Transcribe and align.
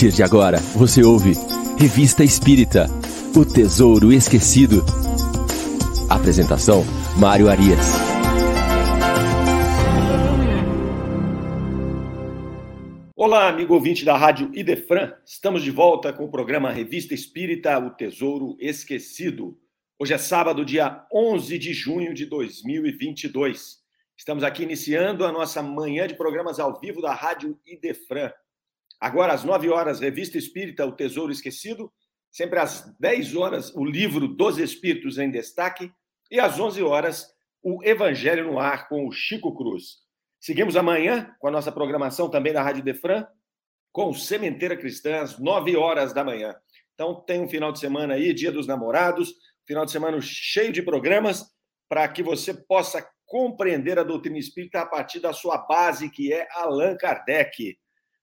Partir 0.00 0.16
de 0.16 0.22
agora, 0.22 0.56
você 0.74 1.04
ouve 1.04 1.34
Revista 1.78 2.24
Espírita 2.24 2.86
O 3.36 3.44
Tesouro 3.44 4.10
Esquecido. 4.10 4.82
Apresentação: 6.08 6.84
Mário 7.18 7.50
Arias. 7.50 7.86
Olá, 13.14 13.50
amigo 13.50 13.74
ouvinte 13.74 14.02
da 14.02 14.16
Rádio 14.16 14.50
Idefran. 14.54 15.12
Estamos 15.26 15.62
de 15.62 15.70
volta 15.70 16.14
com 16.14 16.24
o 16.24 16.30
programa 16.30 16.72
Revista 16.72 17.12
Espírita 17.12 17.78
O 17.78 17.90
Tesouro 17.90 18.56
Esquecido. 18.58 19.58
Hoje 19.98 20.14
é 20.14 20.18
sábado, 20.18 20.64
dia 20.64 21.04
11 21.12 21.58
de 21.58 21.74
junho 21.74 22.14
de 22.14 22.24
2022. 22.24 23.80
Estamos 24.16 24.44
aqui 24.44 24.62
iniciando 24.62 25.26
a 25.26 25.30
nossa 25.30 25.62
manhã 25.62 26.08
de 26.08 26.14
programas 26.14 26.58
ao 26.58 26.80
vivo 26.80 27.02
da 27.02 27.12
Rádio 27.12 27.60
Idefran. 27.66 28.32
Agora, 29.00 29.32
às 29.32 29.44
9 29.44 29.70
horas, 29.70 30.00
Revista 30.00 30.36
Espírita 30.36 30.84
O 30.84 30.92
Tesouro 30.92 31.32
Esquecido. 31.32 31.92
Sempre 32.30 32.58
às 32.58 32.94
10 33.00 33.34
horas, 33.34 33.74
o 33.74 33.84
livro 33.84 34.28
dos 34.28 34.58
Espíritos 34.58 35.18
em 35.18 35.30
Destaque. 35.30 35.90
E 36.30 36.38
às 36.38 36.60
11 36.60 36.82
horas, 36.82 37.26
o 37.62 37.82
Evangelho 37.82 38.46
no 38.46 38.58
Ar 38.58 38.88
com 38.88 39.06
o 39.06 39.12
Chico 39.12 39.56
Cruz. 39.56 39.98
Seguimos 40.38 40.76
amanhã 40.76 41.34
com 41.38 41.48
a 41.48 41.50
nossa 41.50 41.72
programação 41.72 42.30
também 42.30 42.52
da 42.52 42.62
Rádio 42.62 42.80
Idefran, 42.80 43.26
com 43.92 44.12
Sementeira 44.12 44.76
Cristã, 44.76 45.20
às 45.20 45.38
9 45.38 45.76
horas 45.76 46.12
da 46.12 46.22
manhã. 46.22 46.54
Então, 46.94 47.14
tem 47.14 47.40
um 47.40 47.48
final 47.48 47.72
de 47.72 47.80
semana 47.80 48.14
aí, 48.14 48.32
Dia 48.32 48.52
dos 48.52 48.66
Namorados 48.66 49.34
Final 49.70 49.84
de 49.84 49.92
semana 49.92 50.20
cheio 50.20 50.72
de 50.72 50.82
programas 50.82 51.46
para 51.88 52.08
que 52.08 52.24
você 52.24 52.52
possa 52.52 53.08
compreender 53.24 54.00
a 54.00 54.02
doutrina 54.02 54.36
espírita 54.36 54.80
a 54.80 54.86
partir 54.86 55.20
da 55.20 55.32
sua 55.32 55.58
base, 55.58 56.10
que 56.10 56.32
é 56.32 56.48
Allan 56.50 56.96
Kardec. 56.96 57.78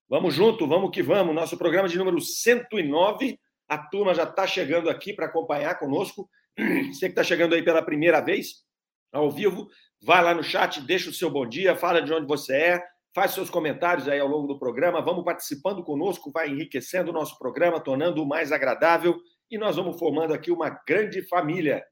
Vamos 0.10 0.34
junto, 0.34 0.66
vamos 0.66 0.92
que 0.92 1.04
vamos. 1.04 1.36
Nosso 1.36 1.58
programa 1.58 1.90
de 1.90 1.98
número 1.98 2.22
109. 2.22 3.38
A 3.68 3.78
turma 3.78 4.16
já 4.16 4.24
está 4.24 4.48
chegando 4.48 4.90
aqui 4.90 5.12
para 5.12 5.26
acompanhar 5.26 5.78
conosco. 5.78 6.30
Você 6.88 7.08
que 7.08 7.12
está 7.12 7.26
chegando 7.26 7.54
aí 7.54 7.62
pela 7.62 7.82
primeira 7.82 8.22
vez, 8.22 8.64
ao 9.12 9.30
vivo, 9.30 9.68
vai 10.02 10.24
lá 10.24 10.34
no 10.34 10.42
chat, 10.42 10.80
deixa 10.80 11.10
o 11.10 11.14
seu 11.14 11.30
bom 11.30 11.46
dia, 11.46 11.76
fala 11.76 12.02
de 12.02 12.14
onde 12.14 12.26
você 12.26 12.56
é, 12.56 12.84
faz 13.14 13.32
seus 13.32 13.50
comentários 13.50 14.08
aí 14.08 14.18
ao 14.18 14.30
longo 14.30 14.48
do 14.48 14.58
programa. 14.58 15.02
Vamos 15.02 15.26
participando 15.26 15.84
conosco, 15.84 16.32
vai 16.32 16.48
enriquecendo 16.48 17.12
o 17.12 17.14
nosso 17.14 17.38
programa, 17.38 17.78
tornando-o 17.78 18.26
mais 18.26 18.54
agradável 18.54 19.20
e 19.52 19.58
nós 19.58 19.76
vamos 19.76 20.00
formando 20.00 20.34
aqui 20.34 20.52
uma 20.52 20.70
grande 20.88 21.22
família. 21.28 21.84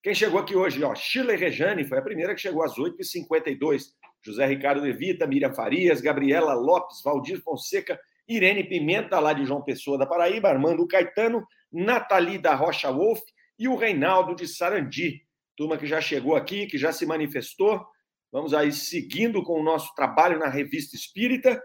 Quem 0.00 0.14
chegou 0.14 0.38
aqui 0.38 0.54
hoje, 0.54 0.82
ó, 0.84 0.94
Shirley 0.94 1.36
Rejane, 1.36 1.84
foi 1.84 1.98
a 1.98 2.02
primeira 2.02 2.36
que 2.36 2.40
chegou 2.40 2.62
às 2.62 2.76
8h52. 2.76 3.82
José 4.22 4.46
Ricardo 4.46 4.80
Levita, 4.80 5.26
Miriam 5.26 5.54
Farias, 5.54 6.00
Gabriela 6.00 6.54
Lopes, 6.54 7.02
Valdir 7.02 7.42
Fonseca, 7.42 7.98
Irene 8.28 8.64
Pimenta, 8.64 9.18
lá 9.18 9.32
de 9.32 9.44
João 9.44 9.62
Pessoa 9.62 9.98
da 9.98 10.06
Paraíba, 10.06 10.48
Armando 10.48 10.86
Caetano, 10.86 11.46
Nathalie 11.72 12.38
da 12.38 12.54
Rocha 12.54 12.90
Wolf 12.90 13.20
e 13.58 13.68
o 13.68 13.76
Reinaldo 13.76 14.34
de 14.34 14.46
Sarandi. 14.46 15.22
Turma 15.56 15.78
que 15.78 15.86
já 15.86 16.00
chegou 16.00 16.36
aqui, 16.36 16.66
que 16.66 16.78
já 16.78 16.92
se 16.92 17.06
manifestou. 17.06 17.84
Vamos 18.30 18.52
aí 18.52 18.72
seguindo 18.72 19.42
com 19.42 19.58
o 19.58 19.62
nosso 19.62 19.94
trabalho 19.94 20.38
na 20.38 20.48
Revista 20.48 20.94
Espírita. 20.94 21.62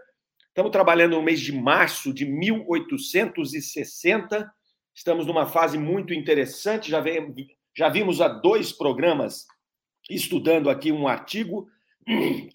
Estamos 0.48 0.72
trabalhando 0.72 1.16
no 1.16 1.22
mês 1.22 1.40
de 1.40 1.52
março 1.52 2.14
de 2.14 2.24
1860 2.24 4.50
Estamos 4.94 5.26
numa 5.26 5.46
fase 5.46 5.76
muito 5.76 6.14
interessante, 6.14 6.88
já, 6.88 7.00
vem, 7.00 7.34
já 7.76 7.88
vimos 7.88 8.20
há 8.20 8.28
dois 8.28 8.72
programas 8.72 9.44
estudando 10.08 10.70
aqui 10.70 10.92
um 10.92 11.08
artigo 11.08 11.66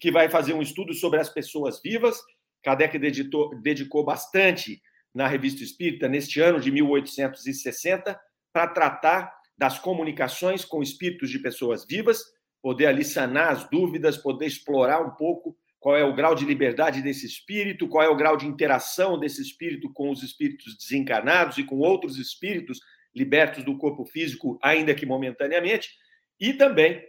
que 0.00 0.10
vai 0.10 0.28
fazer 0.28 0.52
um 0.52 0.62
estudo 0.62 0.94
sobre 0.94 1.20
as 1.20 1.28
pessoas 1.28 1.80
vivas. 1.82 2.20
Kardec 2.62 2.98
dedicou, 2.98 3.50
dedicou 3.60 4.04
bastante 4.04 4.80
na 5.14 5.26
Revista 5.26 5.62
Espírita 5.62 6.08
neste 6.08 6.40
ano 6.40 6.60
de 6.60 6.70
1860 6.70 8.18
para 8.52 8.66
tratar 8.68 9.32
das 9.56 9.78
comunicações 9.78 10.64
com 10.64 10.82
espíritos 10.82 11.30
de 11.30 11.38
pessoas 11.38 11.84
vivas, 11.84 12.22
poder 12.62 12.86
ali 12.86 13.04
sanar 13.04 13.52
as 13.52 13.68
dúvidas, 13.68 14.16
poder 14.16 14.46
explorar 14.46 15.00
um 15.00 15.10
pouco 15.10 15.56
qual 15.78 15.96
é 15.96 16.04
o 16.04 16.14
grau 16.14 16.34
de 16.34 16.44
liberdade 16.44 17.02
desse 17.02 17.26
espírito, 17.26 17.88
qual 17.88 18.04
é 18.04 18.08
o 18.08 18.16
grau 18.16 18.36
de 18.36 18.46
interação 18.46 19.18
desse 19.18 19.40
espírito 19.40 19.90
com 19.92 20.10
os 20.10 20.22
espíritos 20.22 20.76
desencarnados 20.76 21.58
e 21.58 21.64
com 21.64 21.78
outros 21.78 22.18
espíritos 22.18 22.80
libertos 23.14 23.64
do 23.64 23.76
corpo 23.76 24.04
físico, 24.04 24.58
ainda 24.62 24.94
que 24.94 25.06
momentaneamente, 25.06 25.90
e 26.38 26.52
também 26.52 27.02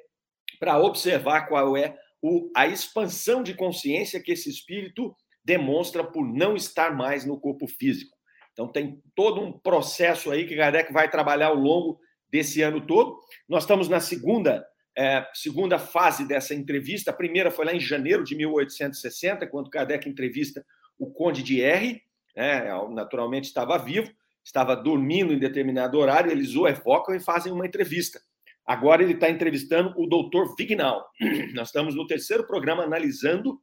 para 0.59 0.80
observar 0.80 1.47
qual 1.47 1.75
é 1.75 1.97
o, 2.21 2.51
a 2.55 2.67
expansão 2.67 3.41
de 3.41 3.53
consciência 3.53 4.21
que 4.21 4.31
esse 4.31 4.49
espírito 4.49 5.15
demonstra 5.43 6.03
por 6.03 6.25
não 6.25 6.55
estar 6.55 6.95
mais 6.95 7.25
no 7.25 7.39
corpo 7.39 7.67
físico. 7.67 8.15
Então, 8.53 8.67
tem 8.67 9.01
todo 9.15 9.41
um 9.41 9.51
processo 9.51 10.29
aí 10.29 10.45
que 10.45 10.55
Kardec 10.55 10.91
vai 10.93 11.09
trabalhar 11.09 11.47
ao 11.47 11.55
longo 11.55 11.99
desse 12.29 12.61
ano 12.61 12.85
todo. 12.85 13.17
Nós 13.47 13.63
estamos 13.63 13.89
na 13.89 13.99
segunda 13.99 14.65
é, 14.97 15.25
segunda 15.33 15.79
fase 15.79 16.27
dessa 16.27 16.53
entrevista. 16.53 17.11
A 17.11 17.13
primeira 17.13 17.49
foi 17.49 17.65
lá 17.65 17.73
em 17.73 17.79
janeiro 17.79 18.23
de 18.23 18.35
1860, 18.35 19.47
quando 19.47 19.69
Kardec 19.69 20.07
entrevista 20.07 20.65
o 20.99 21.09
Conde 21.11 21.41
de 21.41 21.61
R. 21.61 22.01
Né, 22.35 22.69
naturalmente 22.91 23.45
estava 23.45 23.77
vivo, 23.77 24.11
estava 24.43 24.75
dormindo 24.75 25.33
em 25.33 25.39
determinado 25.39 25.97
horário, 25.97 26.31
eles 26.31 26.55
o 26.55 26.67
evocam 26.67 27.15
e 27.15 27.19
fazem 27.19 27.51
uma 27.51 27.65
entrevista. 27.65 28.21
Agora 28.66 29.03
ele 29.03 29.13
está 29.13 29.29
entrevistando 29.29 29.94
o 29.97 30.07
doutor 30.07 30.55
Vignal. 30.55 31.05
Nós 31.53 31.69
estamos 31.69 31.95
no 31.95 32.05
terceiro 32.05 32.45
programa 32.45 32.83
analisando 32.83 33.59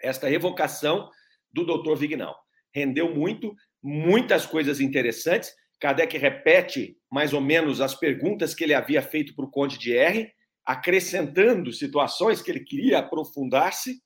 esta 0.00 0.30
evocação 0.30 1.08
do 1.52 1.64
doutor 1.64 1.96
Vignal. 1.96 2.34
Rendeu 2.74 3.14
muito, 3.14 3.54
muitas 3.82 4.46
coisas 4.46 4.80
interessantes. 4.80 5.52
Kardec 5.80 6.16
repete 6.16 6.96
mais 7.10 7.32
ou 7.32 7.40
menos 7.40 7.80
as 7.80 7.94
perguntas 7.94 8.54
que 8.54 8.64
ele 8.64 8.74
havia 8.74 9.02
feito 9.02 9.34
para 9.34 9.44
o 9.44 9.50
Conde 9.50 9.78
de 9.78 9.96
R 9.96 10.32
acrescentando 10.64 11.72
situações 11.72 12.40
que 12.40 12.50
ele 12.50 12.60
queria 12.60 12.98
aprofundar-se, 12.98 14.00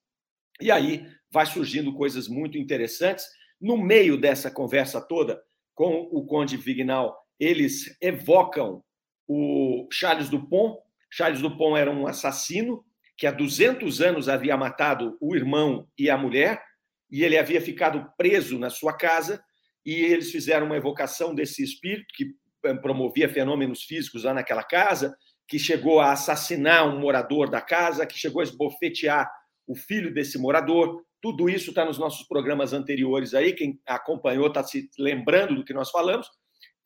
e 0.60 0.70
aí 0.70 1.06
vai 1.30 1.44
surgindo 1.44 1.94
coisas 1.94 2.28
muito 2.28 2.56
interessantes. 2.56 3.26
No 3.60 3.76
meio 3.76 4.18
dessa 4.18 4.50
conversa 4.50 5.00
toda 5.00 5.40
com 5.74 6.08
o 6.10 6.24
Conde 6.26 6.56
Vignal, 6.56 7.14
eles 7.38 7.94
evocam 8.00 8.82
o 9.26 9.88
Charles 9.90 10.28
Dupont. 10.28 10.78
Charles 11.10 11.40
Dupont 11.40 11.78
era 11.78 11.90
um 11.90 12.06
assassino 12.06 12.84
que 13.16 13.26
há 13.26 13.30
200 13.30 14.00
anos 14.00 14.28
havia 14.28 14.56
matado 14.56 15.16
o 15.20 15.34
irmão 15.34 15.88
e 15.98 16.10
a 16.10 16.18
mulher, 16.18 16.62
e 17.10 17.24
ele 17.24 17.38
havia 17.38 17.60
ficado 17.60 18.06
preso 18.16 18.58
na 18.58 18.68
sua 18.68 18.92
casa, 18.92 19.42
e 19.84 19.94
eles 19.94 20.30
fizeram 20.30 20.66
uma 20.66 20.76
evocação 20.76 21.34
desse 21.34 21.62
espírito 21.62 22.06
que 22.14 22.34
eh, 22.64 22.74
promovia 22.74 23.28
fenômenos 23.28 23.84
físicos 23.84 24.24
lá 24.24 24.34
naquela 24.34 24.62
casa, 24.62 25.16
que 25.48 25.58
chegou 25.58 26.00
a 26.00 26.12
assassinar 26.12 26.86
um 26.88 26.98
morador 26.98 27.48
da 27.48 27.60
casa, 27.60 28.04
que 28.04 28.18
chegou 28.18 28.40
a 28.40 28.44
esbofetear 28.44 29.30
o 29.66 29.74
filho 29.76 30.12
desse 30.12 30.38
morador. 30.38 31.02
Tudo 31.22 31.48
isso 31.48 31.70
está 31.70 31.84
nos 31.84 31.98
nossos 31.98 32.26
programas 32.26 32.72
anteriores 32.72 33.32
aí. 33.32 33.52
Quem 33.52 33.80
acompanhou 33.86 34.48
está 34.48 34.62
se 34.62 34.90
lembrando 34.98 35.54
do 35.54 35.64
que 35.64 35.72
nós 35.72 35.90
falamos. 35.90 36.28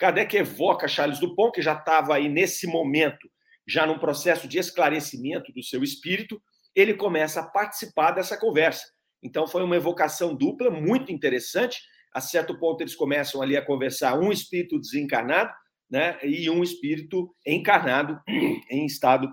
Kardec 0.00 0.34
evoca 0.34 0.88
Charles 0.88 1.20
Dupont, 1.20 1.52
que 1.52 1.60
já 1.60 1.74
estava 1.74 2.14
aí 2.14 2.26
nesse 2.26 2.66
momento, 2.66 3.30
já 3.68 3.86
num 3.86 3.98
processo 3.98 4.48
de 4.48 4.58
esclarecimento 4.58 5.52
do 5.52 5.62
seu 5.62 5.82
espírito. 5.84 6.42
Ele 6.74 6.94
começa 6.94 7.40
a 7.40 7.46
participar 7.46 8.12
dessa 8.12 8.34
conversa. 8.38 8.82
Então, 9.22 9.46
foi 9.46 9.62
uma 9.62 9.76
evocação 9.76 10.34
dupla 10.34 10.70
muito 10.70 11.12
interessante. 11.12 11.82
A 12.14 12.20
certo 12.22 12.58
ponto, 12.58 12.80
eles 12.80 12.96
começam 12.96 13.42
ali 13.42 13.58
a 13.58 13.64
conversar 13.64 14.18
um 14.18 14.32
espírito 14.32 14.80
desencarnado 14.80 15.52
né, 15.90 16.18
e 16.22 16.48
um 16.48 16.62
espírito 16.62 17.34
encarnado 17.46 18.18
em 18.70 18.86
estado 18.86 19.30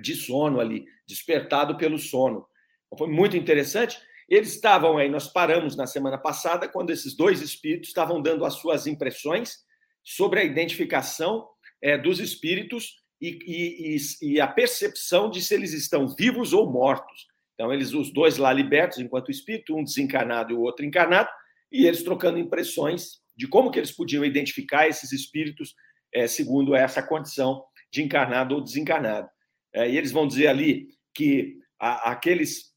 de 0.00 0.14
sono 0.14 0.60
ali, 0.60 0.86
despertado 1.06 1.76
pelo 1.76 1.98
sono. 1.98 2.46
Então, 2.86 3.06
foi 3.06 3.14
muito 3.14 3.36
interessante. 3.36 4.00
Eles 4.30 4.54
estavam 4.54 4.96
aí, 4.96 5.10
nós 5.10 5.30
paramos 5.30 5.76
na 5.76 5.86
semana 5.86 6.16
passada, 6.16 6.66
quando 6.66 6.88
esses 6.88 7.14
dois 7.14 7.42
espíritos 7.42 7.90
estavam 7.90 8.22
dando 8.22 8.46
as 8.46 8.54
suas 8.54 8.86
impressões 8.86 9.68
sobre 10.04 10.40
a 10.40 10.44
identificação 10.44 11.48
é, 11.82 11.96
dos 11.96 12.20
espíritos 12.20 13.00
e, 13.20 13.38
e, 13.46 14.32
e, 14.32 14.40
a 14.40 14.46
percepção 14.46 15.30
de 15.30 15.42
se 15.42 15.54
eles 15.54 15.72
estão 15.72 16.08
vivos 16.08 16.52
ou 16.52 16.70
mortos. 16.70 17.26
Então, 17.54 17.72
eles, 17.72 17.92
os 17.92 18.10
dois 18.10 18.38
lá 18.38 18.52
libertos, 18.52 18.98
enquanto 18.98 19.30
espírito, 19.30 19.76
um 19.76 19.84
desencarnado 19.84 20.52
e 20.52 20.56
o 20.56 20.62
outro 20.62 20.84
encarnado, 20.84 21.28
e 21.70 21.86
eles 21.86 22.02
trocando 22.02 22.38
impressões 22.38 23.20
de 23.36 23.46
como 23.46 23.70
que 23.70 23.78
eles 23.78 23.92
podiam 23.92 24.24
identificar 24.24 24.88
esses 24.88 25.12
espíritos 25.12 25.74
é, 26.14 26.26
segundo 26.26 26.74
essa 26.74 27.02
condição 27.02 27.62
de 27.92 28.02
encarnado 28.02 28.54
ou 28.54 28.60
desencarnado. 28.62 29.28
É, 29.72 29.88
e 29.88 29.96
eles 29.96 30.12
vão 30.12 30.26
dizer 30.26 30.48
ali 30.48 30.88
que 31.14 31.58
a, 31.78 32.12
aqueles 32.12 32.74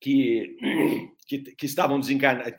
que, 0.00 0.56
que, 1.26 1.38
que 1.38 1.66
estavam 1.66 2.00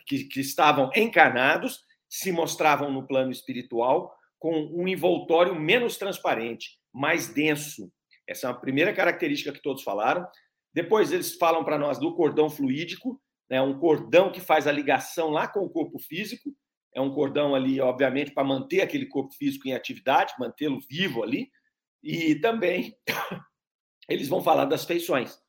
que, 0.05 0.23
que 0.25 0.39
estavam 0.39 0.89
encarnados 0.95 1.86
se 2.09 2.31
mostravam 2.31 2.91
no 2.91 3.05
plano 3.05 3.31
espiritual 3.31 4.15
com 4.39 4.53
um 4.53 4.87
envoltório 4.87 5.55
menos 5.55 5.97
transparente, 5.97 6.79
mais 6.93 7.27
denso. 7.27 7.91
Essa 8.27 8.47
é 8.47 8.49
a 8.51 8.53
primeira 8.53 8.93
característica 8.93 9.51
que 9.51 9.61
todos 9.61 9.83
falaram. 9.83 10.27
Depois 10.73 11.11
eles 11.11 11.35
falam 11.35 11.63
para 11.63 11.77
nós 11.77 11.97
do 11.97 12.15
cordão 12.15 12.49
fluídico, 12.49 13.21
né? 13.49 13.61
um 13.61 13.79
cordão 13.79 14.31
que 14.31 14.39
faz 14.39 14.67
a 14.67 14.71
ligação 14.71 15.29
lá 15.29 15.47
com 15.47 15.61
o 15.61 15.69
corpo 15.69 15.97
físico, 15.97 16.55
é 16.93 17.01
um 17.01 17.13
cordão 17.13 17.53
ali, 17.53 17.79
obviamente, 17.79 18.31
para 18.31 18.43
manter 18.43 18.81
aquele 18.81 19.05
corpo 19.05 19.33
físico 19.33 19.67
em 19.67 19.73
atividade, 19.73 20.33
mantê-lo 20.39 20.79
vivo 20.89 21.21
ali, 21.21 21.49
e 22.03 22.35
também 22.35 22.95
eles 24.09 24.27
vão 24.27 24.41
falar 24.41 24.65
das 24.65 24.85
feições. 24.85 25.39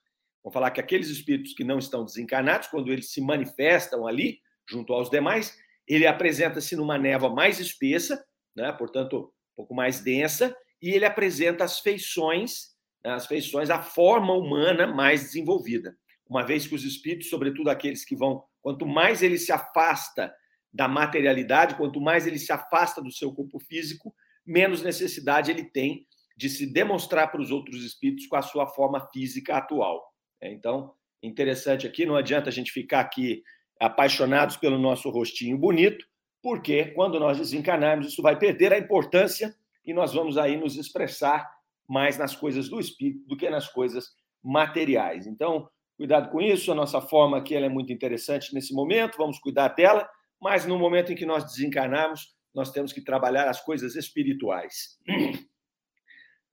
Vão 0.42 0.52
falar 0.52 0.70
que 0.70 0.80
aqueles 0.80 1.08
espíritos 1.08 1.54
que 1.54 1.64
não 1.64 1.78
estão 1.78 2.04
desencarnados, 2.04 2.68
quando 2.68 2.92
eles 2.92 3.12
se 3.12 3.20
manifestam 3.20 4.06
ali, 4.06 4.40
junto 4.68 4.92
aos 4.92 5.08
demais, 5.08 5.56
ele 5.88 6.06
apresenta-se 6.06 6.76
numa 6.76 6.98
névoa 6.98 7.34
mais 7.34 7.58
espessa, 7.58 8.22
né? 8.54 8.70
portanto, 8.72 9.32
um 9.52 9.56
pouco 9.56 9.74
mais 9.74 10.00
densa, 10.00 10.54
e 10.80 10.90
ele 10.90 11.04
apresenta 11.04 11.64
as 11.64 11.80
feições, 11.80 12.74
né? 13.04 13.12
as 13.12 13.26
feições, 13.26 13.70
a 13.70 13.80
forma 13.80 14.34
humana 14.34 14.86
mais 14.86 15.22
desenvolvida. 15.22 15.96
Uma 16.28 16.44
vez 16.44 16.66
que 16.66 16.74
os 16.74 16.84
espíritos, 16.84 17.30
sobretudo 17.30 17.70
aqueles 17.70 18.04
que 18.04 18.14
vão, 18.14 18.44
quanto 18.60 18.86
mais 18.86 19.22
ele 19.22 19.38
se 19.38 19.50
afasta 19.50 20.32
da 20.72 20.86
materialidade, 20.86 21.76
quanto 21.76 22.00
mais 22.00 22.26
ele 22.26 22.38
se 22.38 22.52
afasta 22.52 23.00
do 23.00 23.10
seu 23.10 23.32
corpo 23.32 23.58
físico, 23.58 24.14
menos 24.46 24.82
necessidade 24.82 25.50
ele 25.50 25.64
tem 25.64 26.06
de 26.36 26.48
se 26.48 26.66
demonstrar 26.66 27.32
para 27.32 27.40
os 27.40 27.50
outros 27.50 27.82
espíritos 27.82 28.26
com 28.26 28.36
a 28.36 28.42
sua 28.42 28.66
forma 28.66 29.08
física 29.12 29.56
atual. 29.56 30.12
É, 30.40 30.52
então, 30.52 30.94
interessante 31.22 31.86
aqui, 31.86 32.06
não 32.06 32.14
adianta 32.14 32.48
a 32.48 32.52
gente 32.52 32.70
ficar 32.70 33.00
aqui 33.00 33.42
apaixonados 33.80 34.56
pelo 34.56 34.78
nosso 34.78 35.08
rostinho 35.10 35.56
bonito, 35.56 36.04
porque 36.42 36.86
quando 36.86 37.18
nós 37.18 37.38
desencarnarmos, 37.38 38.08
isso 38.08 38.22
vai 38.22 38.38
perder 38.38 38.72
a 38.72 38.78
importância 38.78 39.54
e 39.84 39.92
nós 39.92 40.12
vamos 40.12 40.36
aí 40.36 40.56
nos 40.56 40.76
expressar 40.76 41.48
mais 41.88 42.18
nas 42.18 42.36
coisas 42.36 42.68
do 42.68 42.78
espírito 42.78 43.26
do 43.26 43.36
que 43.36 43.48
nas 43.48 43.68
coisas 43.68 44.08
materiais. 44.42 45.26
Então, 45.26 45.68
cuidado 45.96 46.30
com 46.30 46.40
isso, 46.40 46.70
a 46.70 46.74
nossa 46.74 47.00
forma 47.00 47.38
aqui 47.38 47.54
é 47.54 47.68
muito 47.68 47.92
interessante 47.92 48.54
nesse 48.54 48.74
momento, 48.74 49.16
vamos 49.16 49.38
cuidar 49.38 49.68
dela, 49.68 50.08
mas 50.40 50.66
no 50.66 50.78
momento 50.78 51.12
em 51.12 51.16
que 51.16 51.26
nós 51.26 51.44
desencarnarmos, 51.44 52.34
nós 52.54 52.70
temos 52.70 52.92
que 52.92 53.00
trabalhar 53.00 53.48
as 53.48 53.60
coisas 53.60 53.96
espirituais. 53.96 54.98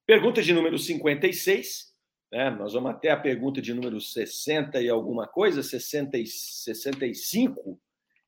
Pergunta 0.05 0.41
de 0.41 0.53
número 0.53 0.77
56. 0.77 1.94
Né? 2.35 2.49
Nós 2.49 2.73
vamos 2.73 2.91
até 2.91 3.11
a 3.11 3.17
pergunta 3.17 3.61
de 3.61 3.73
número 3.73 4.01
60 4.01 4.81
e 4.81 4.89
alguma 4.89 5.25
coisa, 5.25 5.63
60 5.63 6.17
e 6.17 6.27
65. 6.27 7.79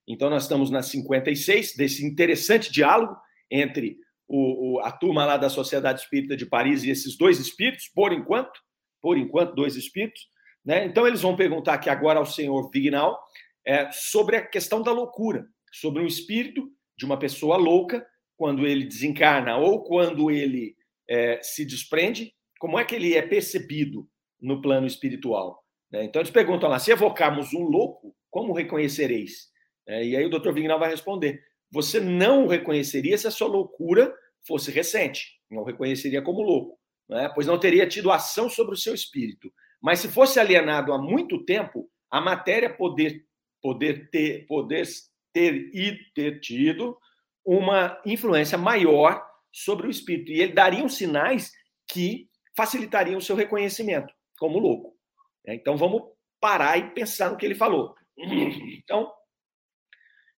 Então, 0.07 0.29
nós 0.29 0.43
estamos 0.43 0.69
na 0.69 0.81
56, 0.81 1.75
desse 1.75 2.05
interessante 2.05 2.71
diálogo 2.71 3.17
entre 3.51 3.97
o, 4.25 4.75
o, 4.75 4.79
a 4.79 4.93
turma 4.93 5.25
lá 5.25 5.35
da 5.35 5.49
Sociedade 5.49 5.99
Espírita 5.99 6.37
de 6.37 6.45
Paris 6.45 6.85
e 6.85 6.89
esses 6.89 7.17
dois 7.17 7.37
espíritos, 7.37 7.89
por 7.93 8.13
enquanto, 8.13 8.57
por 9.01 9.17
enquanto, 9.17 9.53
dois 9.53 9.75
espíritos. 9.75 10.29
Né? 10.63 10.85
Então, 10.85 11.05
eles 11.05 11.21
vão 11.21 11.35
perguntar 11.35 11.73
aqui 11.73 11.89
agora 11.89 12.17
ao 12.17 12.25
senhor 12.25 12.71
Vignal 12.71 13.19
é, 13.65 13.91
sobre 13.91 14.37
a 14.37 14.47
questão 14.47 14.81
da 14.81 14.93
loucura, 14.93 15.45
sobre 15.69 16.01
um 16.01 16.07
espírito 16.07 16.71
de 16.97 17.03
uma 17.03 17.19
pessoa 17.19 17.57
louca, 17.57 18.07
quando 18.37 18.65
ele 18.65 18.85
desencarna 18.85 19.57
ou 19.57 19.83
quando 19.83 20.31
ele 20.31 20.77
é, 21.09 21.41
se 21.43 21.65
desprende, 21.65 22.36
como 22.59 22.79
é 22.79 22.85
que 22.85 22.95
ele 22.95 23.15
é 23.15 23.21
percebido 23.21 24.07
no 24.41 24.61
plano 24.61 24.87
espiritual? 24.87 25.63
Né? 25.91 26.03
Então 26.03 26.21
eles 26.21 26.31
perguntam 26.31 26.69
lá: 26.69 26.79
se 26.79 26.91
evocarmos 26.91 27.53
um 27.53 27.63
louco, 27.63 28.15
como 28.29 28.53
reconhecereis? 28.53 29.49
É, 29.87 30.05
e 30.05 30.15
aí 30.15 30.25
o 30.25 30.29
doutor 30.29 30.53
Vignal 30.53 30.79
vai 30.79 30.89
responder: 30.89 31.41
você 31.71 31.99
não 31.99 32.45
o 32.45 32.47
reconheceria 32.47 33.17
se 33.17 33.27
a 33.27 33.31
sua 33.31 33.47
loucura 33.47 34.13
fosse 34.45 34.71
recente, 34.71 35.39
não 35.49 35.61
o 35.63 35.65
reconheceria 35.65 36.21
como 36.21 36.41
louco, 36.41 36.79
né? 37.09 37.29
pois 37.33 37.47
não 37.47 37.59
teria 37.59 37.87
tido 37.87 38.11
ação 38.11 38.49
sobre 38.49 38.73
o 38.73 38.77
seu 38.77 38.93
espírito. 38.93 39.51
Mas 39.81 39.99
se 39.99 40.07
fosse 40.07 40.39
alienado 40.39 40.91
há 40.91 40.97
muito 40.97 41.43
tempo, 41.45 41.89
a 42.09 42.19
matéria 42.19 42.73
poder, 42.73 43.25
poder, 43.61 44.09
ter, 44.09 44.45
poder 44.47 44.87
ter 45.33 45.53
e 45.73 45.97
ter 46.15 46.39
tido 46.39 46.97
uma 47.45 48.01
influência 48.05 48.57
maior 48.57 49.23
sobre 49.51 49.87
o 49.87 49.91
espírito. 49.91 50.31
E 50.31 50.41
ele 50.41 50.53
daria 50.53 50.87
sinais 50.89 51.51
que 51.89 52.27
facilitariam 52.57 53.19
o 53.19 53.21
seu 53.21 53.35
reconhecimento 53.35 54.11
como 54.39 54.57
louco. 54.57 54.97
Né? 55.45 55.55
Então 55.55 55.77
vamos 55.77 56.01
parar 56.41 56.77
e 56.77 56.91
pensar 56.91 57.29
no 57.29 57.37
que 57.37 57.45
ele 57.45 57.55
falou. 57.55 57.95
Então, 58.83 59.11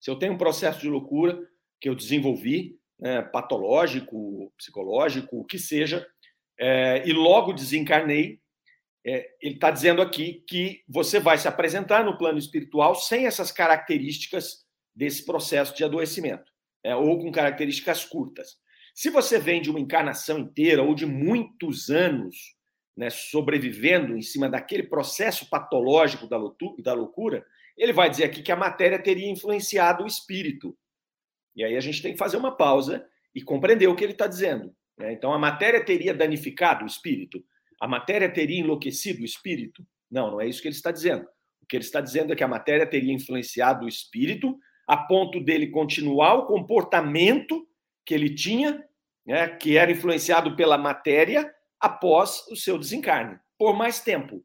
se 0.00 0.10
eu 0.10 0.18
tenho 0.18 0.32
um 0.32 0.38
processo 0.38 0.80
de 0.80 0.88
loucura 0.88 1.38
que 1.80 1.88
eu 1.88 1.94
desenvolvi, 1.94 2.78
né, 2.98 3.20
patológico, 3.22 4.52
psicológico, 4.56 5.38
o 5.38 5.44
que 5.44 5.58
seja, 5.58 6.06
é, 6.58 7.06
e 7.06 7.12
logo 7.12 7.52
desencarnei, 7.52 8.40
é, 9.06 9.28
ele 9.40 9.54
está 9.54 9.70
dizendo 9.70 10.00
aqui 10.00 10.44
que 10.48 10.82
você 10.88 11.20
vai 11.20 11.36
se 11.38 11.46
apresentar 11.46 12.04
no 12.04 12.16
plano 12.16 12.38
espiritual 12.38 12.94
sem 12.94 13.26
essas 13.26 13.52
características 13.52 14.66
desse 14.94 15.24
processo 15.24 15.76
de 15.76 15.84
adoecimento, 15.84 16.50
é, 16.82 16.96
ou 16.96 17.18
com 17.18 17.30
características 17.30 18.04
curtas. 18.04 18.56
Se 18.98 19.10
você 19.10 19.38
vem 19.38 19.62
de 19.62 19.70
uma 19.70 19.78
encarnação 19.78 20.40
inteira 20.40 20.82
ou 20.82 20.92
de 20.92 21.06
muitos 21.06 21.88
anos 21.88 22.56
né, 22.96 23.08
sobrevivendo 23.08 24.16
em 24.16 24.22
cima 24.22 24.48
daquele 24.48 24.82
processo 24.82 25.48
patológico 25.48 26.26
da, 26.26 26.36
da 26.82 26.94
loucura, 26.94 27.46
ele 27.76 27.92
vai 27.92 28.10
dizer 28.10 28.24
aqui 28.24 28.42
que 28.42 28.50
a 28.50 28.56
matéria 28.56 29.00
teria 29.00 29.30
influenciado 29.30 30.02
o 30.02 30.06
espírito. 30.08 30.76
E 31.54 31.62
aí 31.62 31.76
a 31.76 31.80
gente 31.80 32.02
tem 32.02 32.10
que 32.10 32.18
fazer 32.18 32.38
uma 32.38 32.50
pausa 32.50 33.06
e 33.32 33.40
compreender 33.40 33.86
o 33.86 33.94
que 33.94 34.02
ele 34.02 34.14
está 34.14 34.26
dizendo. 34.26 34.74
Né? 34.98 35.12
Então, 35.12 35.32
a 35.32 35.38
matéria 35.38 35.84
teria 35.84 36.12
danificado 36.12 36.82
o 36.82 36.88
espírito? 36.88 37.40
A 37.80 37.86
matéria 37.86 38.28
teria 38.28 38.58
enlouquecido 38.58 39.22
o 39.22 39.24
espírito? 39.24 39.86
Não, 40.10 40.32
não 40.32 40.40
é 40.40 40.48
isso 40.48 40.60
que 40.60 40.66
ele 40.66 40.74
está 40.74 40.90
dizendo. 40.90 41.24
O 41.62 41.66
que 41.68 41.76
ele 41.76 41.84
está 41.84 42.00
dizendo 42.00 42.32
é 42.32 42.36
que 42.36 42.42
a 42.42 42.48
matéria 42.48 42.84
teria 42.84 43.14
influenciado 43.14 43.84
o 43.84 43.88
espírito 43.88 44.58
a 44.88 44.96
ponto 44.96 45.38
dele 45.38 45.68
continuar 45.68 46.34
o 46.34 46.46
comportamento 46.46 47.64
que 48.04 48.12
ele 48.12 48.34
tinha 48.34 48.87
né, 49.28 49.46
que 49.46 49.76
era 49.76 49.92
influenciado 49.92 50.56
pela 50.56 50.78
matéria 50.78 51.54
após 51.78 52.46
o 52.50 52.56
seu 52.56 52.78
desencarne, 52.78 53.38
por 53.58 53.76
mais 53.76 54.00
tempo. 54.00 54.42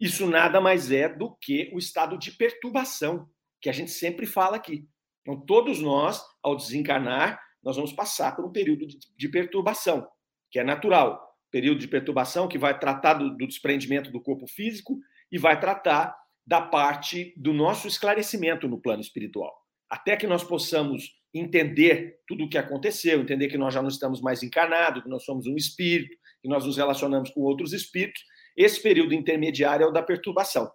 Isso 0.00 0.26
nada 0.28 0.60
mais 0.60 0.90
é 0.90 1.08
do 1.08 1.36
que 1.40 1.70
o 1.72 1.78
estado 1.78 2.18
de 2.18 2.32
perturbação, 2.32 3.28
que 3.62 3.70
a 3.70 3.72
gente 3.72 3.92
sempre 3.92 4.26
fala 4.26 4.56
aqui. 4.56 4.84
Então, 5.22 5.40
todos 5.46 5.80
nós, 5.80 6.20
ao 6.42 6.56
desencarnar, 6.56 7.40
nós 7.62 7.76
vamos 7.76 7.92
passar 7.92 8.34
por 8.34 8.44
um 8.44 8.50
período 8.50 8.84
de, 9.16 9.28
perturbação, 9.28 10.06
que 10.50 10.58
é 10.58 10.64
natural. 10.64 11.24
Período 11.50 11.78
de 11.78 11.88
perturbação 11.88 12.48
que 12.48 12.58
vai 12.58 12.76
tratar 12.76 13.14
do, 13.14 13.30
do 13.30 13.46
desprendimento 13.46 14.10
do 14.10 14.20
corpo 14.20 14.46
físico 14.48 14.98
e 15.30 15.38
vai 15.38 15.58
tratar 15.58 16.16
da 16.44 16.60
parte 16.60 17.32
do 17.36 17.52
nosso 17.52 17.86
esclarecimento 17.86 18.68
no 18.68 18.80
plano 18.80 19.00
espiritual. 19.00 19.56
Até 19.88 20.16
que 20.16 20.26
nós 20.26 20.42
possamos 20.42 21.12
entender 21.38 22.20
tudo 22.26 22.44
o 22.44 22.48
que 22.48 22.58
aconteceu, 22.58 23.20
entender 23.20 23.48
que 23.48 23.58
nós 23.58 23.74
já 23.74 23.82
não 23.82 23.88
estamos 23.88 24.20
mais 24.20 24.42
encarnados, 24.42 25.02
que 25.02 25.08
nós 25.08 25.24
somos 25.24 25.46
um 25.46 25.56
espírito, 25.56 26.16
que 26.42 26.48
nós 26.48 26.64
nos 26.64 26.76
relacionamos 26.76 27.30
com 27.30 27.40
outros 27.40 27.72
espíritos. 27.72 28.22
Esse 28.56 28.82
período 28.82 29.14
intermediário 29.14 29.84
é 29.84 29.88
o 29.88 29.92
da 29.92 30.02
perturbação. 30.02 30.70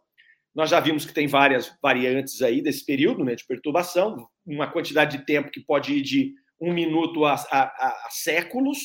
Nós 0.53 0.69
já 0.69 0.79
vimos 0.79 1.05
que 1.05 1.13
tem 1.13 1.27
várias 1.27 1.73
variantes 1.81 2.41
aí 2.41 2.61
desse 2.61 2.85
período 2.85 3.23
né, 3.23 3.35
de 3.35 3.45
perturbação, 3.45 4.27
uma 4.45 4.69
quantidade 4.69 5.17
de 5.17 5.25
tempo 5.25 5.49
que 5.49 5.61
pode 5.61 5.93
ir 5.93 6.01
de 6.01 6.33
um 6.59 6.73
minuto 6.73 7.25
a, 7.25 7.35
a, 7.35 8.07
a 8.07 8.07
séculos. 8.11 8.77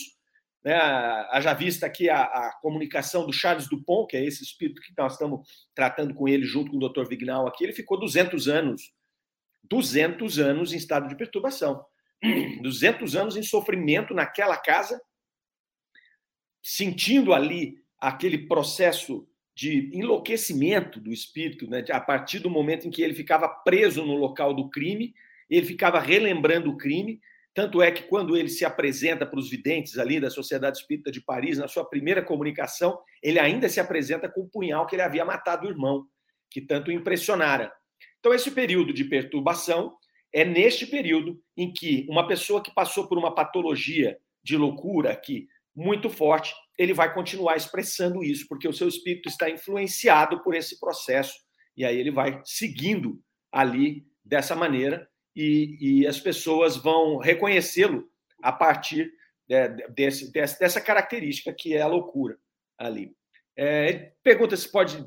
Né? 0.64 0.74
Haja 0.74 1.52
vista 1.54 1.86
aqui 1.86 2.08
a, 2.08 2.22
a, 2.22 2.58
comunicação 2.62 3.26
do 3.26 3.32
Charles 3.32 3.68
Dupont, 3.68 4.06
que 4.08 4.16
é 4.16 4.24
esse 4.24 4.42
espírito 4.42 4.80
que 4.80 4.92
nós 4.96 5.12
estamos 5.14 5.46
tratando 5.74 6.14
com 6.14 6.28
ele 6.28 6.44
junto 6.44 6.70
com 6.70 6.76
o 6.76 6.88
Dr. 6.88 7.08
Vignal 7.08 7.46
aqui, 7.46 7.64
ele 7.64 7.72
ficou 7.72 7.98
200 7.98 8.48
anos 8.48 8.82
200 9.70 10.38
anos 10.38 10.72
em 10.72 10.76
estado 10.76 11.08
de 11.08 11.16
perturbação. 11.16 11.84
200 12.62 13.16
anos 13.16 13.36
em 13.36 13.42
sofrimento 13.42 14.14
naquela 14.14 14.56
casa, 14.56 15.00
sentindo 16.62 17.32
ali 17.32 17.78
aquele 17.98 18.38
processo 18.46 19.26
de 19.54 19.90
enlouquecimento 19.94 21.00
do 21.00 21.10
espírito, 21.10 21.68
né? 21.68 21.82
a 21.90 22.00
partir 22.00 22.40
do 22.40 22.50
momento 22.50 22.86
em 22.86 22.90
que 22.90 23.02
ele 23.02 23.14
ficava 23.14 23.48
preso 23.48 24.04
no 24.04 24.14
local 24.14 24.52
do 24.52 24.68
crime, 24.68 25.14
ele 25.48 25.64
ficava 25.64 25.98
relembrando 25.98 26.70
o 26.70 26.76
crime. 26.76 27.20
Tanto 27.54 27.80
é 27.80 27.90
que 27.90 28.02
quando 28.02 28.36
ele 28.36 28.50
se 28.50 28.66
apresenta 28.66 29.24
para 29.24 29.38
os 29.38 29.48
videntes 29.48 29.98
ali 29.98 30.20
da 30.20 30.28
Sociedade 30.28 30.76
Espírita 30.76 31.10
de 31.10 31.22
Paris, 31.22 31.56
na 31.56 31.68
sua 31.68 31.86
primeira 31.86 32.22
comunicação, 32.22 32.98
ele 33.22 33.38
ainda 33.38 33.66
se 33.66 33.80
apresenta 33.80 34.28
com 34.28 34.42
o 34.42 34.48
punhal 34.48 34.86
que 34.86 34.94
ele 34.94 35.02
havia 35.02 35.24
matado 35.24 35.66
o 35.66 35.70
irmão, 35.70 36.06
que 36.50 36.60
tanto 36.60 36.88
o 36.88 36.92
impressionara. 36.92 37.72
Então, 38.26 38.34
esse 38.34 38.50
período 38.50 38.92
de 38.92 39.04
perturbação 39.04 39.96
é 40.34 40.44
neste 40.44 40.84
período 40.84 41.40
em 41.56 41.72
que 41.72 42.04
uma 42.10 42.26
pessoa 42.26 42.60
que 42.60 42.74
passou 42.74 43.06
por 43.06 43.16
uma 43.16 43.32
patologia 43.32 44.18
de 44.42 44.56
loucura 44.56 45.12
aqui 45.12 45.46
muito 45.72 46.10
forte, 46.10 46.52
ele 46.76 46.92
vai 46.92 47.14
continuar 47.14 47.54
expressando 47.54 48.24
isso, 48.24 48.48
porque 48.48 48.66
o 48.66 48.72
seu 48.72 48.88
espírito 48.88 49.28
está 49.28 49.48
influenciado 49.48 50.42
por 50.42 50.56
esse 50.56 50.80
processo, 50.80 51.38
e 51.76 51.84
aí 51.84 51.96
ele 51.96 52.10
vai 52.10 52.42
seguindo 52.44 53.22
ali 53.52 54.04
dessa 54.24 54.56
maneira, 54.56 55.08
e, 55.36 56.00
e 56.00 56.06
as 56.08 56.18
pessoas 56.18 56.76
vão 56.76 57.18
reconhecê-lo 57.18 58.10
a 58.42 58.50
partir 58.50 59.08
de, 59.46 59.68
desse, 59.90 60.32
dessa 60.32 60.80
característica 60.80 61.54
que 61.56 61.74
é 61.76 61.80
a 61.80 61.86
loucura 61.86 62.36
ali. 62.76 63.12
É, 63.56 64.14
pergunta 64.20 64.56
se 64.56 64.68
pode 64.68 64.98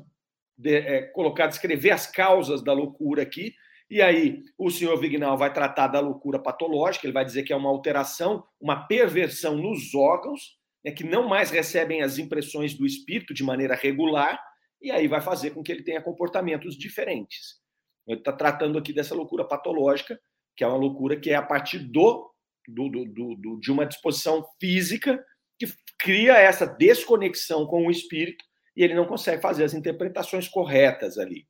de, 0.60 0.76
é, 0.76 1.02
colocar, 1.02 1.46
descrever 1.46 1.90
as 1.90 2.06
causas 2.06 2.62
da 2.62 2.72
loucura 2.72 3.22
aqui. 3.22 3.54
E 3.88 4.00
aí 4.00 4.44
o 4.58 4.70
senhor 4.70 4.96
Vignal 5.00 5.36
vai 5.36 5.52
tratar 5.52 5.88
da 5.88 6.00
loucura 6.00 6.38
patológica, 6.38 7.06
ele 7.06 7.14
vai 7.14 7.24
dizer 7.24 7.42
que 7.42 7.52
é 7.52 7.56
uma 7.56 7.70
alteração, 7.70 8.44
uma 8.60 8.86
perversão 8.86 9.56
nos 9.56 9.94
órgãos, 9.94 10.58
né, 10.84 10.92
que 10.92 11.02
não 11.02 11.28
mais 11.28 11.50
recebem 11.50 12.02
as 12.02 12.18
impressões 12.18 12.74
do 12.74 12.86
espírito 12.86 13.34
de 13.34 13.42
maneira 13.42 13.74
regular, 13.74 14.40
e 14.80 14.90
aí 14.90 15.08
vai 15.08 15.20
fazer 15.20 15.50
com 15.50 15.62
que 15.62 15.72
ele 15.72 15.82
tenha 15.82 16.00
comportamentos 16.00 16.76
diferentes. 16.76 17.58
Ele 18.06 18.18
está 18.18 18.32
tratando 18.32 18.78
aqui 18.78 18.92
dessa 18.92 19.14
loucura 19.14 19.44
patológica, 19.44 20.20
que 20.56 20.62
é 20.62 20.66
uma 20.66 20.76
loucura 20.76 21.18
que 21.18 21.30
é 21.30 21.34
a 21.34 21.42
partir 21.42 21.78
do, 21.78 22.30
do, 22.68 22.88
do, 22.88 23.34
do, 23.36 23.60
de 23.60 23.72
uma 23.72 23.86
disposição 23.86 24.44
física 24.60 25.22
que 25.58 25.66
cria 25.98 26.38
essa 26.38 26.66
desconexão 26.66 27.66
com 27.66 27.86
o 27.86 27.90
espírito 27.90 28.44
e 28.80 28.82
ele 28.82 28.94
não 28.94 29.04
consegue 29.04 29.42
fazer 29.42 29.62
as 29.62 29.74
interpretações 29.74 30.48
corretas 30.48 31.18
ali. 31.18 31.46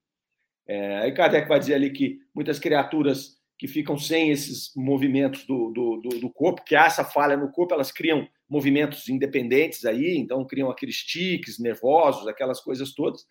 É, 0.67 0.99
aí 0.99 1.15
Kardec 1.15 1.49
vai 1.49 1.61
dizer 1.61 1.75
ali 1.75 1.93
que 1.93 2.19
muitas 2.35 2.59
criaturas 2.59 3.39
que 3.57 3.69
ficam 3.69 3.97
sem 3.97 4.33
esses 4.33 4.73
movimentos 4.75 5.47
do, 5.47 5.71
do, 5.71 6.01
do, 6.01 6.09
do, 6.19 6.33
corpo, 6.33 6.65
que 6.65 6.75
há 6.75 6.87
essa 6.87 7.05
falha 7.05 7.37
no 7.37 7.53
corpo, 7.53 7.73
elas 7.73 7.93
criam 7.93 8.29
movimentos 8.49 9.09
independentes 9.09 9.85
aí, 9.85 10.17
então 10.17 10.45
criam 10.45 10.71
aqueles 10.73 10.97
tiques 11.05 11.61
nervosos, 11.61 12.27
aquelas 12.27 12.59
coisas 12.61 12.93
todas, 12.95 13.25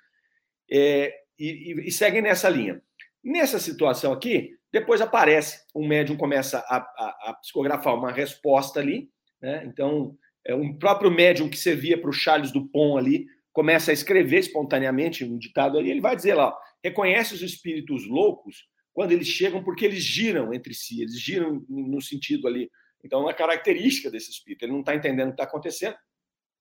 é, 0.72 1.14
e, 1.38 1.86
e, 1.86 1.92
seguem 1.92 2.22
nessa 2.22 2.48
linha. 2.48 2.82
Nessa 3.22 3.60
situação 3.60 4.14
aqui, 4.14 4.52
depois 4.72 5.02
aparece, 5.02 5.66
um 5.76 5.86
médium 5.86 6.16
começa 6.16 6.60
a, 6.60 6.78
a, 6.78 7.32
a 7.32 7.34
psicografar 7.42 7.96
uma 7.96 8.14
resposta 8.14 8.80
ali, 8.80 9.10
né? 9.42 9.66
então 9.66 10.16
é 10.46 10.56
um 10.56 10.74
próprio 10.74 11.12
médium 11.12 11.50
que 11.50 11.58
servia 11.58 12.00
para 12.00 12.10
o 12.10 12.14
Charles 12.14 12.54
Dupont 12.54 12.98
ali, 12.98 13.26
começa 13.60 13.92
a 13.92 13.94
escrever 13.94 14.40
espontaneamente 14.40 15.26
um 15.26 15.38
ditado 15.38 15.78
ali, 15.78 15.92
ele 15.92 16.00
vai 16.00 16.16
dizer 16.16 16.34
lá, 16.34 16.58
reconhece 16.82 17.34
os 17.34 17.42
espíritos 17.42 18.08
loucos 18.08 18.70
quando 18.94 19.12
eles 19.12 19.28
chegam, 19.28 19.62
porque 19.62 19.84
eles 19.84 20.02
giram 20.02 20.54
entre 20.54 20.74
si, 20.74 21.02
eles 21.02 21.20
giram 21.20 21.66
no 21.68 22.02
sentido 22.02 22.48
ali. 22.48 22.72
Então, 23.04 23.20
é 23.20 23.24
uma 23.24 23.34
característica 23.34 24.10
desse 24.10 24.32
espírito, 24.32 24.64
ele 24.64 24.72
não 24.72 24.80
está 24.80 24.96
entendendo 24.96 25.28
o 25.28 25.32
que 25.32 25.42
está 25.42 25.44
acontecendo, 25.44 25.94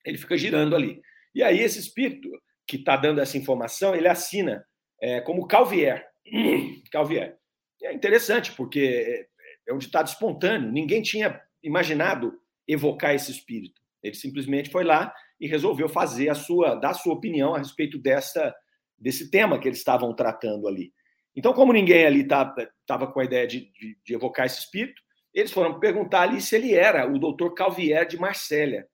ele 0.04 0.18
fica 0.18 0.36
girando 0.36 0.74
ali. 0.74 1.00
E 1.32 1.40
aí, 1.40 1.60
esse 1.60 1.78
espírito 1.78 2.28
que 2.66 2.74
está 2.74 2.96
dando 2.96 3.20
essa 3.20 3.38
informação, 3.38 3.94
ele 3.94 4.08
assina 4.08 4.64
é, 5.00 5.20
como 5.20 5.46
Calvier. 5.46 6.04
Calvier. 6.90 7.36
É 7.80 7.92
interessante, 7.92 8.50
porque 8.54 8.80
é, 9.68 9.70
é 9.70 9.72
um 9.72 9.78
ditado 9.78 10.08
espontâneo, 10.08 10.72
ninguém 10.72 11.00
tinha 11.00 11.40
imaginado 11.62 12.32
evocar 12.66 13.14
esse 13.14 13.30
espírito. 13.30 13.80
Ele 14.02 14.16
simplesmente 14.16 14.68
foi 14.68 14.82
lá 14.82 15.14
e 15.40 15.46
resolveu 15.46 15.88
fazer 15.88 16.28
a 16.28 16.34
sua, 16.34 16.74
dar 16.74 16.90
a 16.90 16.94
sua 16.94 17.14
opinião 17.14 17.54
a 17.54 17.58
respeito 17.58 17.98
dessa, 17.98 18.54
desse 18.98 19.30
tema 19.30 19.58
que 19.58 19.68
eles 19.68 19.78
estavam 19.78 20.14
tratando 20.14 20.66
ali. 20.66 20.92
Então, 21.36 21.52
como 21.52 21.72
ninguém 21.72 22.04
ali 22.04 22.22
estava 22.22 23.06
com 23.12 23.20
a 23.20 23.24
ideia 23.24 23.46
de, 23.46 23.70
de, 23.72 23.96
de, 24.04 24.14
evocar 24.14 24.46
esse 24.46 24.58
espírito, 24.58 25.00
eles 25.32 25.52
foram 25.52 25.78
perguntar 25.78 26.22
ali 26.22 26.40
se 26.40 26.56
ele 26.56 26.74
era 26.74 27.08
o 27.08 27.18
doutor 27.18 27.54
Calvier 27.54 28.06
de 28.06 28.18
Marsella, 28.18 28.84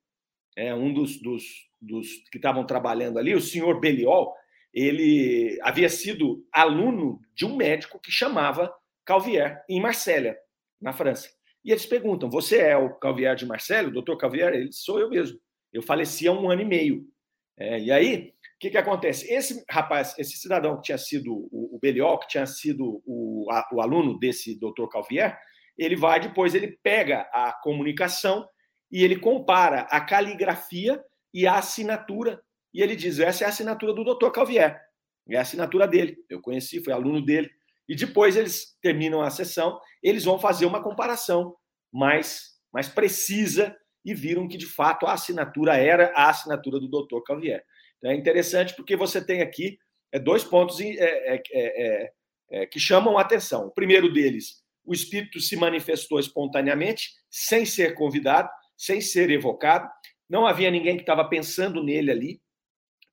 é, 0.57 0.75
um 0.75 0.93
dos, 0.93 1.21
dos, 1.23 1.45
dos 1.81 2.09
que 2.31 2.37
estavam 2.37 2.67
trabalhando 2.67 3.19
ali, 3.19 3.35
o 3.35 3.41
senhor 3.41 3.81
Beliol, 3.81 4.35
ele 4.73 5.59
havia 5.63 5.89
sido 5.89 6.45
aluno 6.53 7.21
de 7.35 7.47
um 7.47 7.57
médico 7.57 7.99
que 7.99 8.11
chamava 8.11 8.75
Calvier, 9.05 9.65
em 9.69 9.81
Marsella, 9.81 10.35
na 10.81 10.93
França. 10.93 11.31
E 11.65 11.71
eles 11.71 11.87
perguntam: 11.87 12.29
Você 12.29 12.59
é 12.59 12.77
o 12.77 12.95
Calvier 12.95 13.35
de 13.37 13.47
Marcelo, 13.47 13.89
o 13.89 13.93
doutor 13.93 14.17
Calvier? 14.19 14.53
Ele 14.53 14.73
sou 14.73 14.99
eu 14.99 15.09
mesmo. 15.09 15.39
Eu 15.75 15.83
faleci 15.83 16.29
há 16.29 16.33
um 16.33 16.49
ano 16.49 16.63
e 16.63 16.65
meio. 16.65 17.05
É, 17.59 17.81
e 17.81 17.91
aí, 17.91 18.33
o 18.57 18.59
que, 18.61 18.71
que 18.71 18.79
acontece? 18.79 19.31
Esse 19.33 19.65
rapaz, 19.69 20.15
esse 20.17 20.39
cidadão 20.39 20.77
que 20.77 20.83
tinha 20.83 20.99
sido 20.99 21.35
o, 21.51 21.77
o 21.77 22.19
que 22.19 22.29
tinha 22.29 22.47
sido 22.47 23.03
o, 23.05 23.49
a, 23.51 23.69
o 23.73 23.81
aluno 23.81 24.17
desse 24.19 24.59
doutor 24.59 24.89
Calvier, 24.89 25.37
ele 25.77 25.97
vai 25.97 26.21
depois, 26.21 26.55
ele 26.55 26.79
pega 26.83 27.29
a 27.33 27.53
comunicação 27.53 28.49
e 28.91 29.03
ele 29.03 29.19
compara 29.19 29.81
a 29.91 30.01
caligrafia 30.01 31.03
e 31.33 31.45
a 31.45 31.59
assinatura. 31.59 32.41
E 32.73 32.81
ele 32.81 32.95
diz: 32.95 33.19
essa 33.19 33.43
é 33.43 33.47
a 33.47 33.51
assinatura 33.51 33.93
do 33.93 34.05
doutor 34.05 34.31
Calvier. 34.31 34.81
É 35.29 35.37
a 35.37 35.43
assinatura 35.43 35.89
dele. 35.89 36.17
Eu 36.31 36.41
conheci, 36.41 36.83
fui 36.83 36.93
aluno 36.93 37.21
dele. 37.21 37.51
E 37.89 37.97
depois 37.97 38.37
eles 38.37 38.79
terminam 38.81 39.21
a 39.21 39.31
sessão, 39.31 39.79
eles 40.03 40.25
vão 40.25 40.39
fazer 40.39 40.67
uma 40.67 40.83
comparação 40.83 41.55
mais, 41.93 42.55
mais 42.73 42.89
precisa 42.89 43.77
e 44.05 44.15
viram 44.15 44.47
que, 44.47 44.59
de 44.59 44.67
fato, 44.67 45.07
a 45.07 45.13
assinatura 45.13 45.77
era 45.77 46.13
a 46.15 46.29
assinatura 46.29 46.79
do 46.79 46.89
Dr. 46.89 47.21
Calvier. 47.25 47.65
Então, 47.99 48.11
é 48.11 48.15
interessante 48.15 48.75
porque 48.77 48.97
você 48.97 49.25
tem 49.25 49.41
aqui 49.41 49.79
é, 50.13 50.19
dois 50.19 50.45
pontos 50.45 50.81
é 50.81 52.13
é, 52.51 52.67
que 52.67 52.79
chamam 52.79 53.19
a 53.19 53.23
atenção. 53.23 53.67
O 53.67 53.71
primeiro 53.71 54.13
deles, 54.13 54.63
o 54.85 54.93
espírito 54.93 55.41
se 55.41 55.57
manifestou 55.57 56.21
espontaneamente, 56.21 57.11
sem 57.31 57.65
ser 57.65 57.95
convidado, 57.95 58.49
sem 58.77 59.01
ser 59.01 59.31
evocado. 59.31 59.89
Não 60.29 60.47
havia 60.47 60.71
ninguém 60.71 60.97
que 60.97 61.03
estava 61.03 61.29
pensando 61.29 61.83
nele 61.83 62.11
ali. 62.11 62.41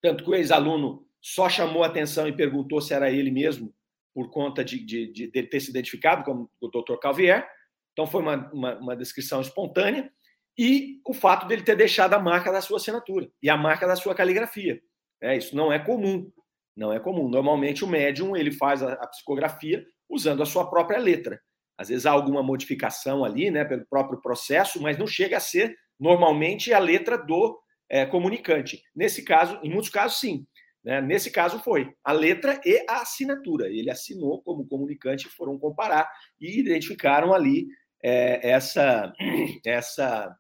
Tanto 0.02 0.24
que 0.24 0.30
o 0.30 0.36
ex-aluno 0.36 1.08
só 1.22 1.48
chamou 1.50 1.84
a 1.84 1.88
atenção 1.88 2.28
e 2.28 2.36
perguntou 2.36 2.82
se 2.82 2.94
era 2.94 3.10
ele 3.12 3.32
mesmo 3.32 3.74
por 4.14 4.30
conta 4.30 4.64
de, 4.64 4.84
de, 4.84 5.12
de, 5.12 5.32
de 5.32 5.44
ter 5.44 5.60
se 5.60 5.70
identificado 5.70 6.24
como 6.24 6.50
o 6.60 6.68
Dr. 6.68 6.98
Calvier. 7.00 7.48
Então, 7.94 8.06
foi 8.06 8.22
uma, 8.22 8.52
uma, 8.52 8.80
uma, 8.80 8.96
descrição 8.96 9.42
espontânea. 9.42 10.12
E 10.58 11.00
o 11.06 11.14
fato 11.14 11.48
dele 11.48 11.64
ter 11.64 11.76
deixado 11.76 12.14
a 12.14 12.20
marca 12.20 12.52
da 12.52 12.62
sua 12.62 12.78
assinatura 12.78 13.30
e 13.42 13.50
a 13.50 13.58
marca 13.58 13.88
da 13.88 13.96
sua 13.96 14.14
caligrafia. 14.14 14.82
É, 15.22 15.38
isso 15.38 15.56
não 15.56 15.72
é 15.72 15.80
comum. 15.80 16.32
Não 16.76 16.92
é 16.92 17.00
comum. 17.00 17.28
Normalmente, 17.28 17.84
o 17.84 17.88
médium 17.88 18.36
ele 18.36 18.52
faz 18.52 18.82
a, 18.82 18.94
a 18.94 19.08
psicografia 19.08 19.86
usando 20.10 20.44
a 20.44 20.46
sua 20.46 20.70
própria 20.70 21.00
letra. 21.00 21.40
Às 21.78 21.90
vezes 21.90 22.06
há 22.06 22.12
alguma 22.12 22.44
modificação 22.44 23.24
ali, 23.24 23.50
né, 23.50 23.66
pelo 23.66 23.86
próprio 23.88 24.22
processo, 24.22 24.82
mas 24.82 24.98
não 24.98 25.08
chega 25.08 25.38
a 25.38 25.40
ser 25.40 25.76
normalmente 26.00 26.74
a 26.74 26.80
letra 26.80 27.18
do 27.18 27.60
é, 27.90 28.06
comunicante. 28.06 28.82
Nesse 28.96 29.24
caso, 29.24 29.60
em 29.64 29.70
muitos 29.70 29.90
casos, 29.90 30.20
sim. 30.20 30.46
Né? 30.84 31.02
Nesse 31.02 31.30
caso, 31.32 31.60
foi 31.60 31.94
a 32.04 32.12
letra 32.12 32.60
e 32.66 32.84
a 32.90 33.02
assinatura. 33.02 33.68
Ele 33.68 33.90
assinou 33.90 34.42
como 34.42 34.68
comunicante, 34.68 35.28
foram 35.28 35.58
comparar 35.60 36.10
e 36.40 36.60
identificaram 36.60 37.34
ali 37.34 37.68
é, 38.04 38.52
essa, 38.52 39.14
essa, 39.66 40.36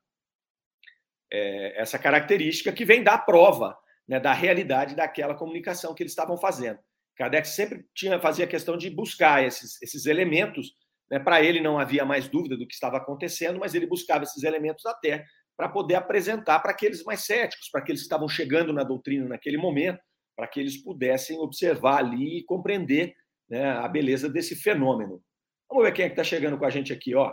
é, 1.31 1.81
essa 1.81 1.97
característica 1.97 2.71
que 2.71 2.85
vem 2.85 3.03
da 3.03 3.17
prova 3.17 3.77
né, 4.07 4.19
da 4.19 4.33
realidade 4.33 4.95
daquela 4.95 5.35
comunicação 5.35 5.93
que 5.93 6.03
eles 6.03 6.11
estavam 6.11 6.37
fazendo. 6.37 6.79
Kardec 7.15 7.47
sempre 7.47 7.85
tinha, 7.95 8.19
fazia 8.19 8.47
questão 8.47 8.75
de 8.75 8.89
buscar 8.89 9.45
esses, 9.45 9.81
esses 9.81 10.05
elementos. 10.05 10.73
Né, 11.09 11.19
para 11.19 11.41
ele 11.41 11.61
não 11.61 11.79
havia 11.79 12.03
mais 12.03 12.27
dúvida 12.27 12.57
do 12.57 12.67
que 12.67 12.73
estava 12.73 12.97
acontecendo, 12.97 13.59
mas 13.59 13.73
ele 13.73 13.87
buscava 13.87 14.23
esses 14.23 14.43
elementos 14.43 14.85
até 14.85 15.25
para 15.55 15.69
poder 15.69 15.95
apresentar 15.95 16.59
para 16.59 16.71
aqueles 16.71 17.03
mais 17.03 17.21
céticos, 17.25 17.69
para 17.69 17.81
aqueles 17.81 18.01
que 18.01 18.05
estavam 18.05 18.27
chegando 18.27 18.73
na 18.73 18.83
doutrina 18.83 19.27
naquele 19.27 19.57
momento, 19.57 19.99
para 20.35 20.47
que 20.47 20.59
eles 20.59 20.81
pudessem 20.81 21.37
observar 21.37 21.97
ali 21.97 22.39
e 22.39 22.43
compreender 22.43 23.13
né, 23.49 23.69
a 23.69 23.87
beleza 23.87 24.29
desse 24.29 24.55
fenômeno. 24.55 25.21
Vamos 25.69 25.85
ver 25.85 25.93
quem 25.93 26.05
é 26.05 26.09
que 26.09 26.13
está 26.13 26.23
chegando 26.23 26.57
com 26.57 26.65
a 26.65 26.69
gente 26.69 26.91
aqui. 26.91 27.13
Ó. 27.15 27.31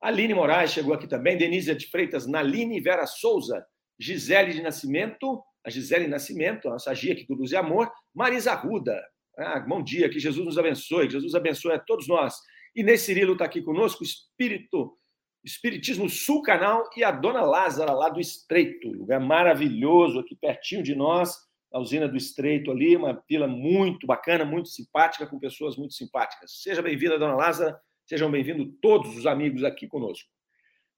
Aline 0.00 0.34
Moraes 0.34 0.72
chegou 0.72 0.94
aqui 0.94 1.06
também, 1.06 1.36
Denise 1.36 1.74
de 1.74 1.86
Freitas, 1.86 2.26
Naline 2.26 2.80
Vera 2.80 3.06
Souza, 3.06 3.64
Gisele 3.98 4.52
de 4.52 4.62
Nascimento, 4.62 5.42
a 5.64 5.70
Gisele 5.70 6.06
Nascimento, 6.06 6.68
a 6.68 6.72
nossa 6.72 6.94
Gia 6.94 7.12
aqui 7.12 7.26
do 7.26 7.34
Luz 7.34 7.52
e 7.52 7.56
Amor, 7.56 7.90
Marisa 8.14 8.54
Ruda. 8.54 8.98
Ah, 9.38 9.60
bom 9.60 9.82
dia, 9.82 10.08
que 10.08 10.18
Jesus 10.18 10.44
nos 10.44 10.58
abençoe, 10.58 11.06
que 11.06 11.12
Jesus 11.12 11.34
abençoe 11.34 11.74
a 11.74 11.78
todos 11.78 12.08
nós. 12.08 12.34
Inês 12.74 13.02
Cirilo 13.02 13.34
está 13.34 13.44
aqui 13.44 13.60
conosco, 13.60 14.02
Espírito, 14.02 14.96
Espiritismo 15.44 16.08
Sul 16.08 16.42
Canal 16.42 16.88
e 16.96 17.04
a 17.04 17.10
Dona 17.10 17.42
Lázara, 17.42 17.92
lá 17.92 18.08
do 18.08 18.20
Estreito, 18.20 18.88
lugar 18.88 19.20
maravilhoso 19.20 20.18
aqui 20.18 20.34
pertinho 20.34 20.82
de 20.82 20.94
nós 20.94 21.50
a 21.72 21.78
usina 21.78 22.08
do 22.08 22.16
Estreito 22.16 22.70
ali, 22.70 22.96
uma 22.96 23.22
vila 23.28 23.46
muito 23.46 24.06
bacana, 24.06 24.44
muito 24.44 24.68
simpática, 24.68 25.26
com 25.26 25.38
pessoas 25.38 25.76
muito 25.76 25.94
simpáticas. 25.94 26.62
Seja 26.62 26.82
bem-vinda, 26.82 27.18
dona 27.18 27.36
Lázara, 27.36 27.80
sejam 28.10 28.28
bem-vindos 28.28 28.74
todos 28.82 29.16
os 29.16 29.24
amigos 29.24 29.62
aqui 29.62 29.86
conosco. 29.86 30.28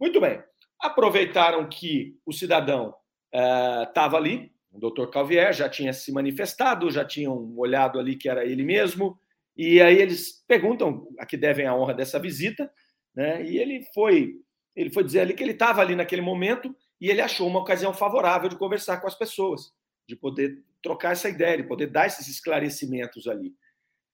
Muito 0.01 0.19
bem, 0.19 0.43
aproveitaram 0.81 1.69
que 1.69 2.19
o 2.25 2.33
cidadão 2.33 2.95
estava 3.31 4.15
uh, 4.15 4.17
ali, 4.17 4.51
o 4.73 4.79
doutor 4.79 5.11
Calvier 5.11 5.53
já 5.53 5.69
tinha 5.69 5.93
se 5.93 6.11
manifestado, 6.11 6.91
já 6.91 7.05
tinham 7.05 7.55
olhado 7.59 8.01
ali 8.01 8.17
que 8.17 8.31
era 8.31 8.47
ele 8.47 8.65
mesmo, 8.65 9.19
e 9.55 9.79
aí 9.83 10.01
eles 10.01 10.43
perguntam 10.49 11.07
a 11.19 11.27
que 11.27 11.37
devem 11.37 11.67
a 11.67 11.75
honra 11.75 11.93
dessa 11.93 12.19
visita, 12.19 12.73
né? 13.15 13.45
E 13.45 13.59
ele 13.59 13.85
foi, 13.93 14.37
ele 14.75 14.89
foi 14.89 15.05
dizer 15.05 15.21
ali 15.21 15.35
que 15.35 15.43
ele 15.43 15.53
estava 15.53 15.83
ali 15.83 15.95
naquele 15.95 16.23
momento 16.23 16.75
e 16.99 17.11
ele 17.11 17.21
achou 17.21 17.47
uma 17.47 17.61
ocasião 17.61 17.93
favorável 17.93 18.49
de 18.49 18.57
conversar 18.57 19.03
com 19.03 19.07
as 19.07 19.15
pessoas 19.15 19.71
de 20.09 20.17
poder 20.17 20.65
trocar 20.83 21.13
essa 21.13 21.29
ideia, 21.29 21.59
de 21.59 21.69
poder 21.69 21.89
dar 21.89 22.07
esses 22.07 22.27
esclarecimentos 22.27 23.29
ali. 23.29 23.55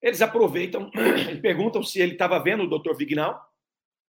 Eles 0.02 0.22
aproveitam 0.22 0.90
e 1.32 1.36
perguntam 1.40 1.82
se 1.82 2.00
ele 2.00 2.12
estava 2.12 2.38
vendo 2.38 2.64
o 2.64 2.78
Dr. 2.78 2.96
Vignal, 2.96 3.40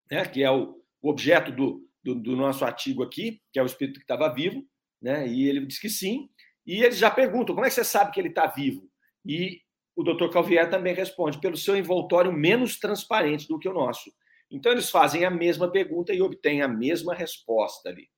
né, 0.09 0.25
que 0.25 0.43
é 0.43 0.51
o, 0.51 0.81
objeto 1.01 1.51
do, 1.51 1.87
do, 2.03 2.15
do, 2.15 2.35
nosso 2.35 2.65
artigo 2.65 3.03
aqui, 3.03 3.39
que 3.53 3.59
é 3.59 3.63
o 3.63 3.65
espírito 3.65 3.99
que 3.99 4.03
estava 4.03 4.33
vivo, 4.33 4.65
né, 5.01 5.27
e 5.27 5.47
ele 5.47 5.65
diz 5.65 5.79
que 5.79 5.89
sim. 5.89 6.29
E 6.65 6.83
eles 6.83 6.97
já 6.97 7.11
perguntam: 7.11 7.53
como 7.53 7.65
é 7.65 7.69
que 7.69 7.75
você 7.75 7.83
sabe 7.83 8.11
que 8.11 8.19
ele 8.19 8.29
está 8.29 8.47
vivo? 8.47 8.89
E 9.23 9.61
o 9.95 10.03
Dr. 10.03 10.29
Calvier 10.29 10.69
também 10.69 10.93
responde 10.93 11.39
pelo 11.39 11.55
seu 11.55 11.75
envoltório 11.75 12.33
menos 12.33 12.79
transparente 12.79 13.47
do 13.47 13.59
que 13.59 13.69
o 13.69 13.73
nosso. 13.73 14.11
Então, 14.51 14.71
eles 14.71 14.89
fazem 14.89 15.25
a 15.25 15.31
mesma 15.31 15.71
pergunta 15.71 16.13
e 16.13 16.21
obtêm 16.21 16.61
a 16.61 16.67
mesma 16.67 17.13
resposta 17.13 17.89
ali. 17.89 18.09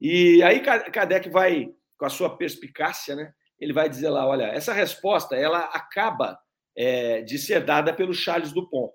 E 0.00 0.42
aí, 0.42 0.60
Kardec 0.60 1.30
vai, 1.30 1.68
com 1.96 2.06
a 2.06 2.10
sua 2.10 2.36
perspicácia, 2.36 3.14
né, 3.14 3.32
ele 3.58 3.72
vai 3.72 3.88
dizer 3.88 4.08
lá: 4.08 4.26
olha, 4.26 4.44
essa 4.44 4.72
resposta 4.72 5.36
ela 5.36 5.60
acaba 5.66 6.38
é, 6.76 7.22
de 7.22 7.38
ser 7.38 7.64
dada 7.64 7.92
pelo 7.92 8.12
Charles 8.12 8.52
Dupont, 8.52 8.92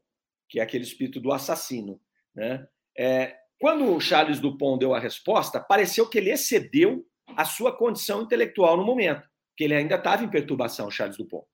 que 0.49 0.59
é 0.59 0.63
aquele 0.63 0.83
espírito 0.83 1.19
do 1.19 1.31
assassino. 1.31 1.99
Né? 2.35 2.65
É, 2.97 3.35
quando 3.59 3.93
o 3.93 3.99
Charles 3.99 4.39
Dupont 4.39 4.79
deu 4.79 4.93
a 4.93 4.99
resposta, 4.99 5.59
pareceu 5.59 6.07
que 6.07 6.17
ele 6.17 6.31
excedeu 6.31 7.05
a 7.35 7.45
sua 7.45 7.75
condição 7.75 8.21
intelectual 8.21 8.77
no 8.77 8.85
momento, 8.85 9.27
que 9.55 9.63
ele 9.63 9.73
ainda 9.73 9.95
estava 9.95 10.23
em 10.23 10.29
perturbação, 10.29 10.91
Charles 10.91 11.17
Dupont. 11.17 11.45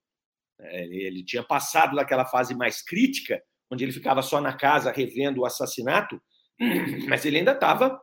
É, 0.59 0.83
ele, 0.85 1.23
tinha 1.23 1.43
passado 1.43 1.95
daquela 1.95 2.25
fase 2.25 2.55
mais 2.55 2.81
crítica 2.81 3.41
onde 3.69 3.83
ele 3.83 3.91
ficava 3.91 4.21
só 4.21 4.41
na 4.41 4.53
casa 4.53 4.91
revendo 4.91 5.41
o 5.41 5.45
assassinato, 5.45 6.19
mas 7.07 7.25
ele 7.25 7.37
ainda 7.37 7.51
estava 7.51 7.99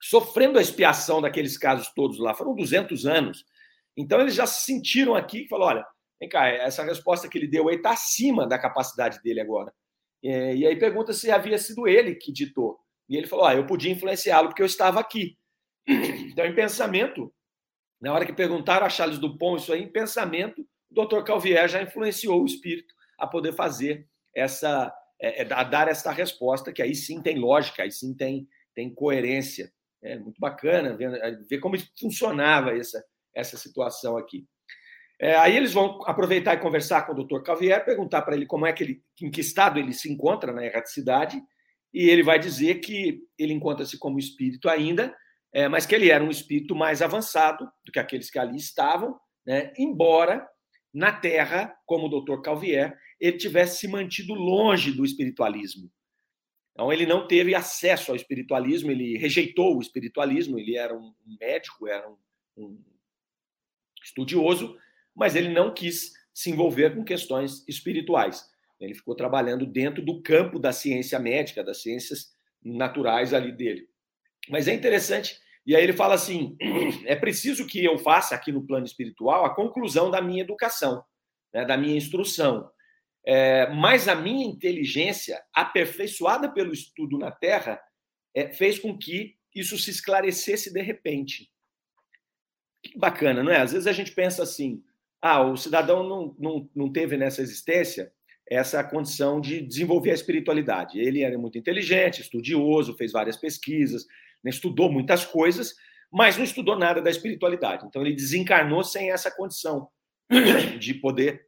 sofrendo 0.00 0.58
a 0.58 0.62
expiação 0.62 1.22
daqueles 1.22 1.56
casos 1.56 1.88
todos 1.94 2.18
lá. 2.18 2.34
Foram 2.34 2.54
200 2.54 3.06
anos. 3.06 3.44
Então, 3.96 4.20
eles 4.20 4.34
já 4.34 4.46
se 4.46 4.64
sentiram 4.64 5.14
aqui 5.14 5.44
e 5.44 5.48
falaram: 5.48 5.78
olha, 5.78 5.86
vem 6.20 6.28
cá, 6.28 6.48
essa 6.48 6.82
resposta 6.84 7.28
que 7.28 7.38
ele 7.38 7.48
deu 7.48 7.68
aí 7.68 7.76
está 7.76 7.90
acima 7.90 8.46
da 8.46 8.58
capacidade 8.58 9.20
dele 9.22 9.40
agora. 9.40 9.72
E 10.22 10.66
aí 10.66 10.76
pergunta 10.76 11.12
se 11.12 11.30
havia 11.30 11.58
sido 11.58 11.86
ele 11.86 12.14
que 12.14 12.32
ditou. 12.32 12.78
E 13.08 13.16
ele 13.16 13.26
falou: 13.26 13.44
ah, 13.44 13.54
eu 13.54 13.66
podia 13.66 13.92
influenciá-lo 13.92 14.48
porque 14.48 14.62
eu 14.62 14.66
estava 14.66 15.00
aqui. 15.00 15.36
Então, 16.36 16.44
em 16.44 16.54
pensamento, 16.54 17.32
na 17.98 18.12
hora 18.12 18.26
que 18.26 18.32
perguntaram 18.32 18.84
a 18.84 18.90
Charles 18.90 19.18
Dupont 19.18 19.62
isso 19.62 19.72
aí, 19.72 19.84
em 19.84 19.90
pensamento, 19.90 20.66
o 20.90 21.06
Dr. 21.06 21.22
Calvier 21.22 21.66
já 21.66 21.80
influenciou 21.80 22.42
o 22.42 22.44
espírito 22.44 22.92
a 23.18 23.26
poder 23.26 23.54
fazer 23.54 24.06
essa 24.34 24.92
é, 25.20 25.42
é, 25.42 25.52
a 25.52 25.64
dar 25.64 25.88
essa 25.88 26.10
resposta, 26.10 26.72
que 26.72 26.82
aí 26.82 26.94
sim 26.94 27.22
tem 27.22 27.38
lógica, 27.38 27.82
aí 27.82 27.90
sim 27.90 28.14
tem, 28.14 28.46
tem 28.74 28.94
coerência. 28.94 29.72
É 30.02 30.18
muito 30.18 30.38
bacana 30.38 30.94
ver, 30.94 31.12
é, 31.14 31.32
ver 31.32 31.58
como 31.58 31.76
funcionava 31.98 32.76
essa, 32.76 33.02
essa 33.34 33.56
situação 33.56 34.16
aqui. 34.16 34.46
É, 35.18 35.34
aí 35.36 35.56
eles 35.56 35.72
vão 35.72 36.02
aproveitar 36.06 36.54
e 36.54 36.60
conversar 36.60 37.02
com 37.02 37.12
o 37.12 37.24
Dr. 37.24 37.42
Calvier, 37.42 37.84
perguntar 37.84 38.22
para 38.22 38.36
ele 38.36 38.46
como 38.46 38.66
é 38.66 38.72
que 38.72 38.84
ele, 38.84 39.02
em 39.22 39.30
que 39.30 39.40
estado 39.40 39.78
ele 39.78 39.92
se 39.92 40.12
encontra 40.12 40.52
na 40.52 40.64
erraticidade, 40.64 41.40
e 41.92 42.10
ele 42.10 42.22
vai 42.22 42.38
dizer 42.38 42.80
que 42.80 43.22
ele 43.38 43.54
encontra-se 43.54 43.98
como 43.98 44.18
espírito 44.18 44.68
ainda, 44.68 45.16
é, 45.52 45.68
mas 45.68 45.86
que 45.86 45.94
ele 45.94 46.10
era 46.10 46.22
um 46.22 46.30
espírito 46.30 46.74
mais 46.74 47.00
avançado 47.00 47.66
do 47.84 47.90
que 47.90 47.98
aqueles 47.98 48.30
que 48.30 48.38
ali 48.38 48.56
estavam, 48.56 49.18
né? 49.46 49.72
embora 49.78 50.46
na 50.92 51.12
Terra, 51.12 51.74
como 51.86 52.06
o 52.06 52.20
Dr. 52.20 52.42
Calvier, 52.42 52.94
ele 53.18 53.38
tivesse 53.38 53.78
se 53.78 53.88
mantido 53.88 54.34
longe 54.34 54.92
do 54.92 55.04
espiritualismo. 55.04 55.90
Então, 56.72 56.92
ele 56.92 57.06
não 57.06 57.26
teve 57.26 57.54
acesso 57.54 58.10
ao 58.10 58.16
espiritualismo, 58.16 58.90
ele 58.90 59.16
rejeitou 59.16 59.76
o 59.76 59.80
espiritualismo, 59.80 60.58
ele 60.58 60.76
era 60.76 60.94
um 60.94 61.14
médico, 61.40 61.88
era 61.88 62.06
um, 62.06 62.18
um 62.58 62.84
estudioso, 64.02 64.76
mas 65.16 65.34
ele 65.34 65.48
não 65.48 65.72
quis 65.72 66.12
se 66.34 66.50
envolver 66.50 66.94
com 66.94 67.02
questões 67.02 67.66
espirituais. 67.66 68.44
Ele 68.78 68.94
ficou 68.94 69.14
trabalhando 69.14 69.64
dentro 69.64 70.04
do 70.04 70.20
campo 70.22 70.58
da 70.58 70.70
ciência 70.70 71.18
médica, 71.18 71.64
das 71.64 71.80
ciências 71.80 72.34
naturais 72.62 73.32
ali 73.32 73.50
dele. 73.50 73.88
Mas 74.50 74.68
é 74.68 74.74
interessante, 74.74 75.40
e 75.66 75.74
aí 75.74 75.82
ele 75.82 75.94
fala 75.94 76.14
assim: 76.14 76.56
é 77.06 77.16
preciso 77.16 77.66
que 77.66 77.82
eu 77.82 77.98
faça 77.98 78.34
aqui 78.34 78.52
no 78.52 78.66
plano 78.66 78.84
espiritual 78.84 79.44
a 79.44 79.54
conclusão 79.54 80.10
da 80.10 80.20
minha 80.20 80.42
educação, 80.42 81.02
né, 81.52 81.64
da 81.64 81.76
minha 81.76 81.96
instrução. 81.96 82.70
É, 83.24 83.68
mas 83.70 84.06
a 84.06 84.14
minha 84.14 84.46
inteligência, 84.46 85.42
aperfeiçoada 85.52 86.48
pelo 86.48 86.72
estudo 86.72 87.18
na 87.18 87.32
Terra, 87.32 87.82
é, 88.32 88.52
fez 88.52 88.78
com 88.78 88.96
que 88.96 89.36
isso 89.52 89.76
se 89.76 89.90
esclarecesse 89.90 90.72
de 90.72 90.80
repente. 90.80 91.50
Que 92.84 92.96
bacana, 92.96 93.42
não 93.42 93.50
é? 93.50 93.60
Às 93.60 93.72
vezes 93.72 93.88
a 93.88 93.92
gente 93.92 94.12
pensa 94.12 94.44
assim: 94.44 94.84
ah, 95.26 95.42
o 95.42 95.56
cidadão 95.56 96.08
não, 96.08 96.36
não, 96.38 96.70
não 96.74 96.92
teve 96.92 97.16
nessa 97.16 97.42
existência 97.42 98.12
essa 98.48 98.82
condição 98.84 99.40
de 99.40 99.60
desenvolver 99.60 100.12
a 100.12 100.14
espiritualidade. 100.14 101.00
Ele 101.00 101.22
era 101.22 101.36
muito 101.36 101.58
inteligente, 101.58 102.20
estudioso, 102.20 102.96
fez 102.96 103.10
várias 103.10 103.36
pesquisas, 103.36 104.06
né, 104.42 104.50
estudou 104.50 104.90
muitas 104.90 105.24
coisas, 105.24 105.74
mas 106.12 106.36
não 106.36 106.44
estudou 106.44 106.78
nada 106.78 107.02
da 107.02 107.10
espiritualidade. 107.10 107.84
Então 107.86 108.02
ele 108.02 108.14
desencarnou 108.14 108.84
sem 108.84 109.10
essa 109.10 109.30
condição 109.30 109.88
de 110.78 110.94
poder 110.94 111.46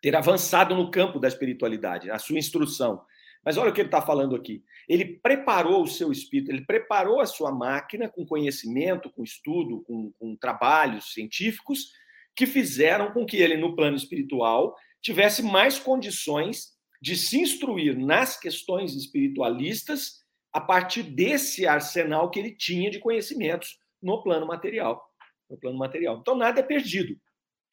ter 0.00 0.14
avançado 0.14 0.74
no 0.74 0.90
campo 0.90 1.18
da 1.18 1.26
espiritualidade, 1.26 2.10
a 2.10 2.18
sua 2.18 2.38
instrução. 2.38 3.02
Mas 3.44 3.56
olha 3.56 3.70
o 3.70 3.74
que 3.74 3.80
ele 3.80 3.88
está 3.88 4.00
falando 4.00 4.36
aqui. 4.36 4.62
Ele 4.88 5.04
preparou 5.04 5.82
o 5.82 5.88
seu 5.88 6.12
espírito, 6.12 6.50
ele 6.50 6.64
preparou 6.64 7.20
a 7.20 7.26
sua 7.26 7.50
máquina 7.50 8.08
com 8.08 8.24
conhecimento, 8.24 9.10
com 9.10 9.24
estudo, 9.24 9.82
com, 9.82 10.12
com 10.12 10.36
trabalhos 10.36 11.12
científicos, 11.12 11.92
que 12.34 12.46
fizeram 12.46 13.12
com 13.12 13.26
que 13.26 13.36
ele, 13.36 13.56
no 13.56 13.74
plano 13.74 13.96
espiritual, 13.96 14.74
tivesse 15.02 15.42
mais 15.42 15.78
condições 15.78 16.72
de 17.00 17.16
se 17.16 17.40
instruir 17.40 17.98
nas 17.98 18.38
questões 18.38 18.94
espiritualistas 18.94 20.20
a 20.52 20.60
partir 20.60 21.02
desse 21.02 21.66
arsenal 21.66 22.30
que 22.30 22.38
ele 22.38 22.54
tinha 22.54 22.90
de 22.90 22.98
conhecimentos 22.98 23.78
no 24.02 24.22
plano 24.22 24.46
material. 24.46 25.02
No 25.48 25.56
plano 25.58 25.78
material. 25.78 26.18
Então, 26.20 26.34
nada 26.34 26.60
é 26.60 26.62
perdido. 26.62 27.16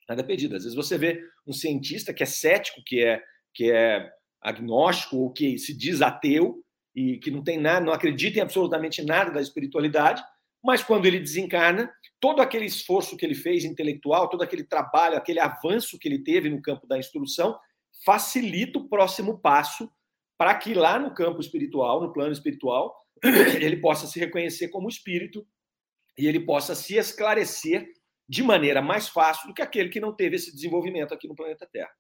Nada 0.08 0.22
é 0.22 0.24
perdido. 0.24 0.56
Às 0.56 0.64
vezes 0.64 0.76
você 0.76 0.98
vê 0.98 1.22
um 1.46 1.52
cientista 1.52 2.14
que 2.14 2.24
é 2.24 2.26
cético, 2.26 2.82
que 2.86 3.04
é, 3.04 3.22
que 3.54 3.72
é 3.72 4.10
agnóstico 4.42 5.18
ou 5.18 5.32
que 5.32 5.58
se 5.58 5.76
diz 5.76 6.02
ateu 6.02 6.64
e 6.96 7.18
que 7.18 7.30
não 7.30 7.44
tem 7.44 7.60
nada, 7.60 7.86
não 7.86 7.94
acredita 7.94 8.40
em 8.40 8.42
absolutamente 8.42 9.04
nada 9.04 9.32
da 9.32 9.42
espiritualidade, 9.42 10.24
mas 10.68 10.84
quando 10.84 11.06
ele 11.06 11.18
desencarna, 11.18 11.90
todo 12.20 12.42
aquele 12.42 12.66
esforço 12.66 13.16
que 13.16 13.26
ele 13.26 13.34
fez 13.34 13.64
intelectual, 13.64 14.28
todo 14.28 14.42
aquele 14.42 14.66
trabalho, 14.66 15.16
aquele 15.16 15.40
avanço 15.40 15.98
que 15.98 16.10
ele 16.10 16.22
teve 16.22 16.50
no 16.50 16.62
campo 16.62 16.86
da 16.86 17.00
instrução, 17.00 17.58
facilita 18.04 18.78
o 18.78 18.90
próximo 18.90 19.40
passo 19.40 19.90
para 20.38 20.54
que 20.56 20.74
lá 20.74 21.00
no 21.00 21.14
campo 21.14 21.40
espiritual, 21.40 22.02
no 22.02 22.12
plano 22.12 22.34
espiritual, 22.34 22.94
ele 23.24 23.78
possa 23.78 24.08
se 24.08 24.20
reconhecer 24.20 24.68
como 24.68 24.90
espírito 24.90 25.48
e 26.18 26.28
ele 26.28 26.42
possa 26.42 26.76
se 26.76 26.98
esclarecer 26.98 27.88
de 28.28 28.44
maneira 28.44 28.82
mais 28.82 29.08
fácil 29.08 29.48
do 29.48 29.54
que 29.54 29.62
aquele 29.62 29.88
que 29.88 30.02
não 30.02 30.14
teve 30.14 30.36
esse 30.36 30.54
desenvolvimento 30.54 31.14
aqui 31.14 31.30
no 31.30 31.36
planeta 31.36 31.66
Terra. 31.72 31.94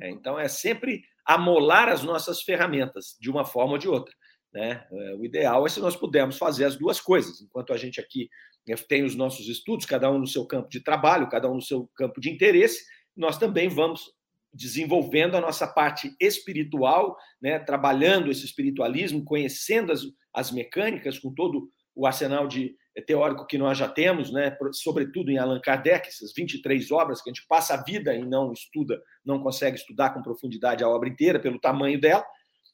É, 0.00 0.08
então, 0.08 0.40
é 0.40 0.48
sempre 0.48 1.02
amolar 1.26 1.90
as 1.90 2.02
nossas 2.02 2.40
ferramentas, 2.40 3.14
de 3.20 3.30
uma 3.30 3.44
forma 3.44 3.72
ou 3.72 3.78
de 3.78 3.88
outra. 3.88 4.14
Né? 4.52 4.84
É, 4.90 5.14
o 5.14 5.24
ideal 5.24 5.66
é 5.66 5.68
se 5.68 5.80
nós 5.80 5.96
pudermos 5.96 6.36
fazer 6.36 6.64
as 6.64 6.76
duas 6.76 7.00
coisas. 7.00 7.40
Enquanto 7.40 7.72
a 7.72 7.76
gente 7.76 8.00
aqui 8.00 8.28
né, 8.66 8.74
tem 8.88 9.04
os 9.04 9.14
nossos 9.14 9.48
estudos, 9.48 9.86
cada 9.86 10.10
um 10.10 10.18
no 10.18 10.26
seu 10.26 10.46
campo 10.46 10.68
de 10.68 10.82
trabalho, 10.82 11.28
cada 11.28 11.50
um 11.50 11.54
no 11.54 11.62
seu 11.62 11.88
campo 11.94 12.20
de 12.20 12.30
interesse, 12.30 12.84
nós 13.16 13.38
também 13.38 13.68
vamos 13.68 14.12
desenvolvendo 14.52 15.36
a 15.36 15.40
nossa 15.40 15.66
parte 15.66 16.14
espiritual, 16.20 17.16
né? 17.40 17.58
trabalhando 17.58 18.30
esse 18.30 18.44
espiritualismo, 18.44 19.24
conhecendo 19.24 19.92
as, 19.92 20.02
as 20.34 20.50
mecânicas 20.50 21.18
com 21.18 21.32
todo 21.32 21.70
o 21.94 22.06
arsenal 22.06 22.48
de 22.48 22.74
é 22.96 23.00
teórico 23.00 23.46
que 23.46 23.56
nós 23.56 23.78
já 23.78 23.88
temos, 23.88 24.32
né, 24.32 24.56
sobretudo 24.72 25.30
em 25.30 25.38
Allan 25.38 25.60
Kardec, 25.60 26.08
essas 26.08 26.32
23 26.34 26.90
obras 26.90 27.22
que 27.22 27.30
a 27.30 27.32
gente 27.32 27.46
passa 27.46 27.74
a 27.74 27.82
vida 27.82 28.14
e 28.14 28.24
não 28.24 28.52
estuda, 28.52 29.00
não 29.24 29.40
consegue 29.40 29.76
estudar 29.76 30.10
com 30.10 30.22
profundidade 30.22 30.82
a 30.82 30.88
obra 30.88 31.08
inteira 31.08 31.38
pelo 31.38 31.60
tamanho 31.60 32.00
dela. 32.00 32.24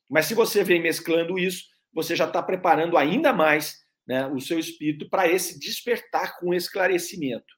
Mas 0.09 0.27
se 0.27 0.35
você 0.35 0.63
vem 0.63 0.81
mesclando 0.81 1.39
isso, 1.39 1.65
você 1.93 2.15
já 2.15 2.27
está 2.27 2.43
preparando 2.43 2.97
ainda 2.97 3.33
mais 3.33 3.79
né, 4.07 4.27
o 4.27 4.41
seu 4.41 4.59
espírito 4.59 5.09
para 5.09 5.29
esse 5.29 5.59
despertar 5.59 6.39
com 6.39 6.55
esclarecimento. 6.55 7.57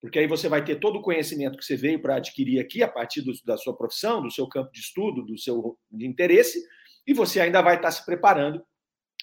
Porque 0.00 0.18
aí 0.18 0.26
você 0.26 0.48
vai 0.48 0.64
ter 0.64 0.76
todo 0.76 0.98
o 0.98 1.02
conhecimento 1.02 1.58
que 1.58 1.64
você 1.64 1.76
veio 1.76 2.00
para 2.00 2.16
adquirir 2.16 2.58
aqui 2.58 2.82
a 2.82 2.88
partir 2.88 3.20
do, 3.20 3.32
da 3.44 3.56
sua 3.58 3.76
profissão, 3.76 4.22
do 4.22 4.30
seu 4.30 4.48
campo 4.48 4.72
de 4.72 4.80
estudo, 4.80 5.22
do 5.22 5.36
seu 5.36 5.78
interesse, 5.92 6.58
e 7.06 7.12
você 7.12 7.40
ainda 7.40 7.60
vai 7.60 7.76
estar 7.76 7.88
tá 7.88 7.92
se 7.92 8.04
preparando 8.04 8.64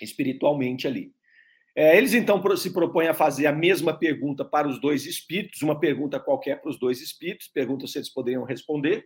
espiritualmente 0.01 0.87
ali. 0.87 1.11
É, 1.75 1.97
eles 1.97 2.13
então 2.13 2.41
se 2.57 2.71
propõem 2.71 3.07
a 3.07 3.13
fazer 3.13 3.47
a 3.47 3.51
mesma 3.51 3.97
pergunta 3.97 4.43
para 4.43 4.67
os 4.67 4.79
dois 4.79 5.05
espíritos, 5.05 5.61
uma 5.61 5.79
pergunta 5.79 6.19
qualquer 6.19 6.61
para 6.61 6.69
os 6.69 6.79
dois 6.79 7.01
espíritos, 7.01 7.47
perguntam 7.47 7.87
se 7.87 7.97
eles 7.97 8.09
poderiam 8.09 8.43
responder, 8.43 9.05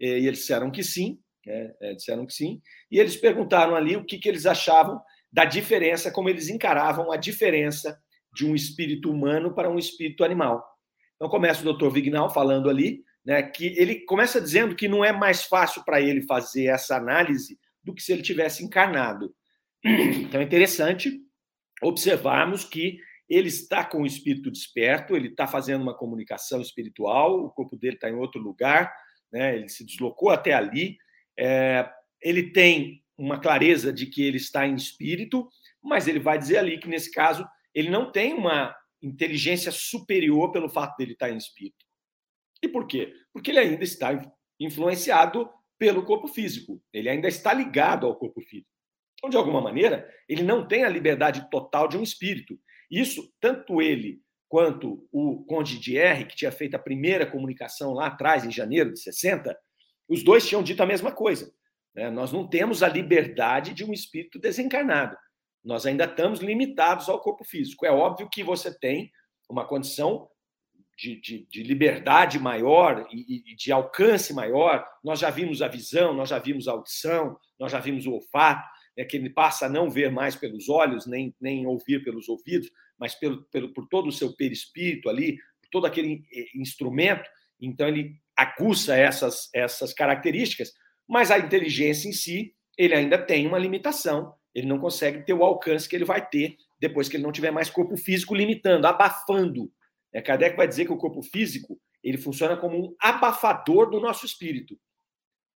é, 0.00 0.18
e 0.18 0.26
eles 0.26 0.40
disseram 0.40 0.70
que 0.70 0.82
sim, 0.82 1.18
é, 1.46 1.74
é, 1.80 1.94
disseram 1.94 2.26
que 2.26 2.34
sim, 2.34 2.60
e 2.90 2.98
eles 2.98 3.16
perguntaram 3.16 3.74
ali 3.74 3.96
o 3.96 4.04
que, 4.04 4.18
que 4.18 4.28
eles 4.28 4.46
achavam 4.46 5.00
da 5.32 5.44
diferença, 5.44 6.10
como 6.10 6.28
eles 6.28 6.48
encaravam 6.48 7.10
a 7.12 7.16
diferença 7.16 7.98
de 8.34 8.46
um 8.46 8.54
espírito 8.54 9.10
humano 9.10 9.54
para 9.54 9.70
um 9.70 9.78
espírito 9.78 10.24
animal. 10.24 10.64
Então 11.16 11.28
começa 11.28 11.60
o 11.60 11.64
doutor 11.64 11.92
Vignal 11.92 12.32
falando 12.32 12.68
ali, 12.68 13.02
né, 13.24 13.42
que 13.42 13.78
ele 13.78 14.04
começa 14.06 14.40
dizendo 14.40 14.74
que 14.74 14.88
não 14.88 15.04
é 15.04 15.12
mais 15.12 15.44
fácil 15.44 15.84
para 15.84 16.00
ele 16.00 16.22
fazer 16.22 16.66
essa 16.66 16.96
análise 16.96 17.58
do 17.82 17.94
que 17.94 18.02
se 18.02 18.12
ele 18.12 18.22
tivesse 18.22 18.64
encarnado. 18.64 19.34
Então 19.84 20.40
é 20.40 20.44
interessante 20.44 21.20
observarmos 21.82 22.64
que 22.64 22.98
ele 23.28 23.48
está 23.48 23.84
com 23.84 24.02
o 24.02 24.06
espírito 24.06 24.50
desperto, 24.50 25.14
ele 25.14 25.28
está 25.28 25.46
fazendo 25.46 25.82
uma 25.82 25.96
comunicação 25.96 26.60
espiritual, 26.60 27.44
o 27.44 27.50
corpo 27.50 27.76
dele 27.76 27.94
está 27.94 28.10
em 28.10 28.16
outro 28.16 28.40
lugar, 28.40 28.92
né? 29.32 29.56
ele 29.56 29.68
se 29.68 29.84
deslocou 29.84 30.30
até 30.30 30.52
ali, 30.52 30.96
é, 31.38 31.88
ele 32.20 32.50
tem 32.50 33.02
uma 33.16 33.38
clareza 33.38 33.92
de 33.92 34.06
que 34.06 34.22
ele 34.22 34.38
está 34.38 34.66
em 34.66 34.74
espírito, 34.74 35.48
mas 35.82 36.08
ele 36.08 36.18
vai 36.18 36.38
dizer 36.38 36.58
ali 36.58 36.78
que, 36.78 36.88
nesse 36.88 37.10
caso, 37.10 37.46
ele 37.74 37.90
não 37.90 38.10
tem 38.10 38.32
uma 38.32 38.74
inteligência 39.02 39.70
superior 39.70 40.52
pelo 40.52 40.68
fato 40.68 40.96
dele 40.96 41.12
estar 41.12 41.30
em 41.30 41.36
espírito. 41.36 41.86
E 42.62 42.68
por 42.68 42.86
quê? 42.86 43.14
Porque 43.32 43.50
ele 43.50 43.58
ainda 43.58 43.84
está 43.84 44.10
influenciado 44.58 45.48
pelo 45.78 46.04
corpo 46.04 46.28
físico, 46.28 46.82
ele 46.92 47.08
ainda 47.08 47.26
está 47.26 47.54
ligado 47.54 48.06
ao 48.06 48.16
corpo 48.16 48.40
físico. 48.42 48.68
Então, 49.18 49.30
de 49.30 49.36
alguma 49.36 49.60
maneira, 49.60 50.08
ele 50.28 50.42
não 50.42 50.66
tem 50.66 50.84
a 50.84 50.88
liberdade 50.88 51.48
total 51.50 51.88
de 51.88 51.96
um 51.96 52.02
espírito. 52.02 52.58
Isso, 52.90 53.32
tanto 53.40 53.80
ele 53.80 54.22
quanto 54.48 55.06
o 55.12 55.44
Conde 55.44 55.78
de 55.78 55.96
R, 55.96 56.24
que 56.24 56.34
tinha 56.34 56.50
feito 56.50 56.74
a 56.74 56.78
primeira 56.78 57.24
comunicação 57.24 57.92
lá 57.92 58.06
atrás, 58.06 58.44
em 58.44 58.50
janeiro 58.50 58.92
de 58.92 59.00
60, 59.00 59.56
os 60.10 60.24
dois 60.24 60.46
tinham 60.46 60.62
dito 60.62 60.82
a 60.82 60.86
mesma 60.86 61.12
coisa. 61.12 61.54
Né? 61.94 62.10
Nós 62.10 62.32
não 62.32 62.46
temos 62.46 62.82
a 62.82 62.88
liberdade 62.88 63.72
de 63.72 63.84
um 63.84 63.92
espírito 63.92 64.40
desencarnado. 64.40 65.16
Nós 65.64 65.86
ainda 65.86 66.04
estamos 66.04 66.40
limitados 66.40 67.08
ao 67.08 67.20
corpo 67.20 67.44
físico. 67.44 67.86
É 67.86 67.92
óbvio 67.92 68.28
que 68.28 68.42
você 68.42 68.76
tem 68.76 69.10
uma 69.48 69.64
condição 69.64 70.28
de, 70.98 71.20
de, 71.20 71.46
de 71.46 71.62
liberdade 71.62 72.38
maior 72.38 73.06
e, 73.10 73.52
e, 73.52 73.56
de 73.56 73.70
alcance 73.70 74.34
maior. 74.34 74.84
Nós 75.02 75.20
já 75.20 75.30
vimos 75.30 75.62
a 75.62 75.68
visão, 75.68 76.12
nós 76.12 76.28
já 76.28 76.38
vimos 76.38 76.66
a 76.66 76.72
audição, 76.72 77.38
nós 77.58 77.70
já 77.70 77.78
vimos 77.78 78.06
o 78.06 78.12
olfato, 78.12 78.68
é 78.96 79.04
que 79.04 79.16
ele 79.16 79.30
passa 79.30 79.66
a 79.66 79.68
não 79.68 79.88
ver 79.88 80.10
mais 80.10 80.34
pelos 80.34 80.68
olhos, 80.68 81.06
nem, 81.06 81.34
nem 81.40 81.66
ouvir 81.66 82.02
pelos 82.02 82.28
ouvidos, 82.28 82.70
mas 82.98 83.14
pelo, 83.14 83.44
pelo, 83.44 83.72
por 83.72 83.86
todo 83.88 84.08
o 84.08 84.12
seu 84.12 84.34
perispírito 84.34 85.08
ali, 85.08 85.38
todo 85.70 85.86
aquele 85.86 86.24
eh, 86.34 86.46
instrumento. 86.54 87.28
Então, 87.60 87.88
ele 87.88 88.20
aguça 88.40 88.96
essas, 88.96 89.48
essas 89.54 89.92
características, 89.92 90.72
mas 91.08 91.30
a 91.30 91.38
inteligência 91.38 92.08
em 92.08 92.12
si, 92.12 92.54
ele 92.78 92.94
ainda 92.94 93.18
tem 93.18 93.46
uma 93.46 93.58
limitação, 93.58 94.34
ele 94.54 94.66
não 94.66 94.78
consegue 94.78 95.24
ter 95.24 95.34
o 95.34 95.44
alcance 95.44 95.88
que 95.88 95.94
ele 95.94 96.04
vai 96.04 96.26
ter 96.26 96.56
depois 96.80 97.08
que 97.08 97.16
ele 97.16 97.22
não 97.22 97.32
tiver 97.32 97.50
mais 97.50 97.68
corpo 97.68 97.96
físico 97.96 98.34
limitando, 98.34 98.86
abafando. 98.86 99.70
É, 100.12 100.22
Kardec 100.22 100.56
vai 100.56 100.66
dizer 100.66 100.86
que 100.86 100.92
o 100.92 100.96
corpo 100.96 101.22
físico 101.22 101.78
ele 102.02 102.16
funciona 102.16 102.56
como 102.56 102.78
um 102.78 102.94
abafador 102.98 103.90
do 103.90 104.00
nosso 104.00 104.24
espírito. 104.24 104.78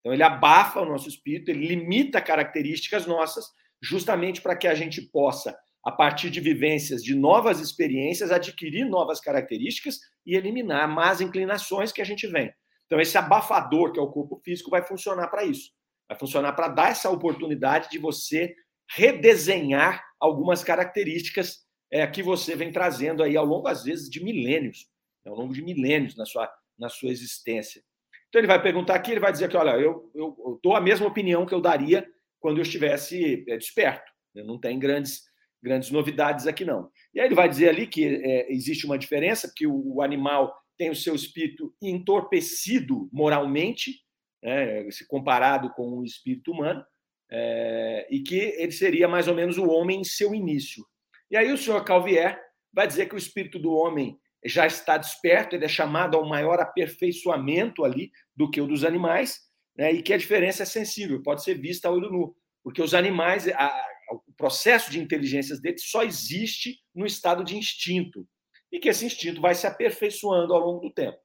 Então, 0.00 0.12
ele 0.12 0.22
abafa 0.22 0.82
o 0.82 0.84
nosso 0.84 1.08
espírito, 1.08 1.50
ele 1.50 1.66
limita 1.66 2.20
características 2.20 3.06
nossas, 3.06 3.46
justamente 3.82 4.42
para 4.42 4.54
que 4.54 4.68
a 4.68 4.74
gente 4.74 5.00
possa, 5.00 5.56
a 5.82 5.90
partir 5.90 6.28
de 6.28 6.40
vivências, 6.40 7.02
de 7.02 7.14
novas 7.14 7.58
experiências, 7.58 8.30
adquirir 8.30 8.84
novas 8.84 9.18
características 9.18 9.98
e 10.26 10.36
eliminar 10.36 10.86
más 10.86 11.22
inclinações 11.22 11.90
que 11.90 12.02
a 12.02 12.04
gente 12.04 12.26
vem. 12.26 12.52
Então, 12.94 13.02
esse 13.02 13.18
abafador, 13.18 13.90
que 13.90 13.98
é 13.98 14.02
o 14.02 14.06
corpo 14.06 14.40
físico, 14.44 14.70
vai 14.70 14.80
funcionar 14.80 15.26
para 15.26 15.42
isso. 15.42 15.72
Vai 16.08 16.16
funcionar 16.16 16.52
para 16.52 16.68
dar 16.68 16.92
essa 16.92 17.10
oportunidade 17.10 17.90
de 17.90 17.98
você 17.98 18.54
redesenhar 18.88 20.00
algumas 20.20 20.62
características 20.62 21.66
é, 21.90 22.06
que 22.06 22.22
você 22.22 22.54
vem 22.54 22.70
trazendo 22.70 23.24
aí 23.24 23.36
ao 23.36 23.44
longo, 23.44 23.66
às 23.66 23.82
vezes, 23.82 24.08
de 24.08 24.22
milênios, 24.22 24.86
né, 25.24 25.32
ao 25.32 25.36
longo 25.36 25.52
de 25.52 25.60
milênios 25.60 26.14
na 26.14 26.24
sua, 26.24 26.48
na 26.78 26.88
sua 26.88 27.10
existência. 27.10 27.82
Então 28.28 28.38
ele 28.38 28.46
vai 28.46 28.62
perguntar 28.62 28.94
aqui, 28.94 29.10
ele 29.10 29.18
vai 29.18 29.32
dizer 29.32 29.48
que, 29.48 29.56
olha, 29.56 29.72
eu, 29.72 30.08
eu, 30.14 30.60
dou 30.62 30.76
a 30.76 30.80
mesma 30.80 31.08
opinião 31.08 31.44
que 31.44 31.52
eu 31.52 31.60
daria 31.60 32.06
quando 32.38 32.58
eu 32.58 32.62
estivesse 32.62 33.44
é, 33.48 33.56
desperto. 33.56 34.08
Né? 34.32 34.44
Não 34.44 34.56
tem 34.56 34.78
grandes, 34.78 35.24
grandes 35.60 35.90
novidades 35.90 36.46
aqui, 36.46 36.64
não. 36.64 36.88
E 37.12 37.18
aí 37.18 37.26
ele 37.26 37.34
vai 37.34 37.48
dizer 37.48 37.70
ali 37.70 37.88
que 37.88 38.04
é, 38.06 38.52
existe 38.52 38.86
uma 38.86 38.96
diferença, 38.96 39.52
que 39.52 39.66
o, 39.66 39.96
o, 39.96 40.00
animal 40.00 40.54
tem 40.76 40.90
o 40.90 40.96
seu 40.96 41.14
espírito 41.14 41.74
entorpecido 41.80 43.08
moralmente, 43.12 44.00
né, 44.42 44.90
se 44.90 45.06
comparado 45.06 45.70
com 45.70 45.98
o 45.98 46.04
espírito 46.04 46.52
humano, 46.52 46.84
é, 47.30 48.06
e 48.10 48.20
que 48.20 48.36
ele 48.36 48.72
seria 48.72 49.08
mais 49.08 49.28
ou 49.28 49.34
menos 49.34 49.58
o 49.58 49.66
homem 49.66 50.00
em 50.00 50.04
seu 50.04 50.34
início. 50.34 50.84
E 51.30 51.36
aí 51.36 51.52
o 51.52 51.58
senhor 51.58 51.82
Calvier 51.84 52.40
vai 52.72 52.86
dizer 52.86 53.08
que 53.08 53.14
o 53.14 53.18
espírito 53.18 53.58
do 53.58 53.72
homem 53.72 54.18
já 54.44 54.66
está 54.66 54.98
desperto, 54.98 55.56
ele 55.56 55.64
é 55.64 55.68
chamado 55.68 56.16
ao 56.16 56.28
maior 56.28 56.60
aperfeiçoamento 56.60 57.82
ali 57.82 58.10
do 58.36 58.50
que 58.50 58.60
o 58.60 58.66
dos 58.66 58.84
animais, 58.84 59.40
né, 59.76 59.92
e 59.92 60.02
que 60.02 60.12
a 60.12 60.18
diferença 60.18 60.62
é 60.62 60.66
sensível, 60.66 61.22
pode 61.22 61.42
ser 61.42 61.58
vista 61.58 61.88
a 61.88 61.90
olho 61.90 62.10
nu, 62.10 62.36
porque 62.62 62.82
os 62.82 62.94
animais, 62.94 63.48
a, 63.48 63.86
o 64.10 64.32
processo 64.36 64.90
de 64.90 65.00
inteligência 65.00 65.58
deles 65.58 65.90
só 65.90 66.02
existe 66.02 66.78
no 66.94 67.06
estado 67.06 67.42
de 67.42 67.56
instinto, 67.56 68.28
e 68.74 68.80
que 68.80 68.88
esse 68.88 69.06
instinto 69.06 69.40
vai 69.40 69.54
se 69.54 69.68
aperfeiçoando 69.68 70.52
ao 70.52 70.58
longo 70.58 70.80
do 70.80 70.92
tempo. 70.92 71.16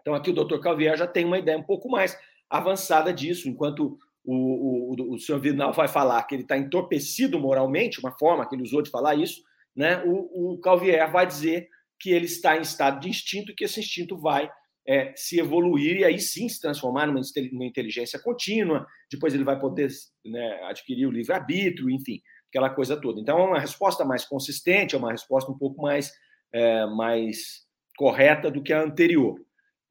Então, 0.00 0.16
aqui 0.16 0.30
o 0.30 0.32
Dr. 0.32 0.58
Calvier 0.58 0.96
já 0.96 1.06
tem 1.06 1.24
uma 1.24 1.38
ideia 1.38 1.56
um 1.56 1.62
pouco 1.62 1.88
mais 1.88 2.18
avançada 2.50 3.14
disso, 3.14 3.48
enquanto 3.48 3.96
o, 4.24 4.94
o, 4.94 5.14
o 5.14 5.18
senhor 5.20 5.40
Vidal 5.40 5.72
vai 5.72 5.86
falar 5.86 6.20
que 6.24 6.34
ele 6.34 6.42
está 6.42 6.58
entorpecido 6.58 7.38
moralmente, 7.38 8.00
uma 8.00 8.10
forma 8.18 8.48
que 8.48 8.56
ele 8.56 8.64
usou 8.64 8.82
de 8.82 8.90
falar 8.90 9.14
isso, 9.14 9.42
né? 9.76 10.02
o, 10.04 10.54
o 10.54 10.60
Calvier 10.60 11.08
vai 11.08 11.24
dizer 11.24 11.68
que 12.00 12.10
ele 12.10 12.26
está 12.26 12.56
em 12.56 12.62
estado 12.62 12.98
de 12.98 13.08
instinto 13.08 13.52
e 13.52 13.54
que 13.54 13.64
esse 13.64 13.78
instinto 13.78 14.18
vai 14.18 14.50
é, 14.88 15.12
se 15.14 15.38
evoluir 15.38 15.98
e 15.98 16.04
aí 16.04 16.18
sim 16.18 16.48
se 16.48 16.60
transformar 16.60 17.06
numa, 17.06 17.20
inteligência 17.64 18.18
contínua. 18.18 18.84
Depois 19.10 19.34
ele 19.34 19.44
vai 19.44 19.58
poder 19.58 19.88
né, 20.24 20.64
adquirir 20.64 21.06
o 21.06 21.12
livre-arbítrio, 21.12 21.88
enfim, 21.90 22.20
aquela 22.48 22.70
coisa 22.70 23.00
toda. 23.00 23.20
Então, 23.20 23.38
é 23.38 23.44
uma 23.44 23.60
resposta 23.60 24.04
mais 24.04 24.24
consistente, 24.24 24.96
é 24.96 24.98
uma 24.98 25.12
resposta 25.12 25.50
um 25.50 25.58
pouco 25.58 25.80
mais, 25.80 26.12
é, 26.52 26.86
mais 26.86 27.66
correta 27.96 28.50
do 28.50 28.62
que 28.62 28.72
a 28.72 28.82
anterior. 28.82 29.40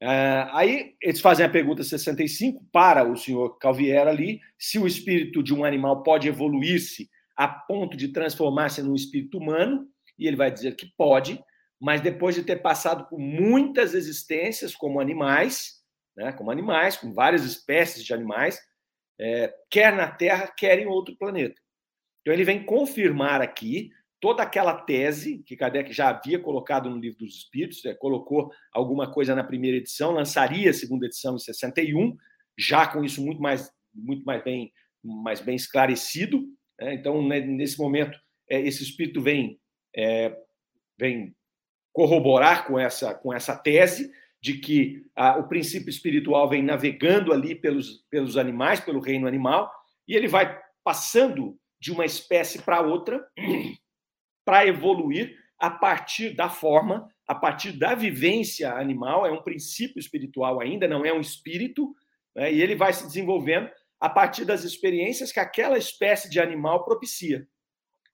É, 0.00 0.46
aí 0.52 0.94
eles 1.02 1.20
fazem 1.20 1.44
a 1.44 1.48
pergunta 1.48 1.82
65 1.82 2.62
para 2.70 3.02
o 3.10 3.16
senhor 3.16 3.56
Calviera 3.58 4.10
ali: 4.10 4.40
se 4.58 4.78
o 4.78 4.86
espírito 4.86 5.42
de 5.42 5.54
um 5.54 5.64
animal 5.64 6.02
pode 6.02 6.28
evoluir-se 6.28 7.08
a 7.36 7.48
ponto 7.48 7.96
de 7.96 8.08
transformar-se 8.08 8.82
num 8.82 8.94
espírito 8.94 9.38
humano, 9.38 9.86
e 10.18 10.26
ele 10.26 10.36
vai 10.36 10.50
dizer 10.50 10.74
que 10.74 10.86
pode, 10.96 11.38
mas 11.80 12.00
depois 12.00 12.34
de 12.34 12.42
ter 12.42 12.56
passado 12.56 13.06
por 13.08 13.18
muitas 13.18 13.94
existências 13.94 14.74
como 14.74 15.00
animais, 15.00 15.82
né, 16.16 16.32
como 16.32 16.50
animais, 16.50 16.96
com 16.96 17.12
várias 17.12 17.44
espécies 17.44 18.02
de 18.02 18.14
animais, 18.14 18.58
é, 19.20 19.54
quer 19.70 19.94
na 19.94 20.10
Terra, 20.10 20.46
quer 20.56 20.78
em 20.78 20.86
outro 20.86 21.16
planeta. 21.16 21.60
Então 22.20 22.32
ele 22.32 22.44
vem 22.44 22.64
confirmar 22.64 23.40
aqui 23.40 23.90
toda 24.20 24.42
aquela 24.42 24.74
tese 24.74 25.42
que 25.44 25.56
Kardec 25.56 25.92
já 25.92 26.08
havia 26.08 26.38
colocado 26.38 26.88
no 26.88 26.98
Livro 26.98 27.18
dos 27.18 27.36
Espíritos, 27.36 27.84
é, 27.84 27.94
colocou 27.94 28.50
alguma 28.72 29.10
coisa 29.10 29.34
na 29.34 29.44
primeira 29.44 29.76
edição, 29.76 30.12
lançaria 30.12 30.70
a 30.70 30.74
segunda 30.74 31.06
edição 31.06 31.36
em 31.36 31.38
61, 31.38 32.16
já 32.58 32.86
com 32.86 33.04
isso 33.04 33.24
muito 33.24 33.40
mais, 33.40 33.70
muito 33.94 34.24
mais, 34.24 34.42
bem, 34.42 34.72
mais 35.02 35.40
bem 35.40 35.56
esclarecido. 35.56 36.44
Né? 36.80 36.94
Então, 36.94 37.26
né, 37.26 37.40
nesse 37.40 37.78
momento, 37.78 38.18
é, 38.48 38.60
esse 38.60 38.82
espírito 38.82 39.20
vem, 39.20 39.60
é, 39.94 40.34
vem 40.98 41.34
corroborar 41.92 42.66
com 42.66 42.78
essa, 42.78 43.14
com 43.14 43.32
essa 43.32 43.56
tese 43.56 44.10
de 44.40 44.58
que 44.58 45.04
ah, 45.14 45.38
o 45.38 45.48
princípio 45.48 45.90
espiritual 45.90 46.48
vem 46.48 46.62
navegando 46.62 47.32
ali 47.32 47.54
pelos, 47.54 48.04
pelos 48.10 48.36
animais, 48.36 48.80
pelo 48.80 49.00
reino 49.00 49.26
animal, 49.26 49.70
e 50.06 50.14
ele 50.14 50.28
vai 50.28 50.60
passando 50.84 51.58
de 51.80 51.90
uma 51.90 52.04
espécie 52.04 52.62
para 52.62 52.80
outra 52.80 53.26
para 54.46 54.66
evoluir 54.66 55.36
a 55.58 55.68
partir 55.70 56.34
da 56.34 56.48
forma, 56.48 57.08
a 57.26 57.34
partir 57.34 57.72
da 57.72 57.94
vivência 57.94 58.72
animal, 58.72 59.26
é 59.26 59.32
um 59.32 59.42
princípio 59.42 59.98
espiritual 59.98 60.60
ainda, 60.60 60.86
não 60.86 61.04
é 61.04 61.12
um 61.12 61.20
espírito, 61.20 61.94
né? 62.34 62.52
e 62.52 62.62
ele 62.62 62.76
vai 62.76 62.92
se 62.92 63.04
desenvolvendo 63.04 63.68
a 64.00 64.08
partir 64.08 64.44
das 64.44 64.62
experiências 64.62 65.32
que 65.32 65.40
aquela 65.40 65.76
espécie 65.76 66.30
de 66.30 66.38
animal 66.38 66.84
propicia. 66.84 67.46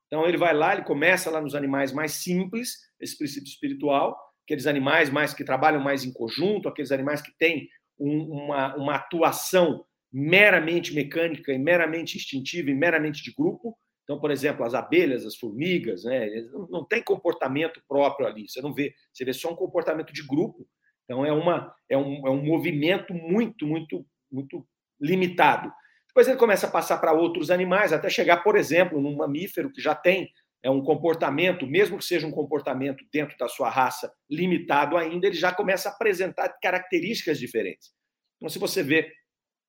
Então 0.07 0.27
ele 0.27 0.39
vai 0.39 0.55
lá, 0.55 0.73
ele 0.73 0.85
começa 0.85 1.31
lá 1.31 1.41
nos 1.41 1.55
animais 1.55 1.93
mais 1.93 2.13
simples, 2.13 2.79
esse 3.01 3.17
princípio 3.17 3.49
espiritual, 3.49 4.19
aqueles 4.45 4.67
animais 4.67 5.11
mais 5.11 5.35
que 5.35 5.45
trabalham 5.45 5.81
mais 5.81 6.05
em 6.05 6.13
conjunto, 6.13 6.69
aqueles 6.69 6.93
animais 6.93 7.21
que 7.21 7.33
têm 7.39 7.69
um, 7.99 8.23
uma, 8.25 8.77
uma 8.77 8.95
atuação 8.95 9.85
meramente 10.13 10.95
mecânica 10.95 11.53
e 11.53 11.59
meramente 11.59 12.17
instintiva 12.17 12.71
e 12.71 12.75
meramente 12.75 13.23
de 13.23 13.33
grupo. 13.33 13.77
Então, 14.05 14.19
por 14.19 14.31
exemplo, 14.31 14.65
as 14.65 14.75
abelhas, 14.75 15.25
as 15.25 15.37
formigas, 15.37 16.05
né, 16.05 16.29
não 16.71 16.85
tem 16.85 17.03
comportamento 17.03 17.81
próprio 17.89 18.27
ali. 18.27 18.49
Você 18.49 18.61
não 18.61 18.75
vê, 18.75 18.93
você 19.13 19.25
vê 19.25 19.33
só 19.33 19.53
um 19.53 19.57
comportamento 19.57 20.13
de 20.13 20.27
grupo. 20.27 20.67
Então 21.05 21.25
é 21.25 21.33
uma 21.33 21.75
é 21.89 21.97
um, 21.97 22.27
é 22.27 22.31
um 22.31 22.43
movimento 22.45 23.13
muito 23.13 23.67
muito 23.67 24.07
muito 24.31 24.67
limitado. 25.01 25.73
Depois 26.09 26.29
ele 26.29 26.37
começa 26.37 26.67
a 26.67 26.71
passar 26.71 26.99
para 26.99 27.13
outros 27.13 27.51
animais, 27.51 27.93
até 27.93 28.11
chegar, 28.11 28.43
por 28.43 28.57
exemplo, 28.57 29.01
num 29.01 29.17
mamífero 29.17 29.73
que 29.73 29.81
já 29.81 29.95
tem 29.95 30.31
é 30.63 30.71
um 30.71 30.83
comportamento, 30.83 31.67
mesmo 31.67 31.99
que 31.99 32.05
seja 32.05 32.27
um 32.27 32.31
comportamento 32.31 33.05
dentro 33.13 33.37
da 33.37 33.49
sua 33.49 33.69
raça 33.69 34.13
limitado 34.31 34.97
ainda, 34.97 35.27
ele 35.27 35.35
já 35.35 35.53
começa 35.53 35.89
a 35.89 35.93
apresentar 35.93 36.49
características 36.63 37.39
diferentes. 37.39 37.91
Então, 38.37 38.49
se 38.49 38.61
você 38.61 38.83
vê 38.83 39.13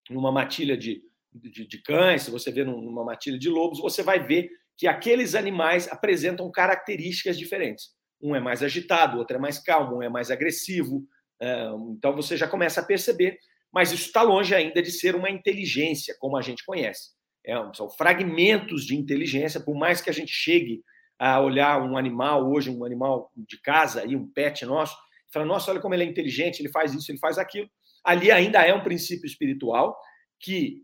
numa 0.09 0.31
matilha 0.31 0.77
de, 0.77 1.01
de, 1.33 1.67
de 1.67 1.81
cães, 1.81 2.23
se 2.23 2.31
você 2.31 2.51
vê 2.51 2.63
numa 2.63 3.03
matilha 3.03 3.37
de 3.37 3.49
lobos, 3.49 3.79
você 3.79 4.03
vai 4.03 4.25
ver 4.25 4.49
que 4.77 4.87
aqueles 4.87 5.35
animais 5.35 5.87
apresentam 5.91 6.51
características 6.51 7.37
diferentes. 7.37 7.91
Um 8.21 8.35
é 8.35 8.39
mais 8.39 8.63
agitado, 8.63 9.17
outro 9.17 9.35
é 9.35 9.39
mais 9.39 9.59
calmo, 9.59 9.97
um 9.97 10.01
é 10.01 10.09
mais 10.09 10.31
agressivo. 10.31 11.05
É, 11.41 11.67
então 11.91 12.15
você 12.15 12.37
já 12.37 12.47
começa 12.47 12.81
a 12.81 12.85
perceber, 12.85 13.37
mas 13.71 13.91
isso 13.91 14.07
está 14.07 14.21
longe 14.21 14.55
ainda 14.55 14.81
de 14.81 14.91
ser 14.91 15.15
uma 15.15 15.29
inteligência 15.29 16.15
como 16.19 16.37
a 16.37 16.41
gente 16.41 16.65
conhece. 16.65 17.11
É, 17.45 17.53
são 17.73 17.89
fragmentos 17.89 18.85
de 18.85 18.95
inteligência, 18.95 19.59
por 19.59 19.75
mais 19.75 20.01
que 20.01 20.09
a 20.09 20.13
gente 20.13 20.31
chegue 20.31 20.81
a 21.19 21.39
olhar 21.39 21.81
um 21.81 21.97
animal, 21.97 22.49
hoje 22.49 22.69
um 22.69 22.85
animal 22.85 23.31
de 23.35 23.59
casa, 23.61 24.01
aí, 24.01 24.15
um 24.15 24.27
pet 24.31 24.65
nosso, 24.65 24.95
e 25.29 25.33
falar, 25.33 25.45
nossa, 25.45 25.71
olha 25.71 25.79
como 25.79 25.93
ele 25.93 26.03
é 26.03 26.07
inteligente, 26.07 26.59
ele 26.59 26.71
faz 26.71 26.93
isso, 26.93 27.11
ele 27.11 27.19
faz 27.19 27.37
aquilo. 27.37 27.69
Ali 28.03 28.31
ainda 28.31 28.61
é 28.61 28.73
um 28.73 28.83
princípio 28.83 29.25
espiritual 29.25 29.97
que 30.39 30.83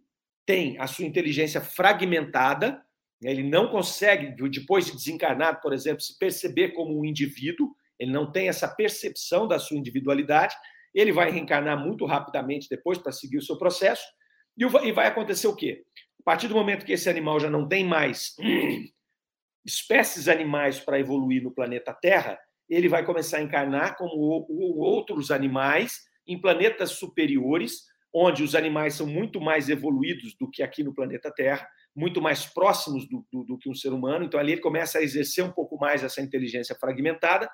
tem 0.50 0.80
a 0.80 0.88
sua 0.88 1.06
inteligência 1.06 1.62
fragmentada, 1.62 2.84
né? 3.22 3.30
ele 3.30 3.44
não 3.44 3.68
consegue, 3.68 4.36
depois 4.50 4.88
de 4.88 4.94
desencarnado, 4.94 5.62
por 5.62 5.74
exemplo, 5.74 6.02
se 6.02 6.18
perceber 6.18 6.70
como 6.70 7.00
um 7.00 7.06
indivíduo, 7.06 7.70
ele 8.00 8.12
não 8.12 8.32
tem 8.32 8.50
essa 8.50 8.68
percepção 8.68 9.48
da 9.48 9.60
sua 9.60 9.78
individualidade, 9.78 10.56
ele 10.92 11.12
vai 11.12 11.30
reencarnar 11.30 11.78
muito 11.78 12.04
rapidamente 12.04 12.68
depois 12.68 12.98
para 12.98 13.12
seguir 13.12 13.38
o 13.38 13.44
seu 13.44 13.60
processo, 13.60 14.02
e 14.58 14.92
vai 14.92 15.06
acontecer 15.06 15.46
o 15.46 15.56
quê? 15.56 15.84
A 16.20 16.24
partir 16.24 16.48
do 16.48 16.56
momento 16.56 16.84
que 16.84 16.94
esse 16.94 17.08
animal 17.08 17.40
já 17.40 17.48
não 17.52 17.68
tem 17.68 17.86
mais 17.86 18.36
espécies 19.64 20.28
animais 20.28 20.80
para 20.80 21.00
evoluir 21.00 21.44
no 21.44 21.54
planeta 21.54 21.94
Terra, 21.94 22.40
ele 22.68 22.90
vai 22.90 23.06
começar 23.06 23.38
a 23.38 23.44
encarnar 23.44 23.96
como 23.98 24.16
outros 24.80 25.30
animais 25.30 26.00
em 26.26 26.42
planetas 26.42 26.94
superiores, 26.94 27.84
onde 28.14 28.44
os 28.44 28.56
animais 28.56 28.96
são 28.96 29.06
muito 29.06 29.40
mais 29.40 29.70
evoluídos 29.70 30.36
do 30.40 30.50
que 30.50 30.64
aqui 30.64 30.84
no 30.84 30.94
planeta 30.94 31.32
Terra, 31.32 31.68
muito 31.96 32.22
mais 32.22 32.46
próximos 32.46 33.08
do, 33.08 33.26
do, 33.32 33.44
do, 33.44 33.58
que 33.58 33.70
um 33.70 33.76
ser 33.76 33.94
humano. 33.94 34.26
Então, 34.26 34.40
ali 34.40 34.54
ele 34.54 34.62
começa 34.62 34.98
a 34.98 35.04
exercer 35.04 35.44
um 35.44 35.52
pouco 35.52 35.78
mais 35.78 36.04
essa 36.04 36.22
inteligência 36.22 36.76
fragmentada, 36.76 37.50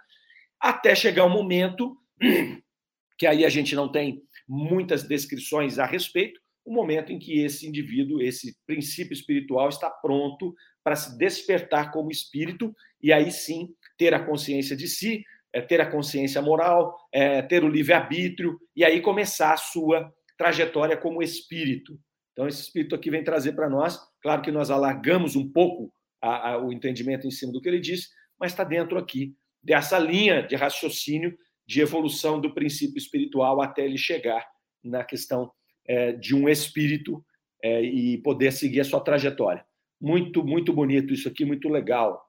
até 0.60 0.96
chegar 0.96 1.26
um 1.26 1.30
momento 1.30 1.98
que 3.18 3.28
aí 3.28 3.46
a 3.46 3.50
gente 3.50 3.76
não 3.76 3.92
tem 3.92 4.22
muitas 4.48 5.04
descrições 5.04 5.80
a 5.80 5.86
respeito, 5.86 6.40
o 6.66 6.74
momento 6.74 7.12
em 7.12 7.20
que 7.20 7.40
esse 7.42 7.68
indivíduo, 7.68 8.22
esse 8.22 8.58
princípio 8.66 9.14
espiritual 9.14 9.70
está 9.70 9.90
pronto 9.90 10.54
para 10.84 10.96
se 10.96 11.18
despertar 11.18 11.92
como 11.92 12.12
espírito 12.12 12.76
e 13.02 13.14
aí 13.14 13.32
sim 13.32 13.70
ter 13.98 14.14
a 14.14 14.24
consciência 14.24 14.76
de 14.76 14.88
si, 14.88 15.24
é, 15.54 15.62
ter 15.62 15.80
a 15.80 15.90
consciência 15.90 16.42
moral, 16.42 16.98
é, 17.14 17.42
ter 17.42 17.64
o 17.64 17.70
livre-arbítrio 17.70 18.60
e 18.76 18.84
aí 18.84 19.00
começar 19.00 19.54
a 19.54 19.58
sua 19.58 20.12
trajetória 20.38 20.98
como 20.98 21.22
espírito. 21.22 22.00
Então, 22.34 22.48
esse 22.48 22.62
espírito 22.62 22.96
aqui 22.96 23.10
vem 23.10 23.24
trazer 23.24 23.54
para 23.54 23.70
nós, 23.70 24.00
claro 24.22 24.42
que 24.42 24.52
nós 24.52 24.70
alargamos 24.70 25.36
um 25.36 25.50
pouco 25.50 25.92
a, 26.22 26.52
a, 26.52 26.58
o 26.58 26.72
entendimento 26.72 27.26
em 27.26 27.32
cima 27.32 27.54
do 27.54 27.62
que 27.62 27.70
ele 27.70 27.80
disse, 27.80 28.10
mas 28.40 28.52
está 28.52 28.64
dentro 28.64 28.98
aqui 28.98 29.36
dessa 29.64 29.98
linha 29.98 30.42
de 30.44 30.56
raciocínio 30.56 31.38
de 31.66 31.82
evolução 31.82 32.40
do 32.40 32.54
princípio 32.54 32.98
espiritual 32.98 33.62
até 33.62 33.84
ele 33.86 33.98
chegar 33.98 34.46
na 34.84 35.04
questão 35.04 35.52
é, 35.88 36.12
de 36.12 36.36
um 36.36 36.48
espírito 36.48 37.26
é, 37.64 37.82
e 37.82 38.18
poder 38.20 38.52
seguir 38.52 38.82
a 38.82 38.86
sua 38.86 39.02
trajetória. 39.02 39.66
Muito, 40.00 40.44
muito 40.44 40.74
bonito 40.74 41.14
isso 41.14 41.28
aqui, 41.28 41.46
muito 41.46 41.70
legal. 41.70 42.22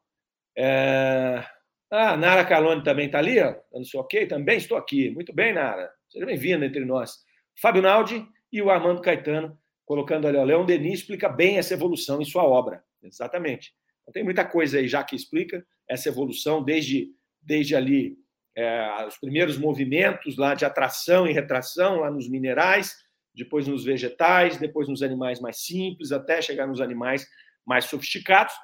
É... 0.56 1.44
Ah, 1.90 2.16
Nara 2.16 2.44
Calone 2.44 2.82
também 2.82 3.06
está 3.06 3.18
ali, 3.18 3.38
ó. 3.40 3.54
Não 3.72 3.84
sei 3.84 4.00
ok, 4.00 4.26
também 4.26 4.56
estou 4.56 4.76
aqui. 4.76 5.10
Muito 5.10 5.32
bem, 5.32 5.52
Nara. 5.52 5.90
Seja 6.08 6.24
bem-vinda 6.24 6.64
entre 6.64 6.84
nós. 6.84 7.18
Fábio 7.60 7.82
Naldi 7.82 8.26
e 8.52 8.60
o 8.60 8.70
Armando 8.70 9.00
Caetano, 9.00 9.58
colocando 9.84 10.26
ali, 10.26 10.36
ó, 10.36 10.44
Leão 10.44 10.66
Denis 10.66 11.00
explica 11.00 11.28
bem 11.28 11.58
essa 11.58 11.74
evolução 11.74 12.20
em 12.20 12.24
sua 12.24 12.44
obra. 12.44 12.84
Exatamente. 13.02 13.72
Então, 14.02 14.12
tem 14.12 14.24
muita 14.24 14.44
coisa 14.44 14.78
aí 14.78 14.88
já 14.88 15.02
que 15.02 15.16
explica 15.16 15.64
essa 15.88 16.08
evolução, 16.08 16.62
desde, 16.62 17.08
desde 17.40 17.74
ali 17.74 18.16
é, 18.56 19.04
os 19.06 19.16
primeiros 19.18 19.58
movimentos 19.58 20.36
lá 20.36 20.54
de 20.54 20.64
atração 20.64 21.26
e 21.26 21.32
retração 21.32 22.00
lá 22.00 22.10
nos 22.10 22.28
minerais, 22.28 22.94
depois 23.34 23.68
nos 23.68 23.84
vegetais, 23.84 24.56
depois 24.56 24.88
nos 24.88 25.02
animais 25.02 25.40
mais 25.40 25.58
simples, 25.58 26.10
até 26.10 26.40
chegar 26.40 26.66
nos 26.66 26.80
animais 26.80 27.26
mais 27.66 27.84
sofisticados, 27.84 28.54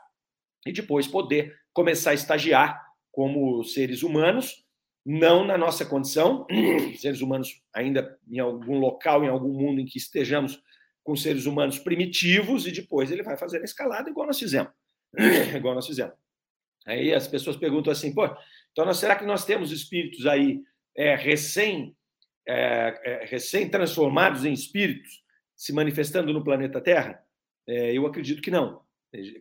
e 0.65 0.73
depois 0.73 1.07
poder 1.07 1.55
começar 1.73 2.13
a 2.13 2.15
estagiar 2.15 2.81
como 3.11 3.63
seres 3.65 4.03
humanos, 4.03 4.62
não 5.05 5.45
na 5.45 5.59
nossa 5.59 5.85
condição, 5.85 6.47
seres 6.99 7.21
humanos 7.21 7.61
ainda 7.75 8.19
em 8.31 8.39
algum 8.39 8.79
local, 8.79 9.25
em 9.25 9.29
algum 9.29 9.53
mundo 9.53 9.81
em 9.81 9.85
que 9.85 9.99
estejamos 9.99 10.63
com 11.03 11.17
seres 11.17 11.47
humanos 11.47 11.79
primitivos, 11.79 12.67
e 12.67 12.73
depois 12.73 13.11
ele 13.11 13.23
vai 13.23 13.37
fazer 13.37 13.61
a 13.61 13.65
escalada 13.65 14.09
igual 14.09 14.27
nós 14.27 14.39
fizemos. 14.39 14.73
igual 15.57 15.75
nós 15.75 15.87
fizemos. 15.87 16.15
Aí 16.87 17.13
as 17.13 17.29
pessoas 17.29 17.57
perguntam 17.57 17.93
assim, 17.93 18.15
pô, 18.15 18.29
então 18.71 18.93
será 18.95 19.17
que 19.17 19.25
nós 19.25 19.45
temos 19.45 19.71
espíritos 19.71 20.27
aí 20.27 20.61
é, 20.97 21.15
recém, 21.15 21.97
é, 22.47 23.01
é, 23.05 23.25
recém 23.27 23.69
transformados 23.69 24.45
em 24.45 24.53
espíritos 24.53 25.23
se 25.57 25.73
manifestando 25.73 26.33
no 26.33 26.43
planeta 26.43 26.81
Terra? 26.81 27.23
É, 27.67 27.97
eu 27.97 28.07
acredito 28.07 28.43
que 28.43 28.51
não. 28.51 28.83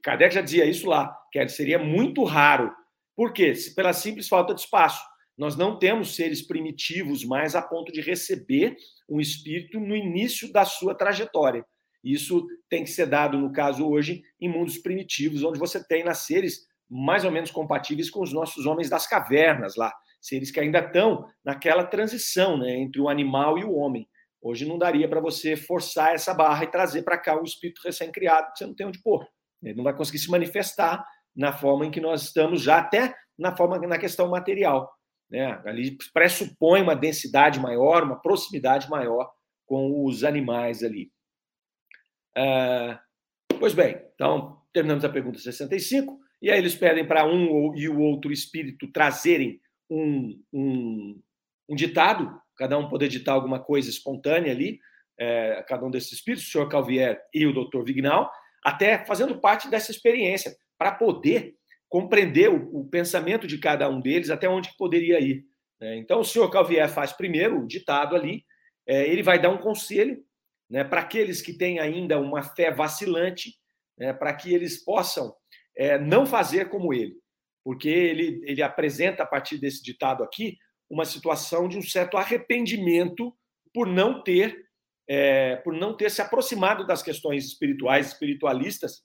Kardec 0.04 0.36
já 0.36 0.42
dizia 0.42 0.66
isso 0.66 0.88
lá, 0.88 1.16
que 1.32 1.48
seria 1.48 1.80
muito 1.80 2.24
raro. 2.24 2.72
Por 3.16 3.34
quê? 3.34 3.54
Pela 3.76 3.94
simples 3.94 4.28
falta 4.28 4.54
de 4.54 4.62
espaço. 4.62 5.02
Nós 5.42 5.58
não 5.58 5.80
temos 5.80 6.16
seres 6.16 6.40
primitivos 6.40 7.26
mais 7.26 7.56
a 7.56 7.64
ponto 7.64 7.92
de 7.92 8.00
receber 8.00 8.76
um 9.10 9.20
espírito 9.20 9.80
no 9.80 9.96
início 9.96 10.54
da 10.54 10.66
sua 10.66 10.94
trajetória. 10.94 11.66
Isso 12.04 12.46
tem 12.70 12.84
que 12.84 12.92
ser 12.92 13.08
dado, 13.08 13.40
no 13.40 13.52
caso 13.52 13.90
hoje, 13.90 14.22
em 14.40 14.48
mundos 14.48 14.78
primitivos, 14.78 15.42
onde 15.42 15.58
você 15.58 15.84
tem 15.84 16.04
nas 16.04 16.20
seres 16.20 16.68
mais 16.88 17.26
ou 17.26 17.32
menos 17.32 17.50
compatíveis 17.50 18.08
com 18.08 18.22
os 18.22 18.32
nossos 18.32 18.68
homens 18.68 18.88
das 18.88 19.08
cavernas 19.08 19.76
lá, 19.76 19.92
seres 20.22 20.52
que 20.52 20.60
ainda 20.60 20.78
estão 20.78 21.26
naquela 21.44 21.86
transição 21.86 22.56
né, 22.56 22.80
entre 22.80 23.02
o 23.02 23.10
animal 23.10 23.58
e 23.58 23.64
o 23.64 23.74
homem. 23.74 24.08
Hoje 24.40 24.68
não 24.68 24.78
daria 24.78 25.10
para 25.10 25.20
você 25.20 25.56
forçar 25.56 26.14
essa 26.14 26.36
barra 26.36 26.66
e 26.66 26.72
trazer 26.72 27.02
para 27.02 27.18
cá 27.18 27.42
o 27.42 27.44
espírito 27.44 27.82
recém-criado, 27.84 28.52
que 28.52 28.60
você 28.60 28.68
não 28.68 28.76
tem 28.76 28.86
onde 28.86 29.02
pôr. 29.02 29.26
Ele 29.64 29.74
não 29.74 29.84
vai 29.84 29.96
conseguir 29.96 30.20
se 30.20 30.30
manifestar 30.30 31.04
na 31.36 31.52
forma 31.52 31.88
em 31.88 31.90
que 31.90 32.00
nós 32.00 32.26
estamos 32.26 32.62
já, 32.62 32.78
até 32.78 33.16
na 33.40 33.58
forma 33.58 33.80
na 33.80 33.98
questão 33.98 34.30
material. 34.30 34.88
Né? 35.32 35.62
Ali 35.66 35.98
pressupõe 36.14 36.82
uma 36.82 36.96
densidade 36.96 37.60
maior, 37.60 38.04
uma 38.04 38.22
proximidade 38.22 38.90
maior 38.90 39.32
com 39.66 40.06
os 40.06 40.26
animais 40.26 40.84
ali. 40.84 41.10
Ah, 42.36 43.02
pois 43.58 43.74
bem, 43.74 44.02
então 44.14 44.62
terminamos 44.74 45.06
a 45.06 45.10
pergunta 45.10 45.40
65, 45.40 46.20
e 46.42 46.52
aí 46.52 46.58
eles 46.58 46.76
pedem 46.76 47.08
para 47.08 47.26
um 47.26 47.74
e 47.76 47.88
o 47.88 48.00
outro 48.00 48.32
espírito 48.32 48.92
trazerem 48.92 49.62
um, 49.90 50.42
um, 50.52 51.22
um 51.70 51.76
ditado, 51.76 52.42
cada 52.58 52.78
um 52.78 52.90
poder 52.90 53.08
ditar 53.08 53.34
alguma 53.34 53.60
coisa 53.60 53.90
espontânea 53.90 54.52
ali, 54.52 54.80
é, 55.18 55.64
cada 55.68 55.86
um 55.86 55.92
desses 55.92 56.14
espíritos, 56.14 56.48
o 56.48 56.52
senhor 56.52 56.68
Calvier 56.68 57.22
e 57.34 57.46
o 57.46 57.54
doutor 57.54 57.86
Vignal, 57.86 58.30
até 58.64 59.06
fazendo 59.06 59.40
parte 59.40 59.70
dessa 59.70 59.92
experiência, 59.92 60.56
para 60.78 60.92
poder 60.92 61.56
compreender 61.92 62.50
o, 62.50 62.80
o, 62.80 62.86
pensamento 62.88 63.46
de 63.46 63.58
cada 63.58 63.90
um 63.90 64.00
deles, 64.00 64.30
até 64.30 64.48
onde 64.48 64.74
poderia 64.78 65.20
ir. 65.20 65.44
Né? 65.78 65.98
Então, 65.98 66.22
o 66.22 66.24
senhor 66.24 66.50
Calvier 66.50 66.90
faz 66.90 67.12
primeiro 67.12 67.60
o 67.60 67.68
ditado 67.68 68.16
ali, 68.16 68.46
é, 68.88 69.06
ele 69.10 69.22
vai 69.22 69.38
dar 69.38 69.50
um 69.50 69.58
conselho 69.58 70.24
né, 70.70 70.86
para 70.86 71.02
aqueles 71.02 71.42
que 71.42 71.52
têm 71.52 71.80
ainda 71.80 72.18
uma 72.18 72.42
fé 72.42 72.72
vacilante, 72.72 73.56
né, 73.98 74.14
para 74.14 74.34
que 74.34 74.54
eles 74.54 74.82
possam 74.82 75.36
é, 75.76 76.00
não 76.00 76.26
fazer 76.26 76.70
como 76.70 76.94
ele, 76.94 77.18
porque 77.62 77.90
ele, 77.90 78.42
ele 78.46 78.64
apresenta, 78.64 79.24
a 79.24 79.28
partir 79.28 79.58
desse 79.58 79.84
ditado 79.84 80.24
aqui, 80.24 80.58
uma 80.90 81.04
situação 81.04 81.68
de 81.68 81.78
um 81.78 81.82
certo 81.82 82.16
arrependimento 82.16 83.36
por 83.74 83.86
não 83.86 84.24
ter 84.24 84.66
é, 85.10 85.58
por 85.58 85.74
não 85.74 85.94
ter 85.98 86.10
se 86.10 86.22
aproximado 86.22 86.88
das 86.88 87.04
questões 87.04 87.44
espirituais, 87.44 88.08
espiritualistas, 88.08 89.04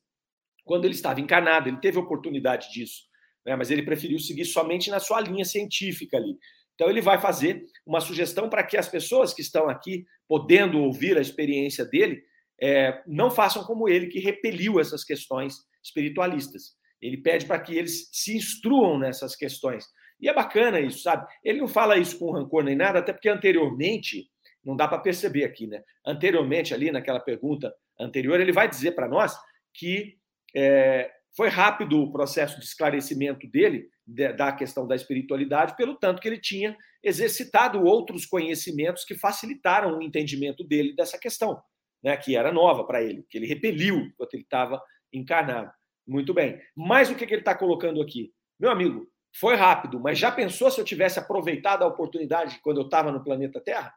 quando 0.66 0.84
ele 0.84 0.94
estava 0.94 1.20
encarnado. 1.20 1.70
Ele 1.70 1.78
teve 1.78 1.96
oportunidade 1.96 2.70
disso, 2.70 3.04
né? 3.46 3.56
mas 3.56 3.70
ele 3.70 3.82
preferiu 3.82 4.18
seguir 4.18 4.44
somente 4.44 4.90
na 4.90 5.00
sua 5.00 5.20
linha 5.20 5.44
científica 5.46 6.18
ali. 6.18 6.36
Então, 6.74 6.90
ele 6.90 7.00
vai 7.00 7.18
fazer 7.18 7.64
uma 7.86 8.00
sugestão 8.00 8.50
para 8.50 8.62
que 8.62 8.76
as 8.76 8.86
pessoas 8.86 9.32
que 9.32 9.40
estão 9.40 9.70
aqui, 9.70 10.04
podendo 10.28 10.78
ouvir 10.78 11.16
a 11.16 11.22
experiência 11.22 11.86
dele, 11.86 12.22
é, 12.60 13.02
não 13.06 13.30
façam 13.30 13.64
como 13.64 13.88
ele, 13.88 14.08
que 14.08 14.18
repeliu 14.18 14.78
essas 14.78 15.02
questões 15.02 15.54
espiritualistas. 15.82 16.74
Ele 17.00 17.16
pede 17.16 17.46
para 17.46 17.58
que 17.58 17.74
eles 17.74 18.10
se 18.12 18.36
instruam 18.36 18.98
nessas 18.98 19.34
questões. 19.34 19.86
E 20.20 20.28
é 20.28 20.34
bacana 20.34 20.80
isso, 20.80 21.00
sabe? 21.00 21.26
Ele 21.42 21.60
não 21.60 21.68
fala 21.68 21.96
isso 21.96 22.18
com 22.18 22.32
rancor 22.32 22.64
nem 22.64 22.76
nada, 22.76 22.98
até 22.98 23.12
porque 23.12 23.28
anteriormente 23.28 24.28
não 24.64 24.76
dá 24.76 24.88
para 24.88 24.98
perceber 24.98 25.44
aqui, 25.44 25.66
né? 25.66 25.82
Anteriormente, 26.04 26.74
ali 26.74 26.90
naquela 26.90 27.20
pergunta 27.20 27.72
anterior, 27.98 28.40
ele 28.40 28.52
vai 28.52 28.68
dizer 28.68 28.92
para 28.92 29.08
nós 29.08 29.34
que 29.72 30.18
é, 30.56 31.10
foi 31.36 31.48
rápido 31.48 32.02
o 32.02 32.10
processo 32.10 32.58
de 32.58 32.64
esclarecimento 32.64 33.46
dele 33.46 33.90
de, 34.06 34.32
da 34.32 34.52
questão 34.52 34.86
da 34.86 34.96
espiritualidade, 34.96 35.76
pelo 35.76 35.94
tanto 35.94 36.22
que 36.22 36.28
ele 36.28 36.40
tinha 36.40 36.76
exercitado 37.02 37.84
outros 37.84 38.24
conhecimentos 38.24 39.04
que 39.04 39.14
facilitaram 39.14 39.98
o 39.98 40.02
entendimento 40.02 40.64
dele 40.64 40.94
dessa 40.96 41.18
questão, 41.18 41.62
né? 42.02 42.16
Que 42.16 42.36
era 42.36 42.50
nova 42.50 42.84
para 42.84 43.02
ele, 43.02 43.26
que 43.28 43.36
ele 43.36 43.46
repeliu 43.46 43.96
enquanto 43.98 44.32
ele 44.34 44.44
estava 44.44 44.82
encarnado. 45.12 45.70
Muito 46.06 46.32
bem. 46.32 46.58
Mas 46.74 47.10
o 47.10 47.14
que, 47.14 47.26
que 47.26 47.34
ele 47.34 47.42
está 47.42 47.54
colocando 47.54 48.00
aqui? 48.00 48.32
Meu 48.58 48.70
amigo, 48.70 49.06
foi 49.38 49.56
rápido, 49.56 50.00
mas 50.00 50.18
já 50.18 50.32
pensou 50.32 50.70
se 50.70 50.80
eu 50.80 50.84
tivesse 50.84 51.18
aproveitado 51.18 51.82
a 51.82 51.86
oportunidade 51.86 52.58
quando 52.62 52.80
eu 52.80 52.84
estava 52.86 53.12
no 53.12 53.22
planeta 53.22 53.60
Terra? 53.60 53.92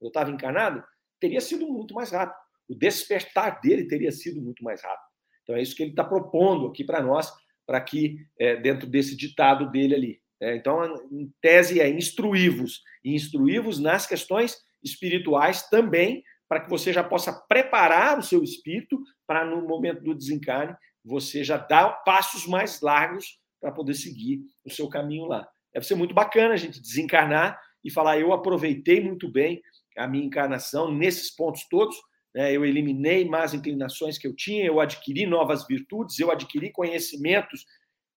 Eu 0.00 0.08
estava 0.08 0.30
encarnado? 0.30 0.82
Teria 1.20 1.40
sido 1.40 1.68
muito 1.68 1.94
mais 1.94 2.10
rápido. 2.10 2.36
O 2.68 2.74
despertar 2.74 3.60
dele 3.60 3.86
teria 3.86 4.10
sido 4.10 4.40
muito 4.40 4.64
mais 4.64 4.82
rápido. 4.82 5.09
Então 5.50 5.58
é 5.58 5.62
isso 5.62 5.74
que 5.74 5.82
ele 5.82 5.90
está 5.90 6.04
propondo 6.04 6.68
aqui 6.68 6.84
para 6.84 7.02
nós, 7.02 7.32
para 7.66 7.80
que, 7.80 8.24
é, 8.38 8.54
dentro 8.54 8.86
desse 8.86 9.16
ditado 9.16 9.68
dele 9.68 9.94
ali. 9.96 10.20
É, 10.40 10.54
então, 10.54 10.94
em 11.10 11.28
tese, 11.42 11.80
é 11.80 11.90
instruí-vos. 11.90 12.82
Instruí-vos 13.04 13.80
nas 13.80 14.06
questões 14.06 14.56
espirituais 14.80 15.68
também, 15.68 16.22
para 16.48 16.60
que 16.60 16.70
você 16.70 16.92
já 16.92 17.02
possa 17.02 17.32
preparar 17.48 18.16
o 18.16 18.22
seu 18.22 18.44
espírito 18.44 19.02
para, 19.26 19.44
no 19.44 19.66
momento 19.66 20.04
do 20.04 20.14
desencarne, 20.14 20.76
você 21.04 21.42
já 21.42 21.56
dar 21.56 22.04
passos 22.04 22.46
mais 22.46 22.80
largos 22.80 23.38
para 23.60 23.72
poder 23.72 23.94
seguir 23.94 24.40
o 24.64 24.70
seu 24.70 24.88
caminho 24.88 25.26
lá. 25.26 25.48
Deve 25.74 25.84
ser 25.84 25.96
muito 25.96 26.14
bacana 26.14 26.54
a 26.54 26.56
gente 26.56 26.80
desencarnar 26.80 27.60
e 27.84 27.90
falar: 27.90 28.20
eu 28.20 28.32
aproveitei 28.32 29.00
muito 29.00 29.28
bem 29.28 29.60
a 29.96 30.06
minha 30.06 30.24
encarnação 30.24 30.94
nesses 30.94 31.34
pontos 31.34 31.66
todos, 31.68 31.96
né? 32.34 32.52
eu 32.52 32.64
eliminei 32.64 33.24
más 33.24 33.54
inclinações 33.54 34.18
que 34.18 34.26
eu 34.26 34.34
tinha, 34.34 34.64
eu 34.64 34.80
adquiri 34.80 35.26
novas 35.26 35.66
virtudes, 35.66 36.18
eu 36.18 36.30
adquiri 36.30 36.70
conhecimentos 36.70 37.64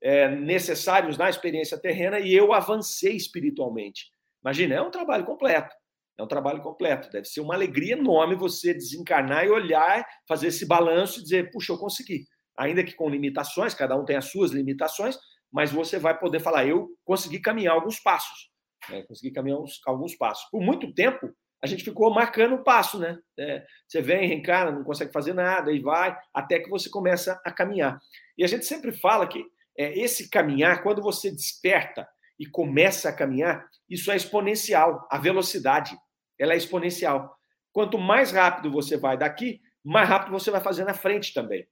é, 0.01 0.27
necessários 0.29 1.17
na 1.17 1.29
experiência 1.29 1.77
terrena 1.77 2.19
e 2.19 2.33
eu 2.33 2.53
avancei 2.53 3.15
espiritualmente. 3.15 4.11
Imagina, 4.43 4.75
é 4.75 4.81
um 4.81 4.91
trabalho 4.91 5.25
completo. 5.25 5.73
É 6.17 6.21
um 6.21 6.27
trabalho 6.27 6.61
completo. 6.61 7.09
Deve 7.09 7.25
ser 7.25 7.41
uma 7.41 7.55
alegria 7.55 7.93
enorme 7.93 8.35
você 8.35 8.73
desencarnar 8.73 9.45
e 9.45 9.49
olhar, 9.49 10.05
fazer 10.27 10.47
esse 10.47 10.65
balanço 10.65 11.19
e 11.19 11.23
dizer: 11.23 11.49
puxa, 11.51 11.73
eu 11.73 11.77
consegui. 11.77 12.25
Ainda 12.57 12.83
que 12.83 12.93
com 12.93 13.09
limitações, 13.09 13.73
cada 13.73 13.95
um 13.95 14.05
tem 14.05 14.15
as 14.15 14.25
suas 14.25 14.51
limitações, 14.51 15.17
mas 15.51 15.71
você 15.71 15.97
vai 15.97 16.17
poder 16.17 16.39
falar: 16.39 16.67
eu 16.67 16.89
consegui 17.03 17.39
caminhar 17.39 17.73
alguns 17.73 17.99
passos. 17.99 18.51
Né? 18.89 19.03
Consegui 19.03 19.31
caminhar 19.31 19.59
uns, 19.59 19.79
alguns 19.87 20.15
passos. 20.15 20.47
Por 20.51 20.61
muito 20.61 20.93
tempo, 20.93 21.33
a 21.63 21.67
gente 21.67 21.81
ficou 21.81 22.13
marcando 22.13 22.55
o 22.55 22.63
passo, 22.63 22.99
né? 22.99 23.17
É, 23.39 23.65
você 23.87 24.01
vem, 24.01 24.27
reencarna, 24.27 24.69
não 24.69 24.83
consegue 24.83 25.13
fazer 25.13 25.33
nada, 25.33 25.71
e 25.71 25.79
vai, 25.79 26.13
até 26.33 26.59
que 26.59 26.69
você 26.69 26.89
começa 26.89 27.41
a 27.45 27.51
caminhar. 27.51 28.01
E 28.37 28.43
a 28.43 28.47
gente 28.47 28.65
sempre 28.65 28.91
fala 28.91 29.25
que 29.25 29.41
é, 29.77 29.97
esse 29.97 30.29
caminhar, 30.29 30.83
quando 30.83 31.01
você 31.01 31.31
desperta 31.31 32.05
e 32.37 32.45
começa 32.45 33.07
a 33.07 33.13
caminhar, 33.13 33.65
isso 33.89 34.11
é 34.11 34.15
exponencial. 34.17 35.07
A 35.09 35.17
velocidade, 35.17 35.97
ela 36.37 36.53
é 36.53 36.57
exponencial. 36.57 37.33
Quanto 37.71 37.97
mais 37.97 38.33
rápido 38.33 38.69
você 38.69 38.97
vai 38.97 39.17
daqui, 39.17 39.61
mais 39.81 40.09
rápido 40.09 40.33
você 40.33 40.51
vai 40.51 40.59
fazer 40.59 40.83
na 40.83 40.93
frente 40.93 41.33
também. 41.33 41.65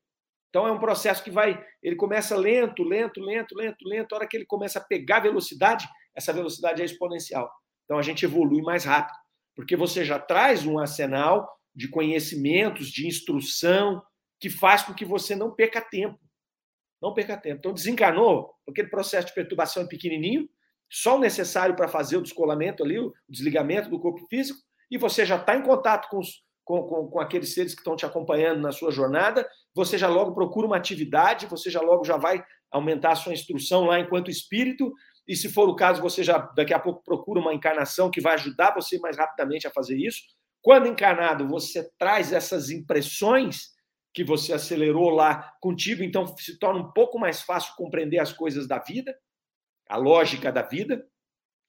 Então 0.49 0.65
é 0.65 0.71
um 0.71 0.79
processo 0.79 1.21
que 1.21 1.31
vai, 1.31 1.61
ele 1.83 1.97
começa 1.97 2.37
lento, 2.37 2.81
lento, 2.83 3.21
lento, 3.21 3.53
lento, 3.55 3.85
lento. 3.85 4.13
A 4.13 4.19
hora 4.19 4.27
que 4.27 4.37
ele 4.37 4.45
começa 4.45 4.79
a 4.79 4.83
pegar 4.83 5.19
velocidade, 5.19 5.85
essa 6.15 6.31
velocidade 6.31 6.81
é 6.81 6.85
exponencial. 6.85 7.51
Então 7.83 7.97
a 7.97 8.01
gente 8.01 8.23
evolui 8.23 8.61
mais 8.61 8.85
rápido, 8.85 9.17
porque 9.55 9.75
você 9.75 10.03
já 10.05 10.19
traz 10.19 10.65
um 10.65 10.79
arsenal 10.79 11.49
de 11.73 11.87
conhecimentos, 11.87 12.89
de 12.89 13.07
instrução, 13.07 14.01
que 14.39 14.49
faz 14.49 14.83
com 14.83 14.93
que 14.93 15.05
você 15.05 15.35
não 15.35 15.51
perca 15.51 15.81
tempo. 15.81 16.19
Não 17.01 17.13
perca 17.13 17.37
tempo. 17.37 17.57
Então 17.59 17.73
desencanou, 17.73 18.53
aquele 18.67 18.89
processo 18.89 19.27
de 19.27 19.33
perturbação 19.33 19.83
é 19.83 19.87
pequenininho, 19.87 20.49
só 20.89 21.15
o 21.15 21.19
necessário 21.19 21.75
para 21.75 21.87
fazer 21.87 22.17
o 22.17 22.21
descolamento 22.21 22.83
ali, 22.83 22.99
o 22.99 23.13
desligamento 23.29 23.89
do 23.89 23.99
corpo 23.99 24.25
físico, 24.27 24.59
e 24.89 24.97
você 24.97 25.25
já 25.25 25.37
está 25.37 25.55
em 25.55 25.63
contato 25.63 26.09
com 26.09 26.19
os, 26.19 26.43
com, 26.65 26.83
com, 26.83 27.07
com 27.07 27.19
aqueles 27.19 27.53
seres 27.53 27.73
que 27.73 27.79
estão 27.79 27.95
te 27.95 28.05
acompanhando 28.05 28.61
na 28.61 28.71
sua 28.71 28.91
jornada, 28.91 29.47
você 29.73 29.97
já 29.97 30.09
logo 30.09 30.33
procura 30.33 30.67
uma 30.67 30.75
atividade, 30.75 31.45
você 31.45 31.69
já 31.69 31.79
logo 31.81 32.03
já 32.03 32.17
vai 32.17 32.43
aumentar 32.69 33.11
a 33.11 33.15
sua 33.15 33.33
instrução 33.33 33.85
lá 33.85 33.99
enquanto 33.99 34.29
espírito, 34.29 34.93
e 35.27 35.35
se 35.35 35.49
for 35.49 35.69
o 35.69 35.75
caso, 35.75 36.01
você 36.01 36.23
já 36.23 36.37
daqui 36.37 36.73
a 36.73 36.79
pouco 36.79 37.03
procura 37.03 37.39
uma 37.39 37.53
encarnação 37.53 38.09
que 38.09 38.21
vai 38.21 38.33
ajudar 38.33 38.73
você 38.73 38.99
mais 38.99 39.17
rapidamente 39.17 39.67
a 39.67 39.71
fazer 39.71 39.97
isso. 39.97 40.21
Quando 40.61 40.87
encarnado, 40.87 41.47
você 41.47 41.89
traz 41.97 42.33
essas 42.33 42.69
impressões 42.69 43.71
que 44.13 44.23
você 44.23 44.53
acelerou 44.53 45.09
lá 45.09 45.53
contigo, 45.61 46.03
então 46.03 46.35
se 46.37 46.59
torna 46.59 46.81
um 46.81 46.91
pouco 46.91 47.17
mais 47.17 47.41
fácil 47.41 47.73
compreender 47.75 48.19
as 48.19 48.33
coisas 48.33 48.67
da 48.67 48.77
vida, 48.79 49.15
a 49.87 49.95
lógica 49.95 50.51
da 50.51 50.61
vida 50.61 51.05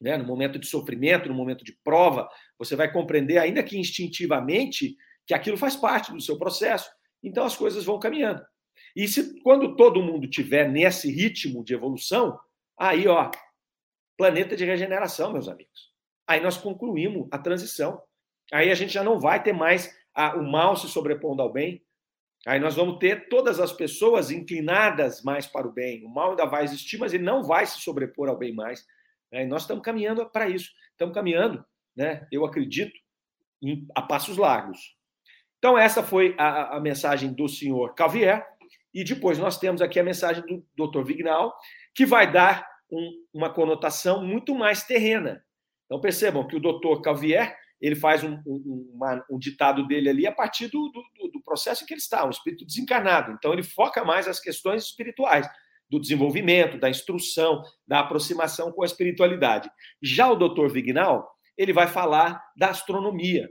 né? 0.02 0.16
no 0.16 0.24
momento 0.24 0.58
de 0.58 0.66
sofrimento, 0.66 1.28
no 1.28 1.34
momento 1.34 1.64
de 1.64 1.72
prova, 1.84 2.28
você 2.58 2.74
vai 2.74 2.92
compreender, 2.92 3.38
ainda 3.38 3.62
que 3.62 3.78
instintivamente, 3.78 4.96
que 5.24 5.32
aquilo 5.32 5.56
faz 5.56 5.76
parte 5.76 6.12
do 6.12 6.20
seu 6.20 6.36
processo. 6.36 6.90
Então 7.22 7.44
as 7.44 7.56
coisas 7.56 7.84
vão 7.84 8.00
caminhando. 8.00 8.42
E 8.96 9.06
se 9.06 9.40
quando 9.42 9.76
todo 9.76 10.02
mundo 10.02 10.28
tiver 10.28 10.68
nesse 10.68 11.10
ritmo 11.10 11.64
de 11.64 11.72
evolução, 11.72 12.36
aí, 12.88 13.06
ó, 13.06 13.30
planeta 14.16 14.56
de 14.56 14.64
regeneração, 14.64 15.32
meus 15.32 15.48
amigos. 15.48 15.92
Aí 16.26 16.40
nós 16.40 16.56
concluímos 16.56 17.28
a 17.30 17.38
transição. 17.38 18.02
Aí 18.52 18.70
a 18.70 18.74
gente 18.74 18.92
já 18.92 19.04
não 19.04 19.20
vai 19.20 19.42
ter 19.42 19.52
mais 19.52 19.96
a, 20.14 20.34
o 20.36 20.42
mal 20.42 20.76
se 20.76 20.88
sobrepondo 20.88 21.42
ao 21.42 21.52
bem. 21.52 21.82
Aí 22.44 22.58
nós 22.58 22.74
vamos 22.74 22.98
ter 22.98 23.28
todas 23.28 23.60
as 23.60 23.72
pessoas 23.72 24.32
inclinadas 24.32 25.22
mais 25.22 25.46
para 25.46 25.66
o 25.66 25.72
bem. 25.72 26.04
O 26.04 26.08
mal 26.08 26.30
ainda 26.30 26.44
vai 26.44 26.64
existir, 26.64 26.98
mas 26.98 27.14
ele 27.14 27.22
não 27.22 27.44
vai 27.44 27.64
se 27.66 27.80
sobrepor 27.80 28.28
ao 28.28 28.36
bem 28.36 28.52
mais. 28.52 28.84
E 29.30 29.46
nós 29.46 29.62
estamos 29.62 29.84
caminhando 29.84 30.28
para 30.28 30.48
isso. 30.48 30.72
Estamos 30.90 31.14
caminhando, 31.14 31.64
né? 31.96 32.26
eu 32.32 32.44
acredito, 32.44 32.92
em, 33.62 33.86
a 33.94 34.02
passos 34.02 34.36
largos. 34.36 34.96
Então, 35.58 35.78
essa 35.78 36.02
foi 36.02 36.34
a, 36.36 36.76
a 36.76 36.80
mensagem 36.80 37.32
do 37.32 37.48
senhor 37.48 37.94
Calvier. 37.94 38.44
E 38.92 39.04
depois 39.04 39.38
nós 39.38 39.56
temos 39.56 39.80
aqui 39.80 40.00
a 40.00 40.04
mensagem 40.04 40.44
do 40.44 40.88
Dr. 40.88 41.02
Vignal, 41.02 41.56
que 41.94 42.04
vai 42.04 42.30
dar 42.30 42.71
um, 42.92 43.10
uma 43.32 43.52
conotação 43.52 44.24
muito 44.24 44.54
mais 44.54 44.84
terrena. 44.84 45.42
Então, 45.86 46.00
percebam 46.00 46.46
que 46.46 46.56
o 46.56 46.60
Dr. 46.60 47.00
Calvier 47.02 47.56
ele 47.80 47.96
faz 47.96 48.22
um, 48.22 48.40
um, 48.46 48.92
uma, 48.94 49.24
um, 49.28 49.38
ditado 49.38 49.84
dele 49.88 50.08
ali 50.08 50.24
a 50.24 50.30
partir 50.30 50.68
do, 50.68 50.88
do, 50.90 51.28
do, 51.32 51.42
processo 51.42 51.82
em 51.82 51.86
que 51.86 51.94
ele 51.94 52.00
está, 52.00 52.24
um 52.24 52.30
espírito 52.30 52.64
desencarnado. 52.64 53.32
Então, 53.32 53.52
ele 53.52 53.64
foca 53.64 54.04
mais 54.04 54.28
as 54.28 54.38
questões 54.38 54.84
espirituais 54.84 55.48
do 55.90 56.00
desenvolvimento, 56.00 56.78
da 56.78 56.88
instrução, 56.88 57.62
da 57.86 58.00
aproximação 58.00 58.70
com 58.70 58.82
a 58.82 58.86
espiritualidade. 58.86 59.68
Já 60.00 60.30
o 60.30 60.36
Dr. 60.36 60.68
Vignal, 60.68 61.28
ele 61.56 61.72
vai 61.72 61.86
falar 61.86 62.42
da 62.56 62.70
astronomia. 62.70 63.48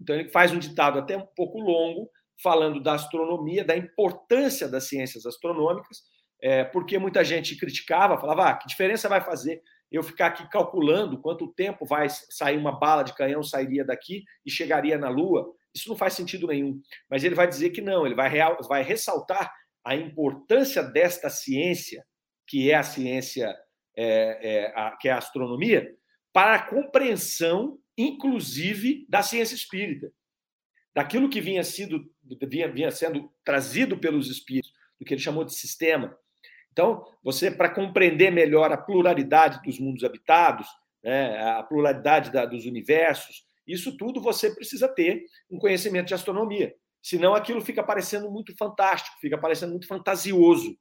Então 0.00 0.16
ele 0.16 0.28
faz 0.28 0.52
um 0.52 0.58
ditado 0.58 0.98
até 0.98 1.16
um 1.16 1.26
pouco 1.36 1.60
longo, 1.60 2.10
falando 2.42 2.80
da 2.82 2.94
astronomia, 2.94 3.64
da 3.64 3.76
importância 3.76 4.68
das 4.68 4.88
ciências 4.88 5.26
astronômicas, 5.26 6.02
é, 6.40 6.64
porque 6.64 6.98
muita 6.98 7.24
gente 7.24 7.56
criticava, 7.56 8.18
falava, 8.18 8.48
ah, 8.48 8.54
que 8.56 8.68
diferença 8.68 9.08
vai 9.08 9.20
fazer 9.20 9.62
eu 9.90 10.02
ficar 10.02 10.26
aqui 10.26 10.48
calculando 10.50 11.20
quanto 11.20 11.52
tempo 11.52 11.86
vai 11.86 12.08
sair 12.10 12.58
uma 12.58 12.78
bala 12.78 13.02
de 13.02 13.14
canhão, 13.14 13.42
sairia 13.42 13.84
daqui 13.84 14.24
e 14.44 14.50
chegaria 14.50 14.98
na 14.98 15.08
Lua? 15.08 15.50
Isso 15.74 15.88
não 15.88 15.96
faz 15.96 16.12
sentido 16.12 16.46
nenhum. 16.46 16.80
Mas 17.08 17.24
ele 17.24 17.34
vai 17.34 17.46
dizer 17.46 17.70
que 17.70 17.80
não, 17.80 18.04
ele 18.04 18.14
vai, 18.14 18.28
real, 18.28 18.58
vai 18.68 18.82
ressaltar 18.82 19.52
a 19.84 19.96
importância 19.96 20.82
desta 20.82 21.30
ciência, 21.30 22.04
que 22.46 22.70
é 22.70 22.74
a 22.74 22.82
ciência, 22.82 23.54
é, 23.96 24.38
é, 24.42 24.72
a, 24.76 24.96
que 24.96 25.08
é 25.08 25.12
a 25.12 25.18
astronomia, 25.18 25.94
para 26.32 26.54
a 26.54 26.62
compreensão, 26.62 27.78
inclusive, 27.96 29.06
da 29.08 29.22
ciência 29.22 29.54
espírita, 29.54 30.12
daquilo 30.94 31.30
que 31.30 31.40
vinha, 31.40 31.64
sido, 31.64 32.04
vinha, 32.46 32.70
vinha 32.70 32.90
sendo 32.90 33.32
trazido 33.44 33.98
pelos 33.98 34.28
espíritos, 34.28 34.72
do 34.98 35.04
que 35.04 35.14
ele 35.14 35.20
chamou 35.20 35.44
de 35.44 35.54
sistema. 35.54 36.16
Então, 36.72 37.04
você, 37.22 37.50
para 37.50 37.68
compreender 37.68 38.30
melhor 38.30 38.72
a 38.72 38.76
pluralidade 38.76 39.60
dos 39.62 39.78
mundos 39.78 40.04
habitados, 40.04 40.66
né, 41.02 41.38
a 41.52 41.62
pluralidade 41.62 42.30
da, 42.30 42.44
dos 42.44 42.66
universos, 42.66 43.44
isso 43.66 43.96
tudo 43.96 44.20
você 44.20 44.54
precisa 44.54 44.88
ter 44.88 45.24
um 45.50 45.58
conhecimento 45.58 46.08
de 46.08 46.14
astronomia. 46.14 46.74
Senão 47.02 47.34
aquilo 47.34 47.60
fica 47.60 47.82
parecendo 47.82 48.30
muito 48.30 48.56
fantástico, 48.56 49.16
fica 49.20 49.38
parecendo 49.38 49.72
muito 49.72 49.86
fantasioso. 49.86 50.76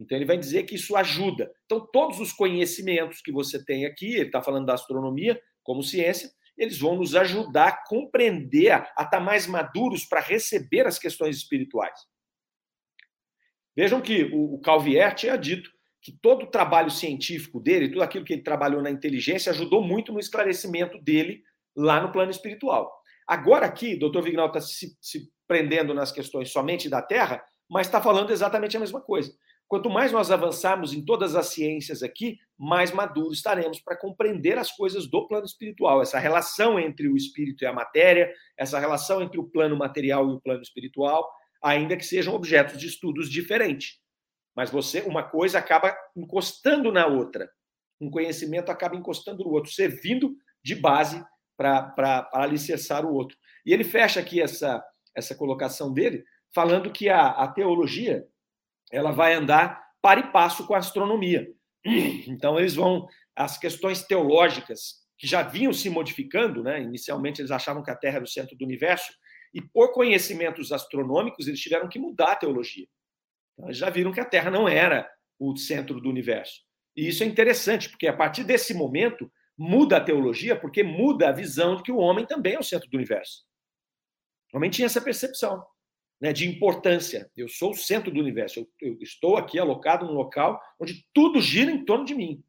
Então 0.00 0.16
ele 0.16 0.24
vai 0.24 0.36
dizer 0.36 0.64
que 0.64 0.74
isso 0.74 0.96
ajuda. 0.96 1.52
Então 1.64 1.86
todos 1.92 2.18
os 2.20 2.32
conhecimentos 2.32 3.20
que 3.20 3.30
você 3.30 3.62
tem 3.64 3.84
aqui, 3.84 4.14
ele 4.14 4.26
está 4.26 4.42
falando 4.42 4.66
da 4.66 4.74
astronomia 4.74 5.40
como 5.62 5.82
ciência, 5.82 6.30
eles 6.56 6.78
vão 6.78 6.96
nos 6.96 7.14
ajudar 7.14 7.68
a 7.68 7.84
compreender, 7.86 8.72
a 8.72 8.78
estar 8.78 9.06
tá 9.06 9.20
mais 9.20 9.46
maduros 9.46 10.04
para 10.04 10.20
receber 10.20 10.86
as 10.86 10.98
questões 10.98 11.36
espirituais. 11.36 11.98
Vejam 13.76 14.00
que 14.00 14.30
o 14.32 14.58
Calvier 14.60 15.14
tinha 15.14 15.36
dito 15.36 15.70
que 16.00 16.12
todo 16.12 16.44
o 16.44 16.50
trabalho 16.50 16.90
científico 16.90 17.60
dele, 17.60 17.88
tudo 17.88 18.02
aquilo 18.02 18.24
que 18.24 18.32
ele 18.32 18.42
trabalhou 18.42 18.82
na 18.82 18.90
inteligência, 18.90 19.50
ajudou 19.50 19.82
muito 19.82 20.12
no 20.12 20.18
esclarecimento 20.18 20.98
dele 21.00 21.42
lá 21.76 22.00
no 22.00 22.10
plano 22.12 22.30
espiritual. 22.30 22.92
Agora 23.26 23.66
aqui, 23.66 23.94
o 23.94 24.10
Dr. 24.10 24.20
Vignal 24.20 24.48
está 24.48 24.60
se, 24.60 24.96
se 25.00 25.30
prendendo 25.46 25.94
nas 25.94 26.10
questões 26.10 26.50
somente 26.50 26.88
da 26.88 27.00
Terra, 27.00 27.42
mas 27.70 27.86
está 27.86 28.00
falando 28.00 28.30
exatamente 28.30 28.76
a 28.76 28.80
mesma 28.80 29.00
coisa. 29.00 29.32
Quanto 29.68 29.88
mais 29.88 30.12
nós 30.12 30.30
avançarmos 30.30 30.92
em 30.92 31.02
todas 31.02 31.34
as 31.34 31.46
ciências 31.46 32.02
aqui, 32.02 32.36
mais 32.58 32.92
maduros 32.92 33.38
estaremos 33.38 33.80
para 33.80 33.96
compreender 33.96 34.58
as 34.58 34.70
coisas 34.70 35.08
do 35.08 35.26
plano 35.26 35.46
espiritual, 35.46 36.02
essa 36.02 36.18
relação 36.18 36.78
entre 36.78 37.08
o 37.08 37.16
espírito 37.16 37.64
e 37.64 37.66
a 37.66 37.72
matéria, 37.72 38.30
essa 38.58 38.78
relação 38.78 39.22
entre 39.22 39.40
o 39.40 39.44
plano 39.44 39.74
material 39.74 40.28
e 40.28 40.34
o 40.34 40.40
plano 40.40 40.60
espiritual, 40.60 41.26
ainda 41.62 41.96
que 41.96 42.04
sejam 42.04 42.34
objetos 42.34 42.78
de 42.78 42.86
estudos 42.86 43.30
diferentes. 43.30 44.00
mas 44.54 44.70
você, 44.70 45.00
uma 45.00 45.22
coisa 45.22 45.58
acaba 45.58 45.96
encostando 46.14 46.92
na 46.92 47.06
outra. 47.06 47.50
Um 48.00 48.10
conhecimento 48.10 48.70
acaba 48.70 48.96
encostando 48.96 49.44
no 49.44 49.50
outro, 49.50 49.72
servindo 49.72 50.34
de 50.62 50.74
base 50.74 51.24
para 51.56 52.28
alicerçar 52.34 53.06
o 53.06 53.14
outro. 53.14 53.36
E 53.64 53.72
ele 53.72 53.84
fecha 53.84 54.20
aqui 54.20 54.42
essa, 54.42 54.84
essa 55.16 55.34
colocação 55.34 55.92
dele, 55.92 56.24
falando 56.54 56.90
que 56.90 57.08
a, 57.08 57.28
a 57.28 57.48
teologia 57.48 58.26
ela 58.90 59.10
vai 59.10 59.32
andar 59.32 59.82
para 60.02 60.20
e 60.20 60.30
passo 60.32 60.66
com 60.66 60.74
a 60.74 60.78
astronomia. 60.78 61.48
Então, 62.28 62.58
eles 62.58 62.74
vão. 62.74 63.06
As 63.34 63.56
questões 63.56 64.02
teológicas 64.02 65.02
que 65.16 65.26
já 65.26 65.42
vinham 65.42 65.72
se 65.72 65.88
modificando, 65.88 66.62
né? 66.62 66.82
inicialmente 66.82 67.40
eles 67.40 67.50
achavam 67.50 67.82
que 67.82 67.90
a 67.90 67.96
Terra 67.96 68.16
era 68.16 68.24
o 68.24 68.28
centro 68.28 68.56
do 68.56 68.64
universo, 68.64 69.12
e 69.52 69.60
por 69.60 69.92
conhecimentos 69.92 70.72
astronômicos, 70.72 71.46
eles 71.46 71.60
tiveram 71.60 71.88
que 71.88 71.98
mudar 71.98 72.32
a 72.32 72.36
teologia. 72.36 72.86
Então, 73.52 73.68
eles 73.68 73.78
já 73.78 73.90
viram 73.90 74.12
que 74.12 74.20
a 74.20 74.24
Terra 74.24 74.50
não 74.50 74.68
era 74.68 75.10
o 75.38 75.56
centro 75.56 76.00
do 76.00 76.08
universo. 76.08 76.62
E 76.96 77.08
isso 77.08 77.22
é 77.22 77.26
interessante, 77.26 77.88
porque 77.88 78.06
a 78.06 78.16
partir 78.16 78.44
desse 78.44 78.72
momento 78.74 79.30
muda 79.56 79.98
a 79.98 80.00
teologia, 80.00 80.58
porque 80.58 80.82
muda 80.82 81.28
a 81.28 81.32
visão 81.32 81.76
de 81.76 81.82
que 81.82 81.92
o 81.92 81.98
homem 81.98 82.26
também 82.26 82.54
é 82.54 82.58
o 82.58 82.62
centro 82.62 82.88
do 82.88 82.96
universo. 82.96 83.44
O 84.52 84.56
homem 84.56 84.70
tinha 84.70 84.86
essa 84.86 85.00
percepção 85.00 85.64
né, 86.20 86.32
de 86.32 86.48
importância. 86.48 87.30
Eu 87.36 87.48
sou 87.48 87.72
o 87.72 87.76
centro 87.76 88.10
do 88.10 88.20
universo. 88.20 88.60
Eu, 88.60 88.68
eu 88.80 88.98
estou 89.00 89.36
aqui 89.36 89.58
alocado 89.58 90.06
num 90.06 90.12
local 90.12 90.60
onde 90.78 91.06
tudo 91.12 91.40
gira 91.40 91.70
em 91.70 91.84
torno 91.84 92.04
de 92.04 92.14
mim. 92.14 92.42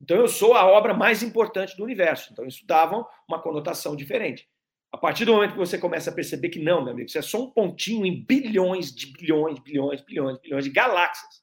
Então 0.00 0.16
eu 0.16 0.28
sou 0.28 0.54
a 0.54 0.66
obra 0.66 0.94
mais 0.94 1.22
importante 1.22 1.76
do 1.76 1.84
universo. 1.84 2.32
Então 2.32 2.46
isso 2.46 2.66
dava 2.66 3.06
uma 3.28 3.40
conotação 3.40 3.94
diferente. 3.94 4.48
A 4.92 4.98
partir 4.98 5.24
do 5.24 5.32
momento 5.32 5.52
que 5.52 5.58
você 5.58 5.78
começa 5.78 6.10
a 6.10 6.14
perceber 6.14 6.48
que 6.48 6.58
não, 6.58 6.82
meu 6.82 6.92
amigo, 6.92 7.08
isso 7.08 7.18
é 7.18 7.22
só 7.22 7.42
um 7.42 7.50
pontinho 7.50 8.04
em 8.04 8.24
bilhões 8.24 8.92
de 8.92 9.06
bilhões, 9.12 9.58
bilhões, 9.60 10.02
bilhões, 10.02 10.38
bilhões 10.40 10.64
de 10.64 10.70
galáxias. 10.70 11.42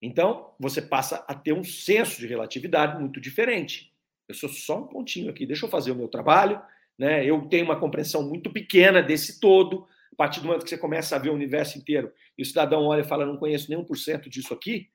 Então, 0.00 0.54
você 0.60 0.82
passa 0.82 1.24
a 1.26 1.34
ter 1.34 1.52
um 1.52 1.64
senso 1.64 2.20
de 2.20 2.26
relatividade 2.26 3.00
muito 3.00 3.20
diferente. 3.20 3.92
Eu 4.28 4.34
sou 4.34 4.48
só 4.48 4.78
um 4.78 4.86
pontinho 4.86 5.30
aqui, 5.30 5.46
deixa 5.46 5.66
eu 5.66 5.70
fazer 5.70 5.90
o 5.90 5.96
meu 5.96 6.08
trabalho, 6.08 6.62
né? 6.98 7.24
Eu 7.24 7.48
tenho 7.48 7.64
uma 7.64 7.78
compreensão 7.78 8.22
muito 8.22 8.52
pequena 8.52 9.02
desse 9.02 9.40
todo. 9.40 9.86
A 10.12 10.16
partir 10.16 10.40
do 10.40 10.46
momento 10.46 10.62
que 10.62 10.70
você 10.70 10.78
começa 10.78 11.16
a 11.16 11.18
ver 11.18 11.30
o 11.30 11.34
universo 11.34 11.76
inteiro 11.76 12.12
e 12.38 12.42
o 12.42 12.46
cidadão 12.46 12.84
olha 12.84 13.00
e 13.00 13.08
fala, 13.08 13.26
não 13.26 13.36
conheço 13.36 13.68
nenhum 13.68 13.84
por 13.84 13.96
cento 13.96 14.30
disso 14.30 14.54
aqui, 14.54 14.90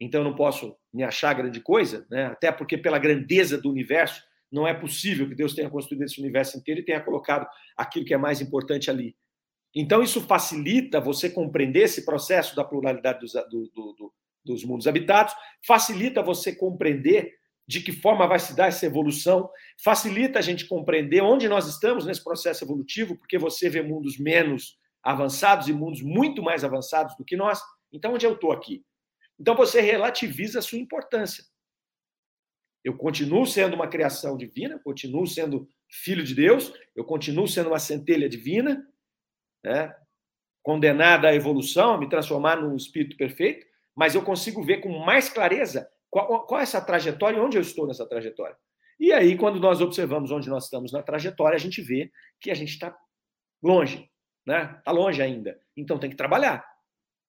então 0.00 0.22
não 0.22 0.34
posso 0.34 0.76
me 0.92 1.02
achar 1.02 1.32
grande 1.32 1.60
coisa, 1.60 2.06
né? 2.10 2.26
até 2.26 2.50
porque 2.52 2.76
pela 2.76 2.98
grandeza 2.98 3.60
do 3.60 3.70
universo, 3.70 4.22
não 4.52 4.68
é 4.68 4.74
possível 4.74 5.28
que 5.28 5.34
Deus 5.34 5.54
tenha 5.54 5.70
construído 5.70 6.02
esse 6.02 6.20
universo 6.20 6.58
inteiro 6.58 6.80
e 6.80 6.84
tenha 6.84 7.00
colocado 7.00 7.46
aquilo 7.76 8.04
que 8.04 8.12
é 8.12 8.18
mais 8.18 8.40
importante 8.40 8.90
ali. 8.90 9.16
Então, 9.74 10.02
isso 10.02 10.20
facilita 10.20 11.00
você 11.00 11.30
compreender 11.30 11.84
esse 11.84 12.04
processo 12.04 12.54
da 12.54 12.62
pluralidade 12.62 13.20
dos, 13.20 13.32
do, 13.32 13.70
do, 13.72 14.12
dos 14.44 14.64
mundos 14.64 14.86
habitados, 14.86 15.34
facilita 15.66 16.22
você 16.22 16.54
compreender 16.54 17.32
de 17.66 17.80
que 17.80 17.92
forma 17.92 18.26
vai 18.26 18.38
se 18.38 18.54
dar 18.54 18.66
essa 18.66 18.84
evolução, 18.84 19.48
facilita 19.82 20.38
a 20.38 20.42
gente 20.42 20.66
compreender 20.66 21.22
onde 21.22 21.48
nós 21.48 21.66
estamos 21.66 22.04
nesse 22.04 22.22
processo 22.22 22.64
evolutivo, 22.64 23.16
porque 23.16 23.38
você 23.38 23.70
vê 23.70 23.82
mundos 23.82 24.18
menos 24.18 24.76
avançados 25.02 25.68
e 25.68 25.72
mundos 25.72 26.02
muito 26.02 26.42
mais 26.42 26.64
avançados 26.64 27.16
do 27.16 27.24
que 27.24 27.36
nós. 27.36 27.60
Então, 27.90 28.12
onde 28.12 28.26
eu 28.26 28.34
estou 28.34 28.52
aqui? 28.52 28.84
Então, 29.40 29.54
você 29.54 29.80
relativiza 29.80 30.58
a 30.58 30.62
sua 30.62 30.78
importância. 30.78 31.44
Eu 32.84 32.96
continuo 32.96 33.46
sendo 33.46 33.74
uma 33.74 33.86
criação 33.86 34.36
divina, 34.36 34.78
continuo 34.78 35.26
sendo 35.26 35.68
filho 35.88 36.24
de 36.24 36.34
Deus, 36.34 36.72
eu 36.96 37.04
continuo 37.04 37.46
sendo 37.46 37.68
uma 37.68 37.78
centelha 37.78 38.28
divina, 38.28 38.86
né? 39.64 39.94
condenada 40.62 41.28
à 41.28 41.34
evolução, 41.34 41.94
a 41.94 41.98
me 41.98 42.08
transformar 42.08 42.56
num 42.56 42.76
espírito 42.76 43.16
perfeito, 43.16 43.66
mas 43.94 44.14
eu 44.14 44.22
consigo 44.22 44.62
ver 44.62 44.80
com 44.80 44.98
mais 45.00 45.28
clareza 45.28 45.90
qual, 46.08 46.46
qual 46.46 46.60
é 46.60 46.62
essa 46.62 46.80
trajetória 46.80 47.36
e 47.36 47.40
onde 47.40 47.56
eu 47.56 47.62
estou 47.62 47.86
nessa 47.86 48.06
trajetória. 48.06 48.56
E 48.98 49.12
aí, 49.12 49.36
quando 49.36 49.58
nós 49.58 49.80
observamos 49.80 50.30
onde 50.30 50.48
nós 50.48 50.64
estamos 50.64 50.92
na 50.92 51.02
trajetória, 51.02 51.56
a 51.56 51.60
gente 51.60 51.82
vê 51.82 52.10
que 52.40 52.50
a 52.50 52.54
gente 52.54 52.70
está 52.70 52.96
longe, 53.62 54.08
né? 54.46 54.76
Está 54.78 54.92
longe 54.92 55.20
ainda. 55.20 55.58
Então 55.76 55.98
tem 55.98 56.10
que 56.10 56.16
trabalhar. 56.16 56.64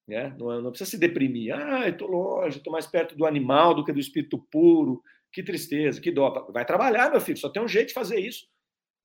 Né? 0.07 0.35
Não, 0.37 0.61
não 0.61 0.69
precisa 0.69 0.91
se 0.91 0.97
deprimir. 0.97 1.55
Ah, 1.55 1.87
estou 1.87 2.07
longe, 2.07 2.57
estou 2.57 2.71
mais 2.71 2.85
perto 2.85 3.15
do 3.15 3.25
animal 3.25 3.73
do 3.73 3.83
que 3.83 3.93
do 3.93 3.99
espírito 3.99 4.37
puro. 4.51 5.01
Que 5.33 5.41
tristeza, 5.41 5.99
que 5.99 6.11
dó. 6.11 6.47
Vai 6.51 6.63
trabalhar, 6.63 7.09
meu 7.09 7.19
filho, 7.19 7.37
só 7.37 7.49
tem 7.49 7.61
um 7.61 7.67
jeito 7.67 7.87
de 7.87 7.93
fazer 7.93 8.19
isso. 8.19 8.47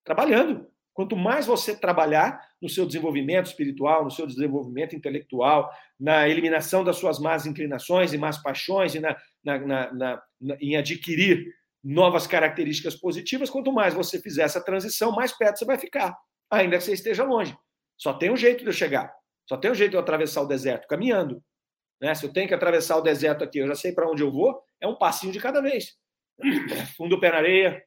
Trabalhando. 0.04 0.70
Quanto 0.92 1.16
mais 1.16 1.46
você 1.46 1.74
trabalhar 1.74 2.40
no 2.60 2.68
seu 2.68 2.84
desenvolvimento 2.84 3.46
espiritual, 3.46 4.04
no 4.04 4.10
seu 4.10 4.26
desenvolvimento 4.26 4.94
intelectual, 4.94 5.70
na 5.98 6.28
eliminação 6.28 6.84
das 6.84 6.96
suas 6.96 7.18
más 7.18 7.46
inclinações 7.46 8.12
e 8.12 8.18
más 8.18 8.42
paixões 8.42 8.94
e 8.94 9.00
na, 9.00 9.16
na, 9.42 9.58
na, 9.58 9.92
na, 9.92 10.22
em 10.60 10.76
adquirir 10.76 11.46
novas 11.82 12.26
características 12.26 12.96
positivas, 12.96 13.48
quanto 13.48 13.72
mais 13.72 13.94
você 13.94 14.20
fizer 14.20 14.42
essa 14.42 14.60
transição, 14.60 15.12
mais 15.12 15.32
perto 15.32 15.60
você 15.60 15.64
vai 15.64 15.78
ficar, 15.78 16.18
ainda 16.50 16.76
que 16.76 16.84
você 16.84 16.92
esteja 16.92 17.24
longe. 17.24 17.56
Só 17.96 18.12
tem 18.12 18.30
um 18.30 18.36
jeito 18.36 18.60
de 18.60 18.66
eu 18.66 18.72
chegar. 18.72 19.14
Só 19.48 19.56
tem 19.56 19.70
um 19.70 19.74
jeito 19.74 19.92
de 19.92 19.96
eu 19.96 20.00
atravessar 20.00 20.42
o 20.42 20.46
deserto, 20.46 20.88
caminhando. 20.88 21.42
Né? 22.00 22.14
Se 22.14 22.26
eu 22.26 22.32
tenho 22.32 22.48
que 22.48 22.54
atravessar 22.54 22.96
o 22.96 23.02
deserto 23.02 23.42
aqui, 23.42 23.58
eu 23.58 23.68
já 23.68 23.74
sei 23.74 23.92
para 23.92 24.08
onde 24.10 24.22
eu 24.22 24.30
vou, 24.30 24.60
é 24.80 24.86
um 24.86 24.96
passinho 24.96 25.32
de 25.32 25.40
cada 25.40 25.62
vez. 25.62 25.96
Fundo 26.96 27.16
o 27.16 27.20
pé 27.20 27.30
na 27.30 27.38
areia, 27.38 27.82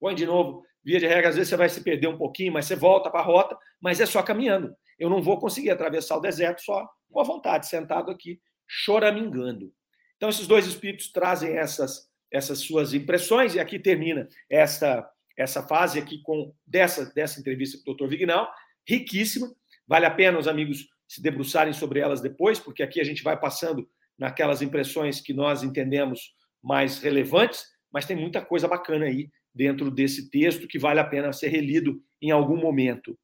põe 0.00 0.14
de 0.14 0.26
novo 0.26 0.66
Via 0.88 0.98
de 0.98 1.06
regra, 1.06 1.28
às 1.28 1.34
vezes 1.34 1.50
você 1.50 1.56
vai 1.58 1.68
se 1.68 1.82
perder 1.82 2.08
um 2.08 2.16
pouquinho, 2.16 2.50
mas 2.50 2.64
você 2.64 2.74
volta 2.74 3.10
para 3.10 3.20
a 3.20 3.22
rota, 3.22 3.54
mas 3.78 4.00
é 4.00 4.06
só 4.06 4.22
caminhando. 4.22 4.74
Eu 4.98 5.10
não 5.10 5.20
vou 5.20 5.38
conseguir 5.38 5.70
atravessar 5.70 6.16
o 6.16 6.20
deserto 6.20 6.62
só 6.62 6.88
com 7.10 7.20
a 7.20 7.24
vontade, 7.24 7.66
sentado 7.66 8.10
aqui, 8.10 8.40
choramingando. 8.66 9.70
Então, 10.16 10.30
esses 10.30 10.46
dois 10.46 10.66
espíritos 10.66 11.12
trazem 11.12 11.58
essas, 11.58 12.08
essas 12.32 12.60
suas 12.60 12.94
impressões, 12.94 13.54
e 13.54 13.60
aqui 13.60 13.78
termina 13.78 14.28
esta, 14.48 15.06
essa 15.36 15.62
fase 15.62 15.98
aqui 15.98 16.22
com 16.22 16.54
dessa, 16.66 17.12
dessa 17.12 17.38
entrevista 17.38 17.76
com 17.76 17.82
o 17.82 17.94
doutor 17.94 18.08
Vignal, 18.08 18.50
riquíssima. 18.88 19.54
Vale 19.86 20.06
a 20.06 20.10
pena 20.10 20.38
os 20.38 20.48
amigos 20.48 20.88
se 21.06 21.22
debruçarem 21.22 21.74
sobre 21.74 22.00
elas 22.00 22.22
depois, 22.22 22.58
porque 22.58 22.82
aqui 22.82 22.98
a 22.98 23.04
gente 23.04 23.22
vai 23.22 23.38
passando 23.38 23.88
naquelas 24.18 24.62
impressões 24.62 25.20
que 25.20 25.34
nós 25.34 25.62
entendemos 25.62 26.34
mais 26.62 26.98
relevantes, 26.98 27.66
mas 27.92 28.06
tem 28.06 28.16
muita 28.16 28.44
coisa 28.44 28.68
bacana 28.68 29.06
aí 29.06 29.30
dentro 29.54 29.90
desse 29.90 30.30
texto 30.30 30.68
que 30.68 30.78
vale 30.78 31.00
a 31.00 31.04
pena 31.04 31.32
ser 31.32 31.48
relido 31.48 32.00
em 32.20 32.30
algum 32.30 32.56
momento. 32.56 33.18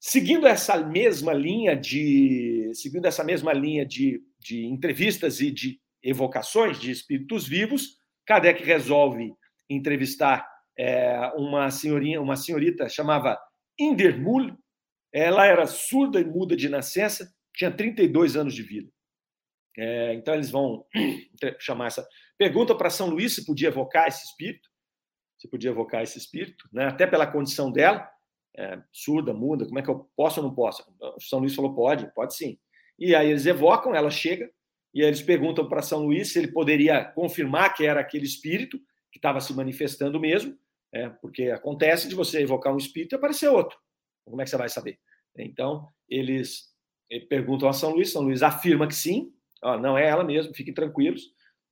Seguindo 0.00 0.46
essa 0.46 0.76
mesma 0.76 1.32
linha 1.32 1.74
de 1.74 2.70
seguindo 2.74 3.06
essa 3.06 3.24
mesma 3.24 3.52
linha 3.52 3.84
de, 3.84 4.22
de 4.38 4.64
entrevistas 4.64 5.40
e 5.40 5.50
de 5.50 5.80
evocações 6.02 6.78
de 6.78 6.90
espíritos 6.90 7.46
vivos, 7.46 7.98
Kardec 8.24 8.62
resolve 8.62 9.32
entrevistar 9.68 10.48
é, 10.78 11.32
uma 11.34 11.70
senhorinha, 11.70 12.20
uma 12.20 12.36
senhorita 12.36 12.88
chamava 12.88 13.38
Indermul. 13.78 14.56
Ela 15.12 15.46
era 15.46 15.66
surda 15.66 16.20
e 16.20 16.24
muda 16.24 16.54
de 16.54 16.68
nascença, 16.68 17.32
tinha 17.54 17.70
32 17.70 18.36
anos 18.36 18.54
de 18.54 18.62
vida. 18.62 18.88
É, 19.78 20.14
então 20.14 20.34
eles 20.34 20.50
vão 20.50 20.84
chamar 21.60 21.86
essa 21.86 22.06
pergunta 22.36 22.74
para 22.74 22.90
São 22.90 23.08
Luís 23.08 23.34
se 23.34 23.46
podia 23.46 23.68
evocar 23.68 24.08
esse 24.08 24.24
espírito 24.24 24.68
você 25.38 25.48
podia 25.48 25.70
evocar 25.70 26.02
esse 26.02 26.18
espírito, 26.18 26.68
né? 26.72 26.86
até 26.86 27.06
pela 27.06 27.26
condição 27.26 27.70
dela, 27.70 28.08
é, 28.56 28.82
surda, 28.92 29.32
muda, 29.32 29.64
como 29.66 29.78
é 29.78 29.82
que 29.82 29.88
eu 29.88 30.10
posso 30.16 30.40
ou 30.40 30.46
não 30.48 30.54
posso? 30.54 30.84
São 31.20 31.38
Luís 31.38 31.54
falou, 31.54 31.74
pode, 31.74 32.12
pode 32.12 32.34
sim. 32.34 32.58
E 32.98 33.14
aí 33.14 33.30
eles 33.30 33.46
evocam, 33.46 33.94
ela 33.94 34.10
chega, 34.10 34.50
e 34.92 35.00
aí 35.00 35.06
eles 35.06 35.22
perguntam 35.22 35.68
para 35.68 35.80
São 35.80 36.04
Luís 36.06 36.32
se 36.32 36.40
ele 36.40 36.50
poderia 36.50 37.04
confirmar 37.04 37.72
que 37.72 37.86
era 37.86 38.00
aquele 38.00 38.24
espírito 38.24 38.78
que 39.12 39.18
estava 39.18 39.40
se 39.40 39.54
manifestando 39.54 40.18
mesmo, 40.18 40.58
é, 40.92 41.08
porque 41.08 41.50
acontece 41.50 42.08
de 42.08 42.16
você 42.16 42.42
evocar 42.42 42.74
um 42.74 42.78
espírito 42.78 43.14
e 43.14 43.16
aparecer 43.16 43.48
outro. 43.48 43.78
Como 44.24 44.42
é 44.42 44.44
que 44.44 44.50
você 44.50 44.56
vai 44.56 44.68
saber? 44.68 44.98
Então, 45.36 45.86
eles 46.08 46.74
perguntam 47.28 47.68
a 47.68 47.72
São 47.72 47.90
Luís, 47.90 48.10
São 48.10 48.22
Luís 48.22 48.42
afirma 48.42 48.88
que 48.88 48.94
sim, 48.94 49.32
ó, 49.62 49.78
não 49.78 49.96
é 49.96 50.06
ela 50.06 50.24
mesmo, 50.24 50.54
fiquem 50.54 50.74
tranquilos, 50.74 51.22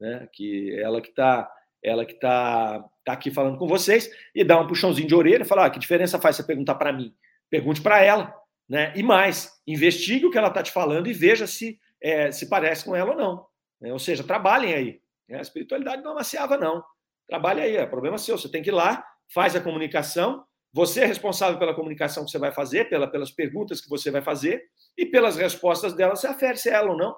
né, 0.01 0.28
que 0.32 0.78
ela 0.80 1.01
que 1.01 1.11
está 1.11 1.51
ela 1.82 2.05
que 2.05 2.14
está 2.14 2.84
tá 3.05 3.12
aqui 3.12 3.30
falando 3.30 3.59
com 3.59 3.68
vocês, 3.68 4.11
e 4.34 4.43
dá 4.43 4.61
um 4.61 4.66
puxãozinho 4.66 5.07
de 5.07 5.14
orelha, 5.14 5.45
fala: 5.45 5.66
ah, 5.66 5.70
que 5.70 5.78
diferença 5.78 6.18
faz 6.18 6.37
você 6.37 6.43
perguntar 6.43 6.74
para 6.74 6.93
mim? 6.93 7.14
Pergunte 7.49 7.80
para 7.80 8.03
ela, 8.03 8.34
né? 8.68 8.93
E 8.97 9.03
mais, 9.03 9.53
investigue 9.66 10.26
o 10.26 10.30
que 10.30 10.39
ela 10.39 10.49
está 10.49 10.62
te 10.62 10.72
falando 10.72 11.07
e 11.07 11.12
veja 11.12 11.47
se 11.47 11.78
é, 12.03 12.30
se 12.30 12.49
parece 12.49 12.84
com 12.84 12.95
ela 12.95 13.12
ou 13.12 13.16
não. 13.16 13.47
Né? 13.80 13.93
Ou 13.93 13.99
seja, 13.99 14.24
trabalhem 14.24 14.74
aí. 14.74 15.01
Né? 15.28 15.39
A 15.39 15.43
espiritualidade 15.43 16.03
não 16.03 16.12
amaciava, 16.12 16.57
não. 16.57 16.82
Trabalhe 17.28 17.61
aí, 17.61 17.76
é 17.76 17.87
problema 17.87 18.18
seu. 18.18 18.39
Você 18.39 18.51
tem 18.51 18.62
que 18.62 18.70
ir 18.70 18.72
lá, 18.72 19.05
faz 19.32 19.57
a 19.57 19.61
comunicação. 19.61 20.45
Você 20.72 21.03
é 21.03 21.07
responsável 21.07 21.59
pela 21.59 21.74
comunicação 21.74 22.24
que 22.24 22.30
você 22.30 22.39
vai 22.39 22.53
fazer, 22.53 22.89
pela, 22.89 23.11
pelas 23.11 23.30
perguntas 23.30 23.80
que 23.80 23.89
você 23.89 24.11
vai 24.11 24.20
fazer, 24.20 24.62
e 24.97 25.07
pelas 25.07 25.37
respostas 25.37 25.95
dela, 25.95 26.14
você 26.14 26.26
afere 26.26 26.57
se 26.59 26.68
é 26.68 26.74
ela 26.74 26.91
ou 26.91 26.97
não. 26.97 27.16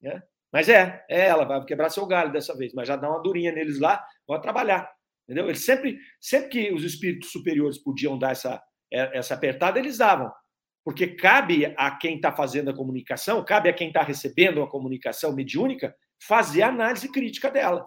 Né? 0.00 0.22
Mas 0.52 0.68
é, 0.68 1.04
é 1.08 1.26
ela, 1.26 1.44
vai 1.44 1.64
quebrar 1.64 1.90
seu 1.90 2.06
galho 2.06 2.32
dessa 2.32 2.56
vez, 2.56 2.72
mas 2.72 2.88
já 2.88 2.96
dá 2.96 3.08
uma 3.08 3.22
durinha 3.22 3.52
neles 3.52 3.78
lá, 3.78 4.04
vão 4.26 4.40
trabalhar. 4.40 4.90
Entendeu? 5.24 5.46
Eles 5.46 5.64
sempre, 5.64 5.98
sempre 6.20 6.48
que 6.48 6.72
os 6.72 6.84
espíritos 6.84 7.30
superiores 7.30 7.76
podiam 7.76 8.18
dar 8.18 8.32
essa, 8.32 8.62
é, 8.90 9.18
essa 9.18 9.34
apertada, 9.34 9.78
eles 9.78 9.98
davam. 9.98 10.32
Porque 10.82 11.06
cabe 11.06 11.66
a 11.76 11.90
quem 11.98 12.16
está 12.16 12.32
fazendo 12.32 12.70
a 12.70 12.74
comunicação, 12.74 13.44
cabe 13.44 13.68
a 13.68 13.74
quem 13.74 13.88
está 13.88 14.02
recebendo 14.02 14.62
a 14.62 14.70
comunicação 14.70 15.34
mediúnica, 15.34 15.94
fazer 16.26 16.62
a 16.62 16.68
análise 16.68 17.12
crítica 17.12 17.50
dela. 17.50 17.84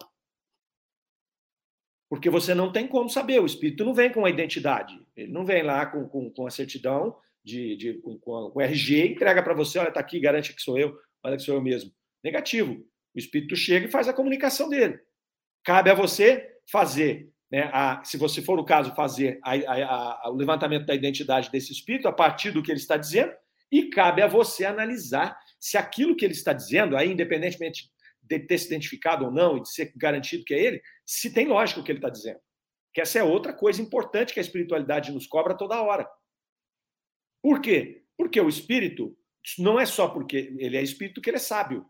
Porque 2.08 2.30
você 2.30 2.54
não 2.54 2.70
tem 2.70 2.86
como 2.86 3.08
saber, 3.08 3.40
o 3.40 3.46
espírito 3.46 3.84
não 3.84 3.94
vem 3.94 4.12
com 4.12 4.24
a 4.24 4.30
identidade, 4.30 5.04
ele 5.16 5.32
não 5.32 5.44
vem 5.44 5.62
lá 5.62 5.86
com, 5.86 6.06
com, 6.06 6.30
com 6.30 6.46
a 6.46 6.50
certidão 6.50 7.16
de, 7.42 7.74
de 7.74 7.94
com, 7.94 8.18
com, 8.18 8.52
o 8.54 8.60
RG, 8.60 9.14
entrega 9.14 9.42
para 9.42 9.54
você, 9.54 9.78
olha, 9.78 9.88
está 9.88 9.98
aqui, 9.98 10.20
garante 10.20 10.54
que 10.54 10.62
sou 10.62 10.78
eu, 10.78 10.96
olha 11.24 11.36
que 11.36 11.42
sou 11.42 11.54
eu 11.54 11.62
mesmo. 11.62 11.90
Negativo. 12.22 12.84
O 13.14 13.18
espírito 13.18 13.56
chega 13.56 13.86
e 13.86 13.90
faz 13.90 14.08
a 14.08 14.12
comunicação 14.12 14.68
dele. 14.68 14.98
Cabe 15.64 15.90
a 15.90 15.94
você 15.94 16.56
fazer 16.70 17.32
né, 17.52 17.68
a, 17.70 18.02
se 18.02 18.16
você 18.16 18.40
for 18.40 18.58
o 18.58 18.64
caso, 18.64 18.94
fazer 18.94 19.38
a, 19.44 19.52
a, 19.54 20.30
o 20.30 20.34
levantamento 20.34 20.86
da 20.86 20.94
identidade 20.94 21.50
desse 21.50 21.70
espírito 21.70 22.08
a 22.08 22.12
partir 22.12 22.50
do 22.50 22.62
que 22.62 22.70
ele 22.70 22.80
está 22.80 22.96
dizendo, 22.96 23.32
e 23.70 23.90
cabe 23.90 24.22
a 24.22 24.26
você 24.26 24.64
analisar 24.64 25.38
se 25.60 25.76
aquilo 25.76 26.16
que 26.16 26.24
ele 26.24 26.32
está 26.32 26.52
dizendo, 26.52 26.96
aí, 26.96 27.12
independentemente 27.12 27.90
de 28.22 28.38
ter 28.38 28.56
se 28.56 28.66
identificado 28.66 29.26
ou 29.26 29.30
não 29.30 29.58
e 29.58 29.62
de 29.62 29.70
ser 29.70 29.92
garantido 29.96 30.44
que 30.44 30.54
é 30.54 30.62
ele, 30.62 30.82
se 31.04 31.32
tem 31.32 31.46
lógica 31.46 31.80
o 31.80 31.84
que 31.84 31.92
ele 31.92 31.98
está 31.98 32.08
dizendo. 32.08 32.40
Que 32.94 33.00
essa 33.00 33.18
é 33.18 33.22
outra 33.22 33.52
coisa 33.52 33.82
importante 33.82 34.32
que 34.32 34.40
a 34.40 34.42
espiritualidade 34.42 35.12
nos 35.12 35.26
cobra 35.26 35.54
toda 35.54 35.82
hora. 35.82 36.08
Por 37.42 37.60
quê? 37.60 38.04
Porque 38.16 38.40
o 38.40 38.48
espírito 38.48 39.16
não 39.58 39.78
é 39.78 39.84
só 39.84 40.08
porque 40.08 40.54
ele 40.58 40.76
é 40.76 40.82
espírito 40.82 41.20
que 41.20 41.28
ele 41.28 41.36
é 41.36 41.40
sábio. 41.40 41.86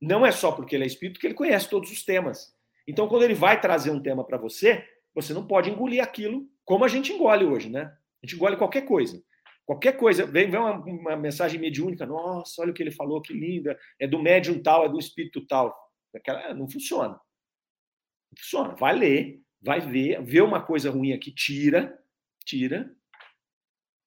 Não 0.00 0.24
é 0.24 0.32
só 0.32 0.52
porque 0.52 0.74
ele 0.74 0.84
é 0.84 0.86
espírito 0.86 1.20
que 1.20 1.26
ele 1.26 1.34
conhece 1.34 1.68
todos 1.68 1.90
os 1.90 2.02
temas. 2.02 2.54
Então, 2.86 3.08
quando 3.08 3.22
ele 3.22 3.34
vai 3.34 3.60
trazer 3.60 3.90
um 3.90 4.02
tema 4.02 4.24
para 4.24 4.38
você, 4.38 4.84
você 5.14 5.34
não 5.34 5.46
pode 5.46 5.70
engolir 5.70 6.02
aquilo 6.02 6.48
como 6.64 6.84
a 6.84 6.88
gente 6.88 7.12
engole 7.12 7.44
hoje, 7.44 7.68
né? 7.68 7.92
A 8.22 8.26
gente 8.26 8.36
engole 8.36 8.56
qualquer 8.56 8.82
coisa. 8.82 9.20
Qualquer 9.66 9.96
coisa, 9.96 10.24
vem, 10.26 10.50
vem 10.50 10.60
uma, 10.60 10.76
uma, 10.76 11.16
mensagem 11.16 11.60
mediúnica, 11.60 12.06
nossa, 12.06 12.62
olha 12.62 12.70
o 12.70 12.74
que 12.74 12.82
ele 12.82 12.90
falou, 12.90 13.20
que 13.20 13.32
linda, 13.32 13.78
é 13.98 14.06
do 14.06 14.20
médium 14.20 14.62
tal, 14.62 14.84
é 14.84 14.88
do 14.88 14.98
espírito 14.98 15.46
tal. 15.46 15.76
Aquela, 16.14 16.54
não 16.54 16.68
funciona. 16.68 17.14
Não 17.14 18.38
funciona. 18.38 18.74
Vai 18.76 18.96
ler, 18.96 19.40
vai 19.60 19.80
ver, 19.80 20.22
vê 20.22 20.40
uma 20.40 20.62
coisa 20.62 20.90
ruim 20.90 21.12
aqui, 21.12 21.32
tira, 21.32 21.96
tira. 22.44 22.92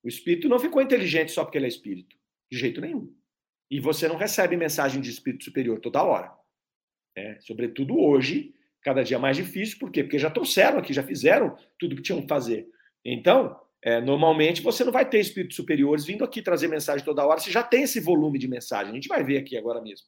O 0.04 0.08
espírito 0.08 0.50
não 0.50 0.60
ficou 0.60 0.82
inteligente 0.82 1.32
só 1.32 1.44
porque 1.44 1.58
ele 1.58 1.66
é 1.66 1.70
espírito, 1.70 2.16
de 2.52 2.58
jeito 2.58 2.82
nenhum. 2.82 3.14
E 3.74 3.80
você 3.80 4.08
não 4.08 4.18
recebe 4.18 4.56
mensagem 4.56 5.02
de 5.02 5.10
espírito 5.10 5.46
superior 5.46 5.80
toda 5.80 6.04
hora. 6.04 6.32
É, 7.18 7.40
sobretudo 7.40 8.00
hoje, 8.00 8.54
cada 8.84 9.02
dia 9.02 9.18
mais 9.18 9.36
difícil, 9.36 9.80
por 9.80 9.90
quê? 9.90 10.04
Porque 10.04 10.20
já 10.20 10.30
trouxeram 10.30 10.78
aqui, 10.78 10.94
já 10.94 11.02
fizeram 11.02 11.58
tudo 11.80 11.96
que 11.96 12.04
tinham 12.04 12.22
que 12.22 12.28
fazer. 12.28 12.68
Então, 13.04 13.60
é, 13.82 14.00
normalmente 14.00 14.62
você 14.62 14.84
não 14.84 14.92
vai 14.92 15.10
ter 15.10 15.20
espíritos 15.20 15.56
superiores 15.56 16.06
vindo 16.06 16.24
aqui 16.24 16.40
trazer 16.40 16.68
mensagem 16.68 17.04
toda 17.04 17.26
hora, 17.26 17.40
você 17.40 17.50
já 17.50 17.64
tem 17.64 17.82
esse 17.82 18.00
volume 18.00 18.38
de 18.38 18.48
mensagem. 18.48 18.92
A 18.92 18.94
gente 18.94 19.08
vai 19.08 19.24
ver 19.24 19.40
aqui 19.40 19.58
agora 19.58 19.82
mesmo. 19.82 20.06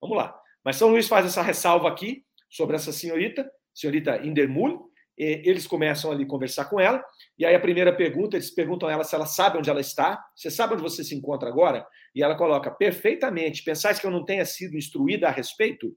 Vamos 0.00 0.16
lá. 0.16 0.36
Mas 0.64 0.74
São 0.74 0.88
Luís 0.88 1.06
faz 1.06 1.24
essa 1.26 1.42
ressalva 1.42 1.88
aqui 1.88 2.24
sobre 2.50 2.74
essa 2.74 2.90
senhorita, 2.90 3.48
senhorita 3.72 4.16
Indermul. 4.26 4.90
Eles 5.16 5.66
começam 5.66 6.12
ali 6.12 6.24
a 6.24 6.28
conversar 6.28 6.66
com 6.66 6.78
ela, 6.78 7.02
e 7.38 7.46
aí 7.46 7.54
a 7.54 7.60
primeira 7.60 7.92
pergunta, 7.94 8.36
eles 8.36 8.50
perguntam 8.50 8.88
a 8.88 8.92
ela 8.92 9.04
se 9.04 9.14
ela 9.14 9.26
sabe 9.26 9.58
onde 9.58 9.70
ela 9.70 9.80
está. 9.80 10.22
Você 10.34 10.50
sabe 10.50 10.74
onde 10.74 10.82
você 10.82 11.02
se 11.02 11.14
encontra 11.14 11.48
agora? 11.48 11.86
E 12.14 12.22
ela 12.22 12.36
coloca, 12.36 12.70
perfeitamente. 12.70 13.64
Pensais 13.64 13.98
que 13.98 14.06
eu 14.06 14.10
não 14.10 14.24
tenha 14.24 14.44
sido 14.44 14.76
instruída 14.76 15.28
a 15.28 15.30
respeito? 15.30 15.96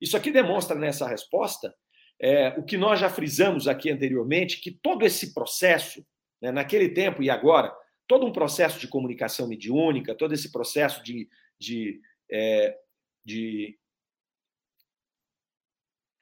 Isso 0.00 0.16
aqui 0.16 0.30
demonstra 0.30 0.76
nessa 0.76 1.06
resposta 1.06 1.74
é, 2.22 2.50
o 2.56 2.62
que 2.62 2.76
nós 2.76 3.00
já 3.00 3.10
frisamos 3.10 3.66
aqui 3.66 3.90
anteriormente, 3.90 4.60
que 4.60 4.70
todo 4.70 5.04
esse 5.04 5.34
processo, 5.34 6.06
né, 6.40 6.52
naquele 6.52 6.88
tempo 6.88 7.20
e 7.20 7.28
agora, 7.28 7.74
todo 8.06 8.24
um 8.24 8.32
processo 8.32 8.78
de 8.78 8.86
comunicação 8.86 9.48
mediúnica, 9.48 10.14
todo 10.14 10.32
esse 10.32 10.52
processo 10.52 11.02
de, 11.02 11.28
de, 11.58 12.00
é, 12.30 12.76
de 13.24 13.76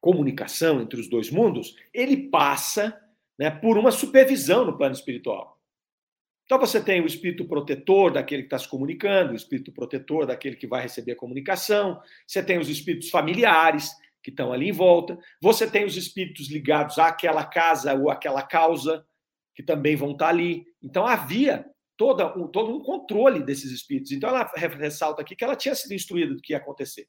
comunicação 0.00 0.80
entre 0.80 1.00
os 1.00 1.08
dois 1.08 1.30
mundos, 1.30 1.76
ele 1.92 2.28
passa 2.28 2.98
né, 3.38 3.50
por 3.50 3.76
uma 3.76 3.90
supervisão 3.90 4.64
no 4.64 4.76
plano 4.76 4.94
espiritual. 4.94 5.58
Então 6.44 6.58
você 6.58 6.82
tem 6.82 7.00
o 7.00 7.06
espírito 7.06 7.44
protetor 7.44 8.12
daquele 8.12 8.42
que 8.42 8.46
está 8.46 8.58
se 8.58 8.68
comunicando, 8.68 9.32
o 9.32 9.36
espírito 9.36 9.70
protetor 9.70 10.26
daquele 10.26 10.56
que 10.56 10.66
vai 10.66 10.82
receber 10.82 11.12
a 11.12 11.16
comunicação, 11.16 12.00
você 12.26 12.42
tem 12.42 12.58
os 12.58 12.68
espíritos 12.68 13.08
familiares 13.08 13.92
que 14.22 14.30
estão 14.30 14.52
ali 14.52 14.68
em 14.68 14.72
volta, 14.72 15.16
você 15.40 15.70
tem 15.70 15.84
os 15.84 15.96
espíritos 15.96 16.50
ligados 16.50 16.98
àquela 16.98 17.44
casa 17.44 17.94
ou 17.94 18.10
àquela 18.10 18.42
causa 18.42 19.06
que 19.54 19.62
também 19.62 19.94
vão 19.94 20.10
estar 20.10 20.26
tá 20.26 20.30
ali. 20.30 20.66
Então 20.82 21.06
havia 21.06 21.64
toda 21.96 22.36
um, 22.36 22.48
todo 22.48 22.74
um 22.74 22.82
controle 22.82 23.44
desses 23.44 23.70
espíritos. 23.70 24.10
Então 24.10 24.30
ela 24.30 24.50
ressalta 24.76 25.22
aqui 25.22 25.36
que 25.36 25.44
ela 25.44 25.54
tinha 25.54 25.74
sido 25.74 25.94
instruída 25.94 26.34
do 26.34 26.42
que 26.42 26.52
ia 26.52 26.58
acontecer. 26.58 27.06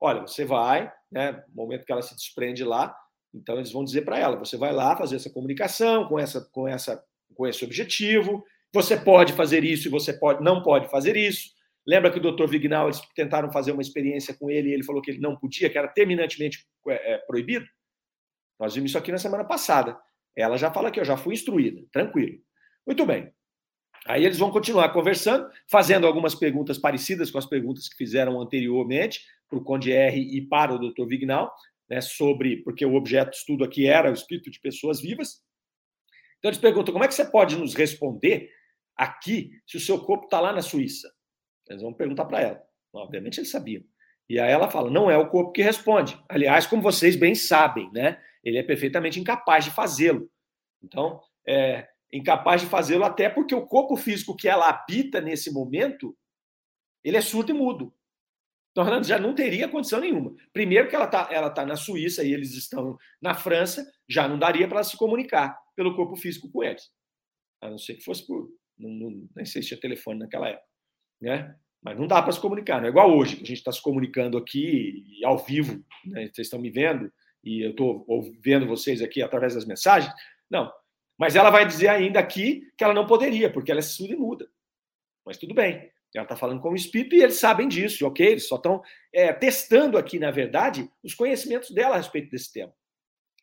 Olha, 0.00 0.20
você 0.20 0.44
vai, 0.44 0.92
né, 1.10 1.32
no 1.48 1.54
momento 1.54 1.84
que 1.84 1.92
ela 1.92 2.02
se 2.02 2.14
desprende 2.14 2.64
lá, 2.64 2.94
então 3.34 3.56
eles 3.56 3.72
vão 3.72 3.84
dizer 3.84 4.02
para 4.02 4.18
ela, 4.18 4.36
você 4.36 4.56
vai 4.56 4.72
lá 4.72 4.96
fazer 4.96 5.16
essa 5.16 5.30
comunicação 5.30 6.06
com 6.08 6.18
essa 6.18 6.40
com 6.52 6.66
essa 6.66 7.02
com 7.34 7.46
esse 7.46 7.64
objetivo. 7.64 8.44
Você 8.72 8.96
pode 8.96 9.32
fazer 9.32 9.64
isso 9.64 9.88
e 9.88 9.90
você 9.90 10.12
pode, 10.12 10.42
não 10.42 10.62
pode 10.62 10.90
fazer 10.90 11.16
isso. 11.16 11.50
Lembra 11.86 12.10
que 12.10 12.18
o 12.18 12.32
Dr. 12.32 12.46
Vignal, 12.46 12.86
eles 12.86 13.00
tentaram 13.14 13.50
fazer 13.50 13.72
uma 13.72 13.80
experiência 13.80 14.34
com 14.34 14.50
ele 14.50 14.68
e 14.68 14.74
ele 14.74 14.84
falou 14.84 15.00
que 15.00 15.10
ele 15.10 15.20
não 15.20 15.36
podia, 15.36 15.70
que 15.70 15.78
era 15.78 15.88
terminantemente 15.88 16.66
é, 16.88 17.14
é, 17.14 17.18
proibido? 17.18 17.64
Nós 18.60 18.74
vimos 18.74 18.90
isso 18.90 18.98
aqui 18.98 19.10
na 19.10 19.18
semana 19.18 19.44
passada. 19.44 19.98
Ela 20.36 20.58
já 20.58 20.70
fala 20.70 20.90
que 20.90 21.00
eu 21.00 21.04
já 21.04 21.16
fui 21.16 21.34
instruída, 21.34 21.80
tranquilo. 21.90 22.38
Muito 22.86 23.06
bem. 23.06 23.32
Aí 24.08 24.24
eles 24.24 24.38
vão 24.38 24.50
continuar 24.50 24.88
conversando, 24.88 25.50
fazendo 25.70 26.06
algumas 26.06 26.34
perguntas 26.34 26.78
parecidas 26.78 27.30
com 27.30 27.36
as 27.36 27.44
perguntas 27.44 27.88
que 27.90 27.96
fizeram 27.96 28.40
anteriormente 28.40 29.20
para 29.46 29.58
o 29.58 29.62
Conde 29.62 29.92
R 29.92 30.18
e 30.18 30.40
para 30.40 30.72
o 30.72 30.78
Dr. 30.78 31.06
Vignal, 31.06 31.54
né, 31.86 32.00
sobre, 32.00 32.62
porque 32.62 32.86
o 32.86 32.94
objeto 32.94 33.32
de 33.32 33.36
estudo 33.36 33.64
aqui 33.64 33.86
era 33.86 34.10
o 34.10 34.14
espírito 34.14 34.50
de 34.50 34.58
pessoas 34.60 34.98
vivas. 34.98 35.42
Então 36.38 36.48
eles 36.48 36.58
perguntam: 36.58 36.92
como 36.92 37.04
é 37.04 37.08
que 37.08 37.14
você 37.14 37.24
pode 37.24 37.54
nos 37.56 37.74
responder 37.74 38.50
aqui 38.96 39.50
se 39.66 39.76
o 39.76 39.80
seu 39.80 39.98
corpo 40.00 40.24
está 40.24 40.40
lá 40.40 40.54
na 40.54 40.62
Suíça? 40.62 41.12
Eles 41.68 41.82
vão 41.82 41.92
perguntar 41.92 42.24
para 42.24 42.40
ela. 42.40 42.62
Obviamente 42.94 43.38
eles 43.38 43.50
sabiam. 43.50 43.84
E 44.26 44.40
aí 44.40 44.50
ela 44.50 44.70
fala: 44.70 44.90
não 44.90 45.10
é 45.10 45.18
o 45.18 45.28
corpo 45.28 45.52
que 45.52 45.62
responde. 45.62 46.18
Aliás, 46.30 46.66
como 46.66 46.80
vocês 46.80 47.14
bem 47.14 47.34
sabem, 47.34 47.90
né? 47.92 48.18
Ele 48.42 48.56
é 48.56 48.62
perfeitamente 48.62 49.20
incapaz 49.20 49.66
de 49.66 49.70
fazê-lo. 49.70 50.30
Então, 50.82 51.20
é 51.46 51.88
incapaz 52.12 52.60
de 52.60 52.66
fazê-lo 52.66 53.04
até 53.04 53.28
porque 53.28 53.54
o 53.54 53.66
corpo 53.66 53.96
físico 53.96 54.36
que 54.36 54.48
ela 54.48 54.68
habita 54.68 55.20
nesse 55.20 55.52
momento, 55.52 56.16
ele 57.04 57.16
é 57.16 57.20
surdo 57.20 57.50
e 57.50 57.54
mudo. 57.54 57.92
Então, 58.70 59.02
já 59.02 59.18
não 59.18 59.34
teria 59.34 59.68
condição 59.68 60.00
nenhuma. 60.00 60.34
Primeiro 60.52 60.88
que 60.88 60.94
ela 60.94 61.06
está 61.06 61.28
ela 61.32 61.50
tá 61.50 61.66
na 61.66 61.74
Suíça 61.74 62.22
e 62.22 62.32
eles 62.32 62.54
estão 62.54 62.96
na 63.20 63.34
França, 63.34 63.84
já 64.08 64.28
não 64.28 64.38
daria 64.38 64.68
para 64.68 64.78
ela 64.78 64.84
se 64.84 64.96
comunicar 64.96 65.58
pelo 65.74 65.96
corpo 65.96 66.14
físico 66.16 66.50
com 66.50 66.62
eles. 66.62 66.88
A 67.60 67.70
não 67.70 67.78
ser 67.78 67.94
que 67.94 68.04
fosse 68.04 68.24
por. 68.26 68.48
Não, 68.78 68.90
não, 68.90 69.28
nem 69.34 69.44
sei 69.44 69.62
se 69.62 69.68
tinha 69.68 69.80
telefone 69.80 70.20
naquela 70.20 70.48
época. 70.48 70.68
Né? 71.20 71.56
Mas 71.82 71.98
não 71.98 72.06
dá 72.06 72.22
para 72.22 72.30
se 72.30 72.40
comunicar. 72.40 72.80
Não 72.80 72.86
é 72.86 72.90
igual 72.90 73.16
hoje, 73.16 73.36
que 73.36 73.42
a 73.42 73.46
gente 73.46 73.58
está 73.58 73.72
se 73.72 73.82
comunicando 73.82 74.38
aqui 74.38 75.02
ao 75.24 75.38
vivo. 75.38 75.84
Né? 76.04 76.30
Vocês 76.32 76.46
estão 76.46 76.60
me 76.60 76.70
vendo 76.70 77.12
e 77.42 77.64
eu 77.64 77.70
estou 77.70 78.06
vendo 78.40 78.66
vocês 78.66 79.02
aqui 79.02 79.22
através 79.22 79.54
das 79.54 79.64
mensagens. 79.64 80.12
Não. 80.48 80.70
Mas 81.18 81.34
ela 81.34 81.50
vai 81.50 81.66
dizer 81.66 81.88
ainda 81.88 82.20
aqui 82.20 82.70
que 82.76 82.84
ela 82.84 82.94
não 82.94 83.06
poderia, 83.06 83.52
porque 83.52 83.70
ela 83.70 83.80
é 83.80 83.82
surda 83.82 84.14
e 84.14 84.16
muda. 84.16 84.48
Mas 85.26 85.36
tudo 85.36 85.52
bem. 85.52 85.90
Ela 86.14 86.24
está 86.24 86.36
falando 86.36 86.60
como 86.60 86.76
espírito 86.76 87.14
e 87.14 87.22
eles 87.22 87.38
sabem 87.38 87.68
disso, 87.68 88.06
ok? 88.06 88.26
Eles 88.26 88.48
só 88.48 88.56
estão 88.56 88.82
é, 89.12 89.32
testando 89.32 89.98
aqui, 89.98 90.18
na 90.18 90.30
verdade, 90.30 90.90
os 91.02 91.14
conhecimentos 91.14 91.70
dela 91.70 91.96
a 91.96 91.98
respeito 91.98 92.30
desse 92.30 92.52
tema. 92.52 92.72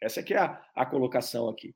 Essa 0.01 0.21
aqui 0.21 0.33
é 0.33 0.39
a, 0.39 0.61
a 0.73 0.85
colocação 0.85 1.47
aqui. 1.47 1.75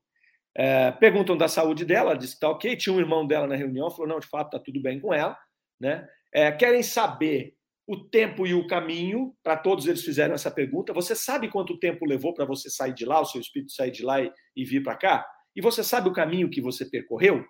É, 0.56 0.91
perguntam 0.91 1.38
da 1.38 1.47
saúde 1.47 1.86
dela, 1.86 2.12
ela 2.12 2.20
disse 2.20 2.34
que 2.34 2.38
está 2.38 2.50
ok. 2.50 2.76
Tinha 2.76 2.95
um 2.95 3.00
irmão 3.00 3.26
dela 3.26 3.45
na 3.45 3.56
reunião, 3.56 3.91
falou: 3.91 4.08
não, 4.08 4.20
de 4.20 4.28
fato, 4.28 4.47
está 4.47 4.60
tudo 4.60 4.82
bem 4.82 5.00
com 5.00 5.14
ela. 5.14 5.38
Né? 5.80 6.08
É, 6.34 6.52
querem 6.52 6.82
saber 6.82 7.56
o 7.88 7.97
tempo 7.97 8.45
e 8.45 8.54
o 8.54 8.68
caminho, 8.68 9.36
para 9.43 9.58
todos 9.58 9.88
eles 9.88 10.04
fizeram 10.04 10.34
essa 10.34 10.52
pergunta. 10.52 10.93
Você 10.93 11.16
sabe 11.16 11.50
quanto 11.50 11.80
tempo 11.80 12.06
levou 12.06 12.34
para 12.34 12.45
você 12.45 12.70
sair 12.70 12.93
de 12.93 13.06
lá, 13.06 13.20
o 13.22 13.26
seu 13.26 13.39
espírito 13.41 13.72
sair 13.72 13.91
de 13.91 14.04
lá 14.04 14.22
e, 14.22 14.32
e 14.56 14.66
vir 14.66 14.84
para 14.84 14.95
cá? 14.95 15.26
E 15.56 15.62
você 15.62 15.84
sabe 15.84 16.10
o 16.10 16.14
caminho 16.14 16.50
que 16.50 16.62
você 16.62 16.86
percorreu? 16.86 17.45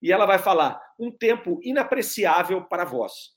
E 0.00 0.12
ela 0.12 0.26
vai 0.26 0.38
falar: 0.38 0.80
um 0.98 1.10
tempo 1.10 1.60
inapreciável 1.62 2.64
para 2.64 2.84
vós. 2.84 3.36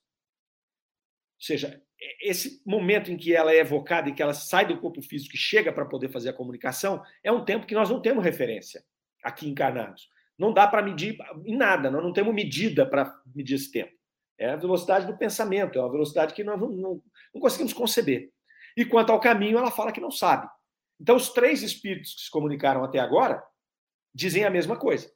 Ou 1.40 1.46
seja, 1.46 1.82
esse 2.22 2.62
momento 2.66 3.12
em 3.12 3.18
que 3.18 3.36
ela 3.36 3.52
é 3.52 3.58
evocada 3.58 4.10
e 4.10 4.14
que 4.14 4.22
ela 4.22 4.34
sai 4.34 4.66
do 4.66 4.80
corpo 4.80 5.02
físico 5.02 5.36
e 5.36 5.40
chega 5.40 5.72
para 5.72 5.86
poder 5.86 6.10
fazer 6.10 6.30
a 6.30 6.34
comunicação, 6.34 7.04
é 7.24 7.32
um 7.32 7.44
tempo 7.44 7.66
que 7.66 7.76
nós 7.76 7.90
não 7.90 8.02
temos 8.02 8.24
referência 8.24 8.84
aqui 9.24 9.48
encarnados. 9.48 10.10
Não 10.38 10.54
dá 10.54 10.68
para 10.68 10.82
medir 10.82 11.18
em 11.46 11.56
nada, 11.56 11.92
nós 11.92 12.04
não 12.04 12.14
temos 12.14 12.34
medida 12.34 12.86
para 12.86 13.14
medir 13.36 13.56
esse 13.56 13.72
tempo. 13.72 13.92
É 14.38 14.52
a 14.52 14.56
velocidade 14.56 15.06
do 15.06 15.18
pensamento, 15.18 15.78
é 15.78 15.82
uma 15.82 15.92
velocidade 15.92 16.34
que 16.34 16.44
nós 16.44 16.60
não, 16.60 16.70
não, 16.70 17.04
não 17.34 17.42
conseguimos 17.42 17.74
conceber. 17.74 18.32
E 18.76 18.84
quanto 18.84 19.12
ao 19.12 19.20
caminho, 19.20 19.58
ela 19.58 19.70
fala 19.70 19.92
que 19.92 20.02
não 20.02 20.10
sabe. 20.10 20.48
Então, 21.00 21.16
os 21.16 21.30
três 21.30 21.62
espíritos 21.62 22.16
que 22.16 22.22
se 22.22 22.32
comunicaram 22.32 22.84
até 22.84 23.00
agora 23.00 23.44
dizem 24.14 24.44
a 24.44 24.50
mesma 24.50 24.78
coisa. 24.78 25.12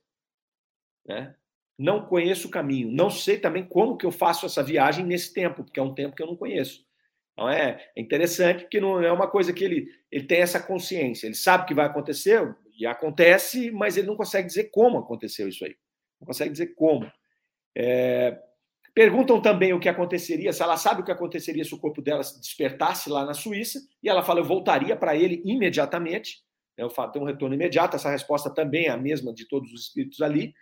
Né? 1.06 1.36
não 1.78 2.06
conheço 2.06 2.48
o 2.48 2.52
caminho, 2.52 2.90
não 2.90 3.10
sei 3.10 3.38
também 3.38 3.64
como 3.64 3.98
que 3.98 4.06
eu 4.06 4.12
faço 4.12 4.46
essa 4.46 4.64
viagem 4.64 5.06
nesse 5.06 5.34
tempo, 5.34 5.64
porque 5.64 5.80
é 5.80 5.84
um 5.84 5.94
tempo 5.94 6.16
que 6.16 6.24
eu 6.24 6.28
não 6.28 6.36
conheço. 6.36 6.86
Então 7.34 7.50
é, 7.50 7.86
é 7.96 8.02
interessante 8.02 8.62
porque 8.62 8.80
não 8.80 9.02
é 9.02 9.12
uma 9.12 9.30
coisa 9.30 9.52
que 9.52 9.64
ele, 9.64 9.90
ele 10.10 10.26
tem 10.26 10.40
essa 10.40 10.60
consciência, 10.60 11.28
ele 11.28 11.36
sabe 11.36 11.66
que 11.66 11.74
vai 11.74 11.86
acontecer 11.86 12.56
e 12.80 12.86
acontece, 12.86 13.72
mas 13.72 13.98
ele 13.98 14.08
não 14.08 14.16
consegue 14.16 14.48
dizer 14.48 14.66
como 14.72 14.98
aconteceu 14.98 15.48
isso 15.48 15.66
aí. 15.66 15.76
Não 16.20 16.28
consegue 16.28 16.52
dizer 16.52 16.68
como. 16.76 17.12
É, 17.78 18.40
perguntam 18.94 19.42
também 19.42 19.74
o 19.74 19.80
que 19.80 19.90
aconteceria, 19.90 20.54
se 20.54 20.64
ela 20.64 20.78
sabe 20.78 21.02
o 21.02 21.04
que 21.04 21.12
aconteceria 21.12 21.66
se 21.66 21.76
o 21.76 21.80
corpo 21.80 22.02
dela 22.02 22.24
se 22.24 22.40
despertasse 22.40 23.10
lá 23.10 23.26
na 23.26 23.34
Suíça, 23.34 23.82
e 24.02 24.08
ela 24.08 24.24
fala: 24.24 24.40
eu 24.40 24.46
voltaria 24.46 24.96
para 24.96 25.14
ele 25.14 25.42
imediatamente. 25.44 26.45
Falo, 26.94 27.12
tem 27.12 27.22
um 27.22 27.26
retorno 27.26 27.56
imediato, 27.56 27.96
essa 27.96 28.10
resposta 28.10 28.54
também 28.54 28.86
é 28.86 28.90
a 28.90 28.98
mesma 28.98 29.34
de 29.34 29.48
todos 29.48 29.72
os 29.72 29.84
espíritos 29.84 30.22
ali. 30.22 30.54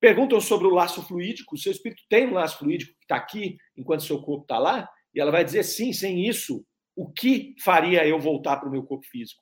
Perguntam 0.00 0.40
sobre 0.40 0.66
o 0.66 0.74
laço 0.74 1.02
fluídico, 1.02 1.54
o 1.54 1.58
seu 1.58 1.72
espírito 1.72 2.02
tem 2.08 2.26
um 2.26 2.34
laço 2.34 2.58
fluídico 2.58 2.92
que 2.92 3.04
está 3.04 3.16
aqui 3.16 3.56
enquanto 3.76 4.02
seu 4.02 4.20
corpo 4.20 4.42
está 4.42 4.58
lá? 4.58 4.88
E 5.14 5.20
ela 5.20 5.30
vai 5.30 5.44
dizer 5.44 5.62
sim, 5.62 5.92
sem 5.92 6.28
isso, 6.28 6.64
o 6.96 7.10
que 7.10 7.54
faria 7.62 8.06
eu 8.06 8.18
voltar 8.18 8.56
para 8.56 8.68
o 8.68 8.72
meu 8.72 8.82
corpo 8.82 9.06
físico? 9.06 9.40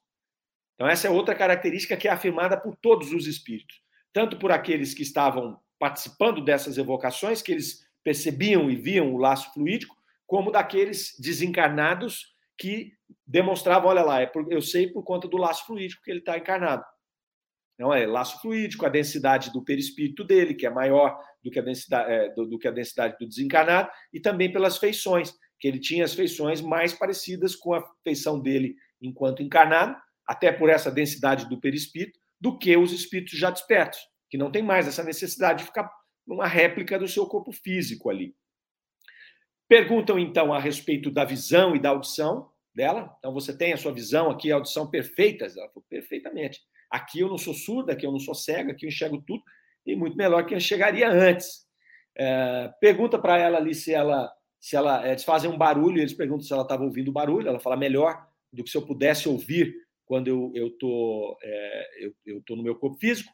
Então, 0.74 0.86
essa 0.86 1.06
é 1.06 1.10
outra 1.10 1.34
característica 1.34 1.96
que 1.96 2.08
é 2.08 2.10
afirmada 2.10 2.60
por 2.60 2.76
todos 2.76 3.12
os 3.12 3.26
espíritos, 3.26 3.80
tanto 4.12 4.38
por 4.38 4.52
aqueles 4.52 4.94
que 4.94 5.02
estavam 5.02 5.58
participando 5.78 6.44
dessas 6.44 6.78
evocações, 6.78 7.42
que 7.42 7.52
eles 7.52 7.86
percebiam 8.04 8.70
e 8.70 8.76
viam 8.76 9.14
o 9.14 9.18
laço 9.18 9.52
fluídico, 9.52 9.96
como 10.26 10.50
daqueles 10.50 11.16
desencarnados 11.18 12.31
que 12.58 12.92
demonstravam: 13.26 13.90
olha 13.90 14.02
lá, 14.02 14.22
é 14.22 14.30
eu 14.50 14.60
sei 14.60 14.88
por 14.88 15.02
conta 15.02 15.28
do 15.28 15.36
laço 15.36 15.66
fluídico 15.66 16.02
que 16.02 16.10
ele 16.10 16.20
está 16.20 16.36
encarnado. 16.36 16.84
Não 17.78 17.92
é 17.92 18.06
laço 18.06 18.40
fluídico, 18.40 18.86
a 18.86 18.88
densidade 18.88 19.52
do 19.52 19.64
perispírito 19.64 20.24
dele, 20.24 20.54
que 20.54 20.66
é 20.66 20.70
maior 20.70 21.18
do 21.42 21.50
que 21.50 21.58
a 21.58 21.62
densidade, 21.62 22.12
é, 22.12 22.28
do, 22.34 22.46
do, 22.46 22.58
que 22.58 22.68
a 22.68 22.70
densidade 22.70 23.16
do 23.18 23.26
desencarnado, 23.26 23.90
e 24.12 24.20
também 24.20 24.52
pelas 24.52 24.76
feições 24.76 25.34
que 25.58 25.66
ele 25.66 25.80
tinha 25.80 26.04
as 26.04 26.14
feições 26.14 26.60
mais 26.60 26.92
parecidas 26.92 27.56
com 27.56 27.74
a 27.74 27.82
feição 28.04 28.40
dele 28.40 28.76
enquanto 29.00 29.42
encarnado, 29.42 29.96
até 30.26 30.52
por 30.52 30.68
essa 30.68 30.90
densidade 30.90 31.48
do 31.48 31.60
perispírito, 31.60 32.18
do 32.40 32.58
que 32.58 32.76
os 32.76 32.92
espíritos 32.92 33.38
já 33.38 33.50
despertos, 33.50 33.98
que 34.28 34.38
não 34.38 34.50
tem 34.50 34.62
mais 34.62 34.86
essa 34.86 35.02
necessidade 35.02 35.60
de 35.60 35.64
ficar 35.66 35.90
numa 36.26 36.46
réplica 36.46 36.98
do 36.98 37.08
seu 37.08 37.26
corpo 37.26 37.52
físico 37.52 38.10
ali. 38.10 38.34
Perguntam 39.72 40.18
então 40.18 40.52
a 40.52 40.60
respeito 40.60 41.10
da 41.10 41.24
visão 41.24 41.74
e 41.74 41.78
da 41.78 41.88
audição 41.88 42.50
dela. 42.74 43.16
Então 43.18 43.32
você 43.32 43.56
tem 43.56 43.72
a 43.72 43.76
sua 43.78 43.90
visão 43.90 44.30
aqui, 44.30 44.52
a 44.52 44.56
audição 44.56 44.90
perfeitas, 44.90 45.56
ela 45.56 45.66
falou 45.68 45.86
perfeitamente. 45.88 46.60
Aqui 46.90 47.20
eu 47.20 47.28
não 47.28 47.38
sou 47.38 47.54
surda, 47.54 47.94
aqui 47.94 48.04
eu 48.04 48.12
não 48.12 48.18
sou 48.18 48.34
cega, 48.34 48.72
aqui 48.72 48.84
eu 48.84 48.88
enxergo 48.88 49.24
tudo 49.26 49.42
e 49.86 49.96
muito 49.96 50.14
melhor 50.14 50.44
que 50.44 50.52
eu 50.52 50.58
enxergaria 50.58 51.08
antes. 51.08 51.66
É, 52.14 52.70
pergunta 52.82 53.18
para 53.18 53.38
ela 53.38 53.56
ali 53.56 53.74
se 53.74 53.94
ela 53.94 54.30
se 54.60 54.76
ela, 54.76 55.08
eles 55.08 55.24
fazem 55.24 55.50
um 55.50 55.56
barulho, 55.56 56.00
eles 56.00 56.12
perguntam 56.12 56.44
se 56.44 56.52
ela 56.52 56.64
estava 56.64 56.84
ouvindo 56.84 57.08
o 57.08 57.12
barulho, 57.12 57.48
ela 57.48 57.58
fala 57.58 57.74
melhor 57.74 58.28
do 58.52 58.62
que 58.62 58.68
se 58.68 58.76
eu 58.76 58.84
pudesse 58.84 59.26
ouvir 59.26 59.74
quando 60.04 60.28
eu 60.28 60.52
eu 60.54 60.70
tô 60.76 61.38
é, 61.42 62.04
eu, 62.04 62.12
eu 62.26 62.42
tô 62.42 62.56
no 62.56 62.62
meu 62.62 62.76
corpo 62.76 62.98
físico. 62.98 63.32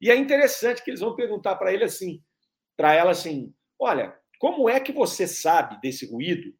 E 0.00 0.08
é 0.08 0.14
interessante 0.14 0.84
que 0.84 0.90
eles 0.92 1.00
vão 1.00 1.16
perguntar 1.16 1.56
para 1.56 1.72
ele 1.72 1.82
assim, 1.82 2.22
para 2.76 2.94
ela 2.94 3.10
assim, 3.10 3.52
olha, 3.76 4.20
como 4.40 4.70
é 4.70 4.80
que 4.80 4.90
você 4.90 5.28
sabe 5.28 5.78
desse 5.82 6.10
ruído 6.10 6.56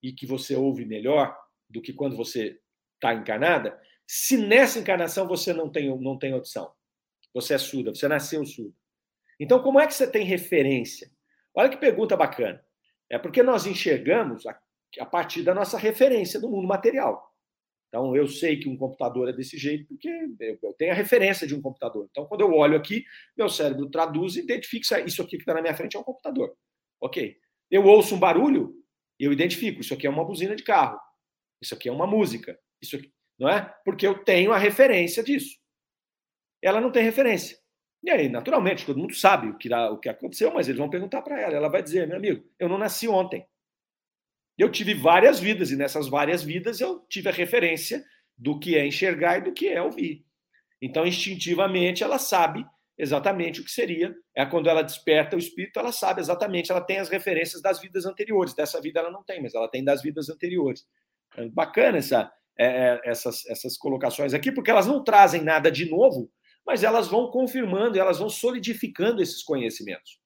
e 0.00 0.12
que 0.12 0.24
você 0.24 0.54
ouve 0.54 0.84
melhor 0.86 1.36
do 1.68 1.82
que 1.82 1.92
quando 1.92 2.16
você 2.16 2.60
está 2.94 3.12
encarnada, 3.12 3.76
se 4.06 4.36
nessa 4.36 4.78
encarnação 4.78 5.26
você 5.26 5.52
não 5.52 5.68
tem 5.68 5.88
não 6.00 6.16
tem 6.16 6.32
audição, 6.32 6.72
você 7.34 7.54
é 7.54 7.58
surda, 7.58 7.92
você 7.92 8.06
nasceu 8.06 8.46
surdo. 8.46 8.74
Então 9.40 9.60
como 9.60 9.80
é 9.80 9.88
que 9.88 9.92
você 9.92 10.08
tem 10.08 10.24
referência? 10.24 11.10
Olha 11.52 11.68
que 11.68 11.76
pergunta 11.76 12.16
bacana. 12.16 12.64
É 13.10 13.18
porque 13.18 13.42
nós 13.42 13.66
enxergamos 13.66 14.46
a, 14.46 14.56
a 15.00 15.04
partir 15.04 15.42
da 15.42 15.52
nossa 15.52 15.76
referência 15.76 16.38
do 16.38 16.48
mundo 16.48 16.68
material. 16.68 17.34
Então, 17.88 18.14
eu 18.14 18.28
sei 18.28 18.58
que 18.58 18.68
um 18.68 18.76
computador 18.76 19.28
é 19.28 19.32
desse 19.32 19.56
jeito 19.56 19.86
porque 19.86 20.08
eu 20.62 20.72
tenho 20.74 20.92
a 20.92 20.94
referência 20.94 21.46
de 21.46 21.54
um 21.54 21.62
computador. 21.62 22.06
Então, 22.10 22.26
quando 22.26 22.42
eu 22.42 22.52
olho 22.52 22.76
aqui, 22.76 23.04
meu 23.36 23.48
cérebro 23.48 23.88
traduz 23.88 24.36
e 24.36 24.40
identifica 24.40 25.00
isso 25.00 25.22
aqui 25.22 25.36
que 25.36 25.42
está 25.42 25.54
na 25.54 25.62
minha 25.62 25.74
frente 25.74 25.96
é 25.96 26.00
um 26.00 26.04
computador. 26.04 26.54
Ok. 27.00 27.36
Eu 27.70 27.84
ouço 27.84 28.14
um 28.14 28.18
barulho, 28.18 28.74
eu 29.18 29.32
identifico. 29.32 29.80
Isso 29.80 29.94
aqui 29.94 30.06
é 30.06 30.10
uma 30.10 30.24
buzina 30.24 30.54
de 30.54 30.62
carro. 30.62 30.98
Isso 31.60 31.74
aqui 31.74 31.88
é 31.88 31.92
uma 31.92 32.06
música. 32.06 32.58
Isso 32.80 32.96
aqui, 32.96 33.12
não 33.38 33.48
é? 33.48 33.74
Porque 33.84 34.06
eu 34.06 34.22
tenho 34.22 34.52
a 34.52 34.58
referência 34.58 35.22
disso. 35.22 35.58
Ela 36.62 36.80
não 36.80 36.92
tem 36.92 37.02
referência. 37.02 37.58
E 38.02 38.10
aí, 38.10 38.28
naturalmente, 38.28 38.86
todo 38.86 38.98
mundo 38.98 39.14
sabe 39.14 39.48
o 39.48 39.56
que, 39.56 39.72
o 39.72 39.98
que 39.98 40.08
aconteceu, 40.08 40.52
mas 40.52 40.68
eles 40.68 40.78
vão 40.78 40.90
perguntar 40.90 41.22
para 41.22 41.40
ela. 41.40 41.54
Ela 41.56 41.68
vai 41.68 41.82
dizer: 41.82 42.06
meu 42.06 42.16
amigo, 42.16 42.48
eu 42.58 42.68
não 42.68 42.78
nasci 42.78 43.08
ontem. 43.08 43.46
Eu 44.56 44.70
tive 44.70 44.94
várias 44.94 45.38
vidas, 45.38 45.70
e 45.70 45.76
nessas 45.76 46.08
várias 46.08 46.42
vidas 46.42 46.80
eu 46.80 47.00
tive 47.08 47.28
a 47.28 47.32
referência 47.32 48.04
do 48.36 48.58
que 48.58 48.76
é 48.76 48.86
enxergar 48.86 49.38
e 49.38 49.42
do 49.42 49.52
que 49.52 49.68
é 49.68 49.82
ouvir. 49.82 50.24
Então, 50.80 51.06
instintivamente, 51.06 52.02
ela 52.02 52.18
sabe 52.18 52.64
exatamente 52.98 53.60
o 53.60 53.64
que 53.64 53.70
seria. 53.70 54.14
É 54.34 54.44
quando 54.46 54.68
ela 54.68 54.82
desperta 54.82 55.36
o 55.36 55.38
espírito, 55.38 55.78
ela 55.78 55.92
sabe 55.92 56.20
exatamente, 56.20 56.70
ela 56.70 56.80
tem 56.80 56.98
as 56.98 57.08
referências 57.08 57.60
das 57.60 57.80
vidas 57.80 58.06
anteriores. 58.06 58.54
Dessa 58.54 58.80
vida 58.80 59.00
ela 59.00 59.10
não 59.10 59.22
tem, 59.22 59.42
mas 59.42 59.54
ela 59.54 59.68
tem 59.68 59.84
das 59.84 60.02
vidas 60.02 60.28
anteriores. 60.28 60.86
É 61.36 61.48
bacana 61.48 61.98
essa, 61.98 62.32
é, 62.58 62.66
é 62.66 63.00
essas, 63.04 63.44
essas 63.46 63.76
colocações 63.76 64.32
aqui, 64.34 64.50
porque 64.50 64.70
elas 64.70 64.86
não 64.86 65.02
trazem 65.04 65.42
nada 65.42 65.70
de 65.70 65.88
novo, 65.90 66.30
mas 66.66 66.82
elas 66.82 67.08
vão 67.08 67.30
confirmando, 67.30 67.98
elas 67.98 68.18
vão 68.18 68.28
solidificando 68.28 69.22
esses 69.22 69.42
conhecimentos. 69.42 70.18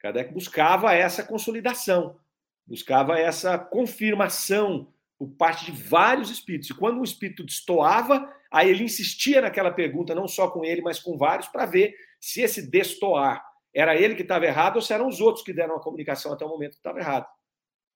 Kardec 0.00 0.32
buscava 0.32 0.94
essa 0.94 1.22
consolidação, 1.22 2.18
buscava 2.66 3.18
essa 3.18 3.58
confirmação 3.58 4.92
por 5.20 5.28
parte 5.32 5.66
de 5.66 5.72
vários 5.72 6.30
espíritos. 6.30 6.70
E 6.70 6.74
quando 6.74 6.98
um 6.98 7.04
espírito 7.04 7.44
destoava, 7.44 8.26
aí 8.50 8.70
ele 8.70 8.84
insistia 8.84 9.42
naquela 9.42 9.70
pergunta, 9.70 10.14
não 10.14 10.26
só 10.26 10.50
com 10.50 10.64
ele, 10.64 10.80
mas 10.80 10.98
com 10.98 11.18
vários, 11.18 11.46
para 11.46 11.66
ver 11.66 11.94
se 12.18 12.40
esse 12.40 12.70
destoar 12.70 13.44
era 13.74 13.94
ele 13.94 14.14
que 14.14 14.22
estava 14.22 14.46
errado 14.46 14.76
ou 14.76 14.82
se 14.82 14.94
eram 14.94 15.06
os 15.06 15.20
outros 15.20 15.44
que 15.44 15.52
deram 15.52 15.76
a 15.76 15.82
comunicação 15.82 16.32
até 16.32 16.42
o 16.42 16.48
momento 16.48 16.70
que 16.70 16.78
estava 16.78 16.98
errado. 16.98 17.26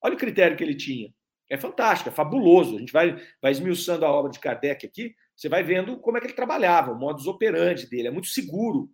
Olha 0.02 0.12
o 0.12 0.18
critério 0.18 0.54
que 0.54 0.62
ele 0.62 0.74
tinha. 0.74 1.14
É 1.48 1.56
fantástico, 1.56 2.10
é 2.10 2.12
fabuloso. 2.12 2.76
A 2.76 2.80
gente 2.80 2.92
vai, 2.92 3.16
vai 3.40 3.52
esmiuçando 3.52 4.04
a 4.04 4.12
obra 4.12 4.30
de 4.30 4.38
Kardec 4.38 4.86
aqui, 4.86 5.14
você 5.34 5.48
vai 5.48 5.62
vendo 5.62 5.98
como 6.00 6.18
é 6.18 6.20
que 6.20 6.26
ele 6.26 6.34
trabalhava, 6.34 6.92
o 6.92 6.98
modus 6.98 7.26
operandi 7.26 7.88
dele. 7.88 8.08
É 8.08 8.10
muito 8.10 8.28
seguro, 8.28 8.90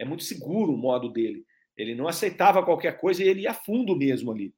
é 0.00 0.04
muito 0.04 0.24
seguro 0.24 0.72
o 0.72 0.76
modo 0.76 1.12
dele. 1.12 1.44
Ele 1.76 1.94
não 1.94 2.08
aceitava 2.08 2.64
qualquer 2.64 2.98
coisa 2.98 3.22
e 3.22 3.28
ele 3.28 3.42
ia 3.42 3.52
a 3.52 3.54
fundo 3.54 3.96
mesmo 3.96 4.32
ali. 4.32 4.52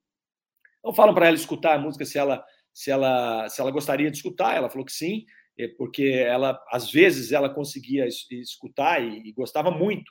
Então 0.78 0.94
falam 0.94 1.14
para 1.14 1.26
ela 1.26 1.36
escutar 1.36 1.74
a 1.74 1.78
música 1.78 2.06
se 2.06 2.18
ela, 2.18 2.42
se 2.72 2.90
ela, 2.90 3.48
se 3.48 3.60
ela 3.60 3.70
gostaria 3.70 4.10
de 4.10 4.16
escutar. 4.16 4.56
Ela 4.56 4.70
falou 4.70 4.84
que 4.84 4.92
sim, 4.92 5.24
é 5.58 5.68
porque 5.68 6.04
ela 6.04 6.60
às 6.70 6.90
vezes 6.90 7.32
ela 7.32 7.48
conseguia 7.52 8.06
escutar 8.06 9.02
e, 9.02 9.28
e 9.28 9.32
gostava 9.32 9.70
muito. 9.70 10.10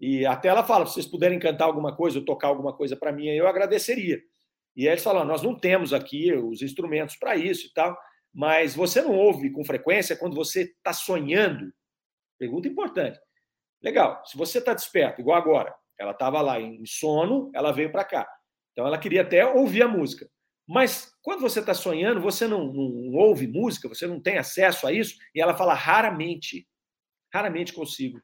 E 0.00 0.26
até 0.26 0.48
ela 0.48 0.64
fala: 0.64 0.86
se 0.86 0.94
vocês 0.94 1.06
puderem 1.06 1.38
cantar 1.38 1.64
alguma 1.64 1.96
coisa 1.96 2.18
ou 2.18 2.24
tocar 2.24 2.48
alguma 2.48 2.76
coisa 2.76 2.96
para 2.96 3.12
mim, 3.12 3.28
eu 3.28 3.46
agradeceria. 3.46 4.20
E 4.76 4.86
eles 4.86 5.02
falam: 5.02 5.24
nós 5.24 5.42
não 5.42 5.58
temos 5.58 5.92
aqui 5.92 6.32
os 6.32 6.62
instrumentos 6.62 7.16
para 7.16 7.36
isso 7.36 7.66
e 7.66 7.72
tal. 7.72 7.96
Mas 8.32 8.74
você 8.74 9.00
não 9.00 9.14
ouve 9.14 9.50
com 9.50 9.64
frequência 9.64 10.16
quando 10.16 10.34
você 10.34 10.62
está 10.62 10.92
sonhando? 10.92 11.72
Pergunta 12.36 12.66
importante. 12.66 13.18
Legal, 13.80 14.24
se 14.26 14.36
você 14.36 14.58
está 14.58 14.74
desperto, 14.74 15.20
igual 15.20 15.38
agora, 15.38 15.72
ela 15.98 16.10
estava 16.10 16.40
lá 16.40 16.60
em 16.60 16.84
sono, 16.84 17.50
ela 17.54 17.70
veio 17.70 17.92
para 17.92 18.04
cá. 18.04 18.28
Então 18.72 18.86
ela 18.86 18.98
queria 18.98 19.22
até 19.22 19.46
ouvir 19.46 19.82
a 19.84 19.88
música. 19.88 20.28
Mas 20.66 21.12
quando 21.22 21.40
você 21.40 21.60
está 21.60 21.74
sonhando, 21.74 22.20
você 22.20 22.46
não, 22.46 22.72
não, 22.72 23.12
ouve 23.14 23.46
música, 23.46 23.88
você 23.88 24.06
não 24.06 24.20
tem 24.20 24.38
acesso 24.38 24.86
a 24.86 24.92
isso, 24.92 25.18
e 25.34 25.40
ela 25.40 25.56
fala 25.56 25.74
raramente. 25.74 26.66
Raramente 27.32 27.72
consigo. 27.72 28.20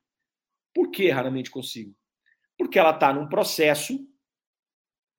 Por 0.75 0.91
que 0.91 1.11
raramente 1.11 1.51
consigo? 1.51 1.95
Porque 2.57 2.79
ela 2.79 2.93
está 2.95 3.13
num 3.13 3.29
processo 3.29 3.99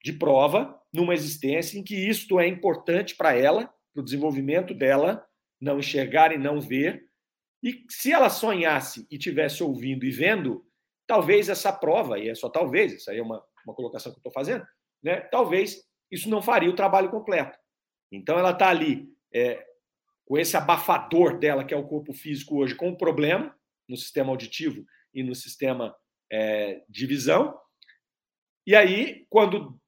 de 0.03 0.13
prova, 0.13 0.79
numa 0.91 1.13
existência 1.13 1.77
em 1.77 1.83
que 1.83 1.95
isto 1.95 2.39
é 2.39 2.47
importante 2.47 3.15
para 3.15 3.35
ela, 3.35 3.71
para 3.93 4.01
o 4.01 4.03
desenvolvimento 4.03 4.73
dela 4.73 5.25
não 5.61 5.77
enxergar 5.77 6.31
e 6.31 6.37
não 6.37 6.59
ver. 6.59 7.07
E 7.63 7.85
se 7.89 8.11
ela 8.11 8.29
sonhasse 8.29 9.05
e 9.11 9.17
tivesse 9.17 9.63
ouvindo 9.63 10.03
e 10.03 10.09
vendo, 10.09 10.65
talvez 11.05 11.47
essa 11.47 11.71
prova, 11.71 12.17
e 12.17 12.29
é 12.29 12.35
só 12.35 12.49
talvez, 12.49 12.93
isso 12.93 13.11
aí 13.11 13.19
é 13.19 13.23
uma, 13.23 13.43
uma 13.63 13.75
colocação 13.75 14.11
que 14.11 14.17
eu 14.17 14.21
estou 14.21 14.31
fazendo, 14.31 14.65
né? 15.03 15.21
talvez 15.21 15.83
isso 16.11 16.29
não 16.29 16.41
faria 16.41 16.69
o 16.69 16.75
trabalho 16.75 17.09
completo. 17.09 17.57
Então 18.11 18.37
ela 18.37 18.51
está 18.51 18.69
ali 18.69 19.07
é, 19.33 19.65
com 20.25 20.37
esse 20.37 20.57
abafador 20.57 21.37
dela, 21.37 21.63
que 21.63 21.73
é 21.73 21.77
o 21.77 21.87
corpo 21.87 22.13
físico 22.13 22.57
hoje, 22.57 22.75
com 22.75 22.89
um 22.89 22.95
problema 22.95 23.55
no 23.87 23.97
sistema 23.97 24.29
auditivo 24.29 24.85
e 25.13 25.23
no 25.23 25.35
sistema 25.35 25.95
é, 26.31 26.83
de 26.87 27.05
visão. 27.05 27.57
E 28.65 28.75
aí, 28.75 29.25
quando 29.29 29.79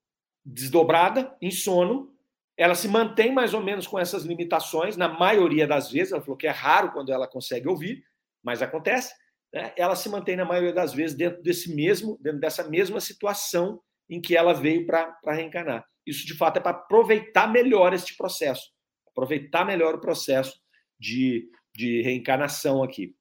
desdobrada, 0.45 1.35
em 1.41 1.51
sono, 1.51 2.13
ela 2.57 2.75
se 2.75 2.87
mantém 2.87 3.31
mais 3.31 3.53
ou 3.53 3.61
menos 3.61 3.87
com 3.87 3.97
essas 3.97 4.23
limitações, 4.23 4.97
na 4.97 5.07
maioria 5.07 5.65
das 5.65 5.91
vezes. 5.91 6.11
Ela 6.11 6.21
falou 6.21 6.37
que 6.37 6.47
é 6.47 6.51
raro 6.51 6.91
quando 6.91 7.11
ela 7.11 7.27
consegue 7.27 7.67
ouvir, 7.67 8.03
mas 8.43 8.61
acontece. 8.61 9.13
né, 9.53 9.73
ela 9.77 9.95
se 9.95 10.09
mantém 10.09 10.35
na 10.35 10.45
maioria 10.45 10.73
das 10.73 10.93
vezes 10.93 11.15
dentro 11.15 11.41
desse 11.41 11.73
mesmo, 11.73 12.17
dentro 12.21 12.39
dessa 12.39 12.67
mesma 12.67 12.99
situação 12.99 13.81
em 14.09 14.21
que 14.21 14.35
ela 14.35 14.53
veio 14.53 14.85
para 14.85 15.17
reencarnar. 15.27 15.85
Isso 16.05 16.25
de 16.25 16.35
fato 16.35 16.57
é 16.57 16.59
para 16.59 16.71
aproveitar 16.71 17.51
melhor 17.51 17.93
este 17.93 18.15
processo, 18.15 18.71
aproveitar 19.07 19.65
melhor 19.65 19.95
o 19.95 20.01
processo 20.01 20.59
de, 20.99 21.49
de 21.75 22.01
reencarnação 22.01 22.83
aqui. 22.83 23.15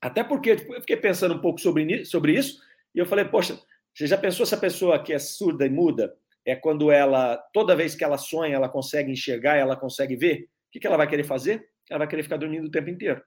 Até 0.00 0.24
porque 0.24 0.50
eu 0.52 0.80
fiquei 0.80 0.96
pensando 0.96 1.34
um 1.34 1.40
pouco 1.40 1.60
sobre, 1.60 2.04
sobre 2.04 2.32
isso 2.32 2.60
e 2.94 2.98
eu 2.98 3.06
falei, 3.06 3.24
poxa, 3.24 3.60
você 3.94 4.06
já 4.06 4.16
pensou 4.16 4.46
se 4.46 4.54
a 4.54 4.58
pessoa 4.58 5.02
que 5.02 5.12
é 5.12 5.18
surda 5.18 5.66
e 5.66 5.70
muda 5.70 6.16
é 6.44 6.56
quando 6.56 6.90
ela, 6.90 7.36
toda 7.52 7.76
vez 7.76 7.94
que 7.94 8.04
ela 8.04 8.16
sonha, 8.16 8.54
ela 8.54 8.68
consegue 8.68 9.12
enxergar, 9.12 9.56
ela 9.56 9.76
consegue 9.76 10.16
ver? 10.16 10.48
O 10.74 10.80
que 10.80 10.86
ela 10.86 10.96
vai 10.96 11.08
querer 11.08 11.24
fazer? 11.24 11.68
Ela 11.88 11.98
vai 11.98 12.08
querer 12.08 12.22
ficar 12.22 12.36
dormindo 12.36 12.66
o 12.66 12.70
tempo 12.70 12.88
inteiro. 12.88 13.22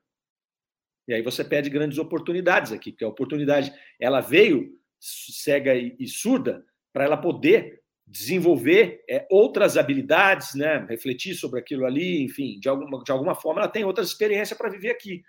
E 1.08 1.14
aí 1.14 1.22
você 1.22 1.44
pede 1.44 1.70
grandes 1.70 1.98
oportunidades 1.98 2.72
aqui, 2.72 2.92
porque 2.92 3.04
a 3.04 3.10
oportunidade, 3.10 3.74
ela 4.00 4.22
veio 4.22 4.80
cega 5.00 5.76
e, 5.76 6.08
surda 6.08 6.66
para 6.94 7.04
ela 7.04 7.18
poder 7.18 7.83
desenvolver 8.06 9.04
é, 9.10 9.26
outras 9.30 9.78
habilidades, 9.78 10.54
né? 10.56 10.86
refletir 10.90 11.36
sobre 11.36 11.60
aquilo 11.60 11.86
ali, 11.86 12.24
enfim, 12.24 12.60
de 12.60 12.70
alguma, 12.70 13.04
de 13.04 13.12
alguma 13.12 13.36
forma 13.36 13.62
ela 13.62 13.72
tem 13.72 13.84
outras 13.84 14.08
experiências 14.10 14.58
para 14.58 14.70
viver 14.70 14.92
aqui. 14.92 15.24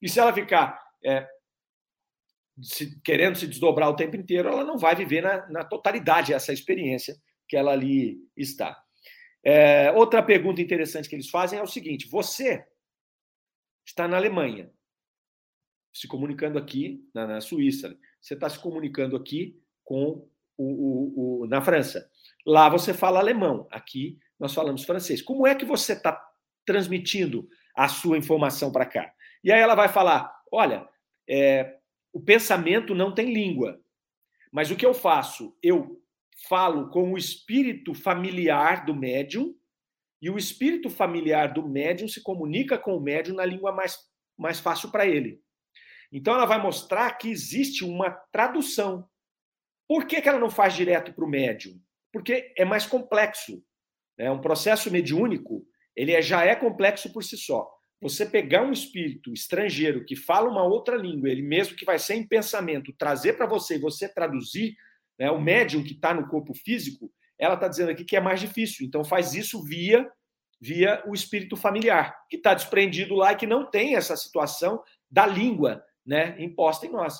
E 0.00 0.08
se 0.08 0.18
ela 0.18 0.32
ficar 0.32 0.82
é, 1.04 1.28
se, 2.62 3.00
querendo 3.00 3.36
se 3.36 3.46
desdobrar 3.46 3.88
o 3.88 3.96
tempo 3.96 4.16
inteiro, 4.16 4.48
ela 4.48 4.64
não 4.64 4.78
vai 4.78 4.94
viver 4.94 5.22
na, 5.22 5.48
na 5.48 5.64
totalidade 5.64 6.32
essa 6.32 6.52
experiência 6.52 7.16
que 7.48 7.56
ela 7.56 7.72
ali 7.72 8.18
está. 8.36 8.80
É, 9.42 9.90
outra 9.92 10.22
pergunta 10.22 10.62
interessante 10.62 11.08
que 11.08 11.14
eles 11.14 11.28
fazem 11.28 11.58
é 11.58 11.62
o 11.62 11.66
seguinte: 11.66 12.08
você 12.08 12.64
está 13.86 14.08
na 14.08 14.16
Alemanha, 14.16 14.70
se 15.92 16.08
comunicando 16.08 16.58
aqui 16.58 17.06
na, 17.14 17.26
na 17.26 17.40
Suíça, 17.40 17.98
você 18.20 18.34
está 18.34 18.48
se 18.48 18.58
comunicando 18.58 19.16
aqui 19.16 19.60
com 19.82 20.26
o, 20.56 20.64
o, 20.64 21.42
o, 21.42 21.46
na 21.46 21.60
França. 21.60 22.10
Lá 22.46 22.68
você 22.68 22.92
fala 22.92 23.18
alemão, 23.18 23.66
aqui 23.70 24.18
nós 24.38 24.52
falamos 24.52 24.84
francês. 24.84 25.22
Como 25.22 25.46
é 25.46 25.54
que 25.54 25.64
você 25.64 25.94
está 25.94 26.20
transmitindo 26.66 27.48
a 27.74 27.88
sua 27.88 28.18
informação 28.18 28.70
para 28.70 28.86
cá? 28.86 29.12
E 29.42 29.50
aí 29.50 29.60
ela 29.60 29.74
vai 29.74 29.88
falar: 29.88 30.34
olha, 30.52 30.88
é, 31.28 31.78
o 32.12 32.20
pensamento 32.20 32.94
não 32.94 33.14
tem 33.14 33.32
língua. 33.32 33.80
Mas 34.52 34.70
o 34.70 34.76
que 34.76 34.86
eu 34.86 34.94
faço? 34.94 35.56
Eu 35.62 36.00
falo 36.48 36.90
com 36.90 37.12
o 37.12 37.18
espírito 37.18 37.94
familiar 37.94 38.84
do 38.84 38.94
médium 38.94 39.54
e 40.20 40.30
o 40.30 40.38
espírito 40.38 40.88
familiar 40.88 41.52
do 41.52 41.66
médium 41.66 42.08
se 42.08 42.22
comunica 42.22 42.78
com 42.78 42.96
o 42.96 43.00
médium 43.00 43.36
na 43.36 43.44
língua 43.44 43.72
mais, 43.72 43.98
mais 44.38 44.60
fácil 44.60 44.90
para 44.90 45.06
ele. 45.06 45.40
Então 46.12 46.34
ela 46.34 46.46
vai 46.46 46.62
mostrar 46.62 47.10
que 47.18 47.28
existe 47.28 47.84
uma 47.84 48.10
tradução. 48.32 49.08
Por 49.88 50.06
que, 50.06 50.22
que 50.22 50.28
ela 50.28 50.38
não 50.38 50.50
faz 50.50 50.74
direto 50.74 51.12
para 51.12 51.24
o 51.24 51.28
médium? 51.28 51.80
Porque 52.14 52.54
é 52.56 52.64
mais 52.64 52.86
complexo. 52.86 53.62
É 54.16 54.30
um 54.30 54.40
processo 54.40 54.90
mediúnico, 54.90 55.66
ele 55.94 56.12
é, 56.12 56.22
já 56.22 56.44
é 56.44 56.54
complexo 56.54 57.12
por 57.12 57.22
si 57.22 57.36
só 57.36 57.68
você 58.04 58.26
pegar 58.26 58.60
um 58.60 58.70
espírito 58.70 59.32
estrangeiro 59.32 60.04
que 60.04 60.14
fala 60.14 60.50
uma 60.50 60.62
outra 60.62 60.94
língua, 60.94 61.30
ele 61.30 61.40
mesmo 61.40 61.74
que 61.74 61.86
vai 61.86 61.98
ser 61.98 62.14
em 62.14 62.26
pensamento, 62.26 62.92
trazer 62.92 63.32
para 63.32 63.46
você 63.46 63.76
e 63.76 63.80
você 63.80 64.06
traduzir, 64.06 64.76
né, 65.18 65.30
o 65.30 65.40
médium 65.40 65.82
que 65.82 65.94
está 65.94 66.12
no 66.12 66.28
corpo 66.28 66.52
físico, 66.52 67.10
ela 67.38 67.54
está 67.54 67.66
dizendo 67.66 67.90
aqui 67.90 68.04
que 68.04 68.14
é 68.14 68.20
mais 68.20 68.40
difícil. 68.40 68.86
Então 68.86 69.02
faz 69.02 69.32
isso 69.32 69.64
via 69.64 70.06
via 70.60 71.02
o 71.06 71.14
espírito 71.14 71.56
familiar, 71.56 72.14
que 72.28 72.36
está 72.36 72.52
desprendido 72.52 73.14
lá 73.14 73.32
e 73.32 73.36
que 73.36 73.46
não 73.46 73.70
tem 73.70 73.96
essa 73.96 74.16
situação 74.16 74.82
da 75.10 75.26
língua 75.26 75.82
né, 76.04 76.36
imposta 76.38 76.86
em 76.86 76.90
nós. 76.90 77.18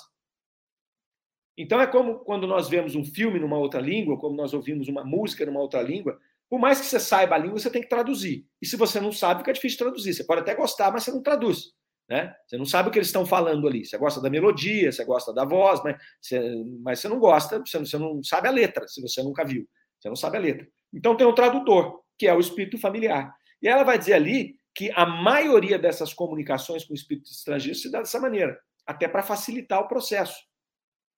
Então 1.57 1.79
é 1.79 1.87
como 1.87 2.19
quando 2.19 2.45
nós 2.47 2.67
vemos 2.67 2.95
um 2.95 3.05
filme 3.05 3.39
numa 3.39 3.57
outra 3.57 3.79
língua, 3.79 4.19
como 4.19 4.35
nós 4.35 4.53
ouvimos 4.53 4.87
uma 4.87 5.03
música 5.03 5.45
numa 5.45 5.61
outra 5.61 5.81
língua, 5.81 6.19
por 6.49 6.59
mais 6.59 6.79
que 6.79 6.85
você 6.85 6.99
saiba 6.99 7.35
a 7.35 7.37
língua, 7.37 7.57
você 7.57 7.69
tem 7.69 7.81
que 7.81 7.89
traduzir. 7.89 8.45
E 8.61 8.65
se 8.65 8.75
você 8.75 8.99
não 8.99 9.11
sabe, 9.11 9.39
fica 9.39 9.53
difícil 9.53 9.79
traduzir. 9.79 10.13
Você 10.13 10.23
pode 10.23 10.41
até 10.41 10.53
gostar, 10.53 10.91
mas 10.91 11.03
você 11.03 11.11
não 11.11 11.21
traduz. 11.21 11.73
Né? 12.07 12.31
Você 12.45 12.57
não 12.57 12.65
sabe 12.65 12.89
o 12.89 12.91
que 12.91 12.99
eles 12.99 13.07
estão 13.07 13.25
falando 13.25 13.67
ali. 13.67 13.83
Você 13.83 13.97
gosta 13.97 14.21
da 14.21 14.29
melodia, 14.29 14.91
você 14.91 15.03
gosta 15.03 15.33
da 15.33 15.43
voz, 15.43 15.81
mas 15.83 15.97
você, 16.21 16.63
mas 16.81 16.99
você 16.99 17.07
não 17.07 17.19
gosta, 17.19 17.59
você 17.59 17.77
não, 17.79 17.85
você 17.85 17.97
não 17.97 18.23
sabe 18.23 18.47
a 18.47 18.51
letra, 18.51 18.87
se 18.87 19.01
você 19.01 19.23
nunca 19.23 19.43
viu. 19.43 19.67
Você 19.99 20.09
não 20.09 20.15
sabe 20.15 20.37
a 20.37 20.39
letra. 20.39 20.67
Então 20.93 21.17
tem 21.17 21.25
um 21.25 21.33
tradutor, 21.33 22.01
que 22.17 22.27
é 22.27 22.33
o 22.33 22.39
espírito 22.39 22.77
familiar. 22.77 23.33
E 23.61 23.67
ela 23.67 23.83
vai 23.83 23.97
dizer 23.97 24.13
ali 24.13 24.55
que 24.75 24.91
a 24.91 25.05
maioria 25.05 25.79
dessas 25.79 26.13
comunicações 26.13 26.83
com 26.83 26.93
espíritos 26.93 27.31
estrangeiros 27.31 27.81
se 27.81 27.89
dá 27.89 27.99
dessa 27.99 28.19
maneira, 28.19 28.55
até 28.85 29.07
para 29.07 29.23
facilitar 29.23 29.79
o 29.79 29.87
processo. 29.87 30.37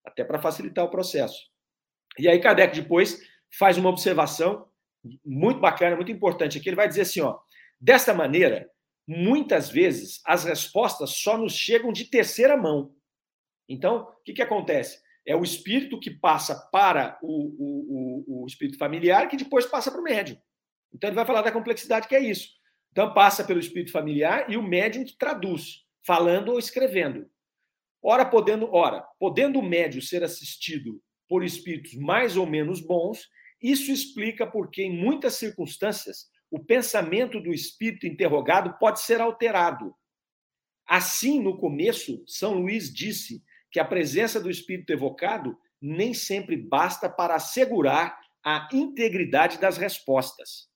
Até 0.08 0.24
para 0.24 0.40
facilitar 0.40 0.86
o 0.86 0.90
processo. 0.90 1.38
E 2.18 2.30
aí 2.30 2.40
Kardec 2.40 2.74
depois 2.74 3.20
faz 3.60 3.78
uma 3.78 3.90
observação 3.90 4.66
muito 5.26 5.60
bacana, 5.60 5.98
muito 5.98 6.12
importante 6.12 6.58
aqui. 6.58 6.70
Ele 6.70 6.78
vai 6.78 6.88
dizer 6.88 7.02
assim: 7.02 7.20
ó, 7.20 7.38
desta 7.80 8.14
maneira, 8.14 8.70
muitas 9.06 9.70
vezes 9.70 10.22
as 10.26 10.46
respostas 10.46 11.12
só 11.12 11.38
nos 11.38 11.54
chegam 11.54 11.92
de 11.92 12.06
terceira 12.06 12.56
mão. 12.56 12.96
Então, 13.68 14.04
o 14.04 14.24
que, 14.24 14.34
que 14.34 14.42
acontece? 14.42 15.00
É 15.26 15.36
o 15.36 15.44
espírito 15.44 16.00
que 16.00 16.10
passa 16.10 16.56
para 16.72 17.20
o, 17.22 17.28
o, 17.28 18.26
o, 18.40 18.44
o 18.44 18.48
espírito 18.48 18.78
familiar 18.78 19.28
que 19.28 19.36
depois 19.36 19.66
passa 19.66 19.92
para 19.92 20.00
o 20.00 20.04
médium. 20.04 20.38
Então, 20.94 21.10
ele 21.10 21.16
vai 21.16 21.26
falar 21.26 21.42
da 21.42 21.52
complexidade 21.52 22.08
que 22.08 22.16
é 22.16 22.22
isso. 22.22 22.50
Então, 22.94 23.14
passa 23.14 23.44
pelo 23.44 23.60
espírito 23.60 23.92
familiar 23.92 24.50
e 24.50 24.56
o 24.56 24.64
médium 24.64 25.04
que 25.04 25.18
traduz, 25.18 25.86
falando 26.06 26.54
ou 26.54 26.60
escrevendo. 26.60 27.30
Ora, 28.02 28.26
podendo, 28.26 28.72
ora, 28.74 29.02
podendo 29.20 29.60
o 29.60 29.64
médium 29.64 30.02
ser 30.02 30.24
assistido 30.24 31.02
por 31.28 31.44
espíritos 31.44 31.94
mais 31.96 32.38
ou 32.38 32.46
menos 32.46 32.80
bons, 32.80 33.28
isso 33.62 33.92
explica 33.92 34.46
porque, 34.46 34.84
em 34.84 34.96
muitas 34.96 35.36
circunstâncias, 35.36 36.30
o 36.50 36.64
pensamento 36.64 37.40
do 37.40 37.54
espírito 37.54 38.08
interrogado 38.08 38.78
pode 38.80 39.02
ser 39.02 39.20
alterado. 39.20 39.94
Assim, 40.88 41.42
no 41.42 41.58
começo, 41.58 42.24
São 42.26 42.54
Luís 42.60 42.94
disse 42.94 43.44
que 43.72 43.80
a 43.80 43.86
presença 43.86 44.40
do 44.40 44.50
espírito 44.50 44.94
evocado 44.94 45.58
nem 45.82 46.14
sempre 46.14 46.56
basta 46.56 47.10
para 47.10 47.36
assegurar 47.36 48.18
a 48.44 48.70
integridade 48.72 49.60
das 49.60 49.78
respostas. 49.78 50.70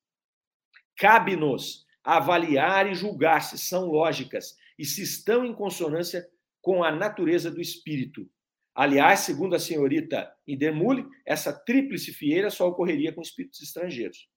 Cabe-nos 0.98 1.86
avaliar 2.04 2.92
e 2.92 2.96
julgar 2.96 3.42
se 3.42 3.58
são 3.58 3.86
lógicas 3.86 4.56
e 4.78 4.86
se 4.86 5.02
estão 5.04 5.46
em 5.46 5.54
consonância 5.54 6.28
com 6.62 6.84
a 6.84 6.92
natureza 6.92 7.50
do 7.50 7.60
espírito, 7.60 8.30
Aliás, 8.74 9.22
segundo 9.22 9.54
a 9.54 9.60
senhorita 9.60 10.34
Indermule, 10.48 11.06
essa 11.26 11.52
tríplice 11.52 12.14
fieira 12.14 12.50
só 12.50 12.68
ocorreria 12.68 13.12
com 13.12 13.22
espíritos 13.22 13.62
estrangeiros. 13.62 14.30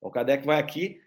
O 0.00 0.10
Kardec 0.10 0.44
vai 0.44 0.60
aqui 0.60 1.00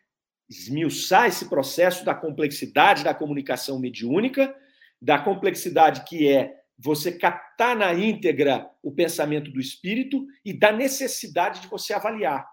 esmiuçar 0.49 1.27
esse 1.27 1.49
processo 1.49 2.05
da 2.05 2.15
complexidade 2.15 3.03
da 3.03 3.13
comunicação 3.13 3.79
mediúnica, 3.79 4.55
da 5.01 5.19
complexidade 5.19 6.05
que 6.05 6.27
é 6.27 6.55
você 6.77 7.11
captar 7.11 7.75
na 7.75 7.93
íntegra 7.93 8.69
o 8.81 8.91
pensamento 8.91 9.51
do 9.51 9.59
espírito 9.59 10.25
e 10.45 10.53
da 10.53 10.71
necessidade 10.71 11.59
de 11.59 11.67
você 11.67 11.93
avaliar. 11.93 12.47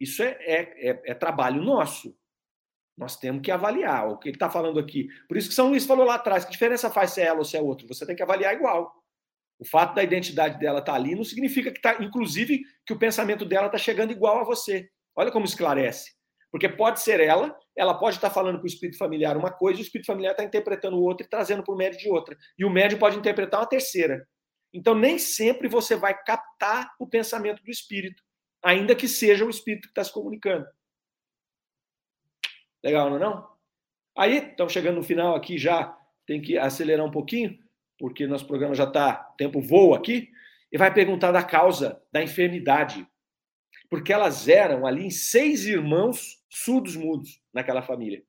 Isso 0.00 0.22
é, 0.22 0.30
é, 0.40 0.90
é, 0.90 1.02
é 1.10 1.14
trabalho 1.14 1.62
nosso. 1.62 2.16
Nós 2.96 3.16
temos 3.16 3.42
que 3.42 3.50
avaliar 3.50 4.08
o 4.08 4.18
que 4.18 4.28
ele 4.28 4.36
está 4.36 4.48
falando 4.48 4.78
aqui. 4.78 5.08
Por 5.26 5.36
isso 5.36 5.48
que 5.48 5.54
São 5.54 5.68
Luís 5.68 5.84
falou 5.84 6.04
lá 6.04 6.14
atrás: 6.14 6.44
que 6.44 6.52
diferença 6.52 6.90
faz 6.90 7.10
se 7.10 7.20
é 7.20 7.26
ela 7.26 7.38
ou 7.38 7.44
se 7.44 7.56
é 7.56 7.60
outra? 7.60 7.86
Você 7.88 8.06
tem 8.06 8.14
que 8.14 8.22
avaliar 8.22 8.54
igual. 8.54 8.92
O 9.58 9.66
fato 9.66 9.94
da 9.94 10.02
identidade 10.02 10.58
dela 10.58 10.80
estar 10.80 10.92
tá 10.92 10.98
ali 10.98 11.14
não 11.14 11.24
significa 11.24 11.70
que 11.70 11.78
está, 11.78 12.02
inclusive, 12.02 12.60
que 12.86 12.92
o 12.92 12.98
pensamento 12.98 13.44
dela 13.44 13.66
está 13.66 13.78
chegando 13.78 14.12
igual 14.12 14.40
a 14.40 14.44
você. 14.44 14.88
Olha 15.16 15.30
como 15.30 15.44
esclarece. 15.44 16.12
Porque 16.50 16.68
pode 16.68 17.00
ser 17.00 17.18
ela, 17.18 17.56
ela 17.76 17.98
pode 17.98 18.16
estar 18.16 18.28
tá 18.28 18.34
falando 18.34 18.58
para 18.58 18.64
o 18.64 18.68
espírito 18.68 18.96
familiar 18.96 19.36
uma 19.36 19.50
coisa, 19.50 19.80
e 19.80 19.82
o 19.82 19.84
espírito 19.84 20.06
familiar 20.06 20.32
está 20.32 20.44
interpretando 20.44 21.00
outra 21.00 21.26
e 21.26 21.28
trazendo 21.28 21.64
para 21.64 21.74
o 21.74 21.76
médio 21.76 21.98
de 21.98 22.08
outra. 22.08 22.36
E 22.56 22.64
o 22.64 22.70
médio 22.70 22.98
pode 22.98 23.16
interpretar 23.16 23.60
uma 23.60 23.66
terceira. 23.66 24.24
Então, 24.72 24.94
nem 24.94 25.18
sempre 25.18 25.68
você 25.68 25.96
vai 25.96 26.16
captar 26.22 26.92
o 26.98 27.08
pensamento 27.08 27.62
do 27.62 27.70
espírito, 27.70 28.22
ainda 28.62 28.94
que 28.94 29.08
seja 29.08 29.44
o 29.44 29.50
espírito 29.50 29.82
que 29.82 29.88
está 29.88 30.04
se 30.04 30.12
comunicando. 30.12 30.64
Legal, 32.84 33.08
não 33.08 33.16
é 33.16 33.20
não? 33.20 33.48
Aí, 34.14 34.36
estamos 34.50 34.74
chegando 34.74 34.96
no 34.96 35.02
final 35.02 35.34
aqui 35.34 35.56
já, 35.56 35.98
tem 36.26 36.42
que 36.42 36.58
acelerar 36.58 37.06
um 37.06 37.10
pouquinho, 37.10 37.58
porque 37.98 38.26
nosso 38.26 38.46
programa 38.46 38.74
já 38.74 38.84
está, 38.84 39.14
tempo 39.38 39.58
voa 39.58 39.96
aqui, 39.96 40.30
e 40.70 40.76
vai 40.76 40.92
perguntar 40.92 41.32
da 41.32 41.42
causa 41.42 42.02
da 42.12 42.22
enfermidade. 42.22 43.06
Porque 43.88 44.12
elas 44.12 44.48
eram 44.48 44.86
ali 44.86 45.10
seis 45.10 45.64
irmãos 45.64 46.44
surdos 46.50 46.94
mudos 46.94 47.40
naquela 47.54 47.80
família. 47.80 48.22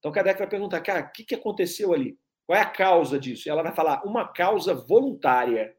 Então 0.00 0.10
Kardec 0.10 0.38
vai 0.38 0.48
perguntar, 0.48 0.80
cara, 0.80 1.02
o 1.02 1.12
que, 1.12 1.22
que 1.22 1.34
aconteceu 1.36 1.92
ali? 1.92 2.18
Qual 2.46 2.58
é 2.58 2.62
a 2.62 2.66
causa 2.66 3.20
disso? 3.20 3.46
E 3.46 3.50
ela 3.50 3.62
vai 3.62 3.72
falar, 3.72 4.02
uma 4.04 4.26
causa 4.26 4.74
voluntária. 4.74 5.76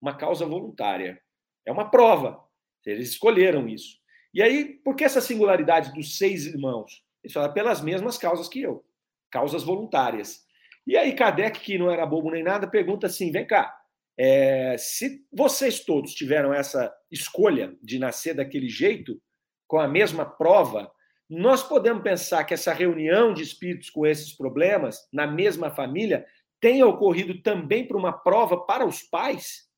Uma 0.00 0.16
causa 0.16 0.46
voluntária. 0.46 1.20
É 1.64 1.72
uma 1.72 1.90
prova. 1.90 2.40
Eles 2.84 3.08
escolheram 3.08 3.68
isso. 3.68 3.98
E 4.32 4.42
aí, 4.42 4.64
por 4.84 4.94
que 4.94 5.02
essa 5.02 5.20
singularidade 5.20 5.92
dos 5.92 6.18
seis 6.18 6.46
irmãos? 6.46 7.05
Ele 7.26 7.32
fala 7.32 7.48
pelas 7.48 7.80
mesmas 7.80 8.16
causas 8.16 8.48
que 8.48 8.62
eu, 8.62 8.84
causas 9.32 9.64
voluntárias. 9.64 10.46
E 10.86 10.96
aí 10.96 11.12
Kardec, 11.12 11.58
que 11.58 11.76
não 11.76 11.90
era 11.90 12.06
bobo 12.06 12.30
nem 12.30 12.44
nada, 12.44 12.68
pergunta 12.68 13.08
assim: 13.08 13.32
vem 13.32 13.44
cá, 13.44 13.76
é, 14.16 14.76
se 14.78 15.26
vocês 15.32 15.80
todos 15.80 16.14
tiveram 16.14 16.54
essa 16.54 16.94
escolha 17.10 17.76
de 17.82 17.98
nascer 17.98 18.32
daquele 18.32 18.68
jeito, 18.68 19.20
com 19.66 19.80
a 19.80 19.88
mesma 19.88 20.24
prova, 20.24 20.88
nós 21.28 21.64
podemos 21.64 22.04
pensar 22.04 22.44
que 22.44 22.54
essa 22.54 22.72
reunião 22.72 23.34
de 23.34 23.42
espíritos 23.42 23.90
com 23.90 24.06
esses 24.06 24.32
problemas 24.32 25.08
na 25.12 25.26
mesma 25.26 25.68
família 25.68 26.24
tenha 26.60 26.86
ocorrido 26.86 27.42
também 27.42 27.88
por 27.88 27.96
uma 27.96 28.12
prova 28.12 28.64
para 28.64 28.86
os 28.86 29.02
pais? 29.02 29.68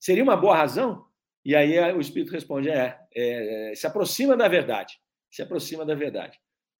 Seria 0.00 0.24
uma 0.24 0.36
boa 0.36 0.56
razão? 0.56 1.06
E 1.44 1.54
aí 1.54 1.78
o 1.92 2.00
espírito 2.00 2.32
responde: 2.32 2.68
é, 2.68 2.98
é 3.14 3.72
se 3.76 3.86
aproxima 3.86 4.36
da 4.36 4.48
verdade. 4.48 4.98
Se 5.30 5.40
aproxima 5.40 5.86
da 5.86 5.94
verdade. 5.94 6.36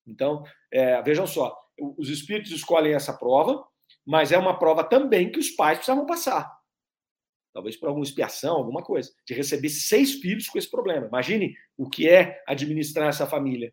Então, 0.09 0.43
é, 0.73 1.01
vejam 1.03 1.27
só, 1.27 1.57
os 1.97 2.09
espíritos 2.09 2.51
escolhem 2.51 2.95
essa 2.95 3.13
prova, 3.13 3.63
mas 4.05 4.33
é 4.33 4.39
uma 4.39 4.59
prova 4.59 4.83
também 4.83 5.31
que 5.31 5.39
os 5.39 5.51
pais 5.51 5.79
precisavam 5.79 6.07
passar. 6.07 6.51
Talvez 7.53 7.77
por 7.77 7.89
alguma 7.89 8.05
expiação, 8.05 8.57
alguma 8.57 8.83
coisa. 8.83 9.13
De 9.27 9.35
receber 9.35 9.69
seis 9.69 10.15
filhos 10.15 10.49
com 10.49 10.59
esse 10.59 10.71
problema. 10.71 11.07
Imagine 11.07 11.55
o 11.77 11.89
que 11.89 12.09
é 12.09 12.43
administrar 12.47 13.09
essa 13.09 13.27
família. 13.27 13.73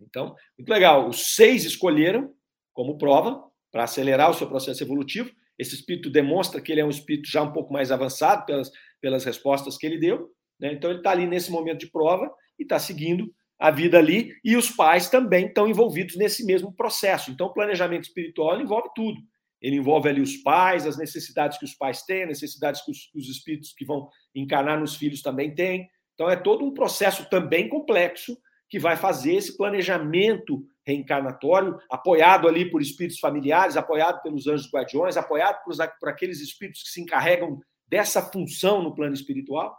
Então, 0.00 0.34
muito 0.58 0.70
legal. 0.70 1.08
Os 1.08 1.34
seis 1.34 1.64
escolheram 1.64 2.34
como 2.72 2.98
prova 2.98 3.42
para 3.70 3.84
acelerar 3.84 4.30
o 4.30 4.34
seu 4.34 4.48
processo 4.48 4.82
evolutivo. 4.82 5.30
Esse 5.58 5.74
espírito 5.74 6.10
demonstra 6.10 6.60
que 6.60 6.72
ele 6.72 6.80
é 6.80 6.84
um 6.84 6.90
espírito 6.90 7.28
já 7.28 7.42
um 7.42 7.52
pouco 7.52 7.72
mais 7.72 7.92
avançado 7.92 8.44
pelas, 8.46 8.70
pelas 9.00 9.24
respostas 9.24 9.76
que 9.76 9.86
ele 9.86 9.98
deu. 9.98 10.30
Né? 10.58 10.72
Então, 10.72 10.90
ele 10.90 11.00
está 11.00 11.10
ali 11.10 11.26
nesse 11.26 11.50
momento 11.50 11.80
de 11.80 11.90
prova 11.90 12.32
e 12.58 12.62
está 12.62 12.78
seguindo 12.78 13.32
a 13.62 13.70
vida 13.70 13.96
ali, 13.96 14.34
e 14.42 14.56
os 14.56 14.72
pais 14.72 15.08
também 15.08 15.46
estão 15.46 15.68
envolvidos 15.68 16.16
nesse 16.16 16.44
mesmo 16.44 16.72
processo. 16.72 17.30
Então, 17.30 17.46
o 17.46 17.52
planejamento 17.52 18.02
espiritual 18.02 18.60
envolve 18.60 18.88
tudo. 18.92 19.20
Ele 19.60 19.76
envolve 19.76 20.08
ali 20.08 20.20
os 20.20 20.36
pais, 20.38 20.84
as 20.84 20.98
necessidades 20.98 21.58
que 21.58 21.64
os 21.64 21.72
pais 21.72 22.02
têm, 22.02 22.26
necessidades 22.26 22.84
que 22.84 22.90
os, 22.90 23.08
os 23.14 23.28
espíritos 23.28 23.72
que 23.72 23.84
vão 23.84 24.08
encarnar 24.34 24.80
nos 24.80 24.96
filhos 24.96 25.22
também 25.22 25.54
têm. 25.54 25.88
Então, 26.14 26.28
é 26.28 26.34
todo 26.34 26.64
um 26.64 26.74
processo 26.74 27.30
também 27.30 27.68
complexo 27.68 28.36
que 28.68 28.80
vai 28.80 28.96
fazer 28.96 29.34
esse 29.34 29.56
planejamento 29.56 30.66
reencarnatório, 30.84 31.78
apoiado 31.88 32.48
ali 32.48 32.68
por 32.68 32.82
espíritos 32.82 33.20
familiares, 33.20 33.76
apoiado 33.76 34.20
pelos 34.22 34.48
anjos 34.48 34.68
guardiões, 34.72 35.16
apoiado 35.16 35.62
por, 35.62 35.72
por 36.00 36.08
aqueles 36.08 36.40
espíritos 36.40 36.82
que 36.82 36.88
se 36.88 37.00
encarregam 37.00 37.60
dessa 37.86 38.20
função 38.20 38.82
no 38.82 38.92
plano 38.92 39.14
espiritual. 39.14 39.78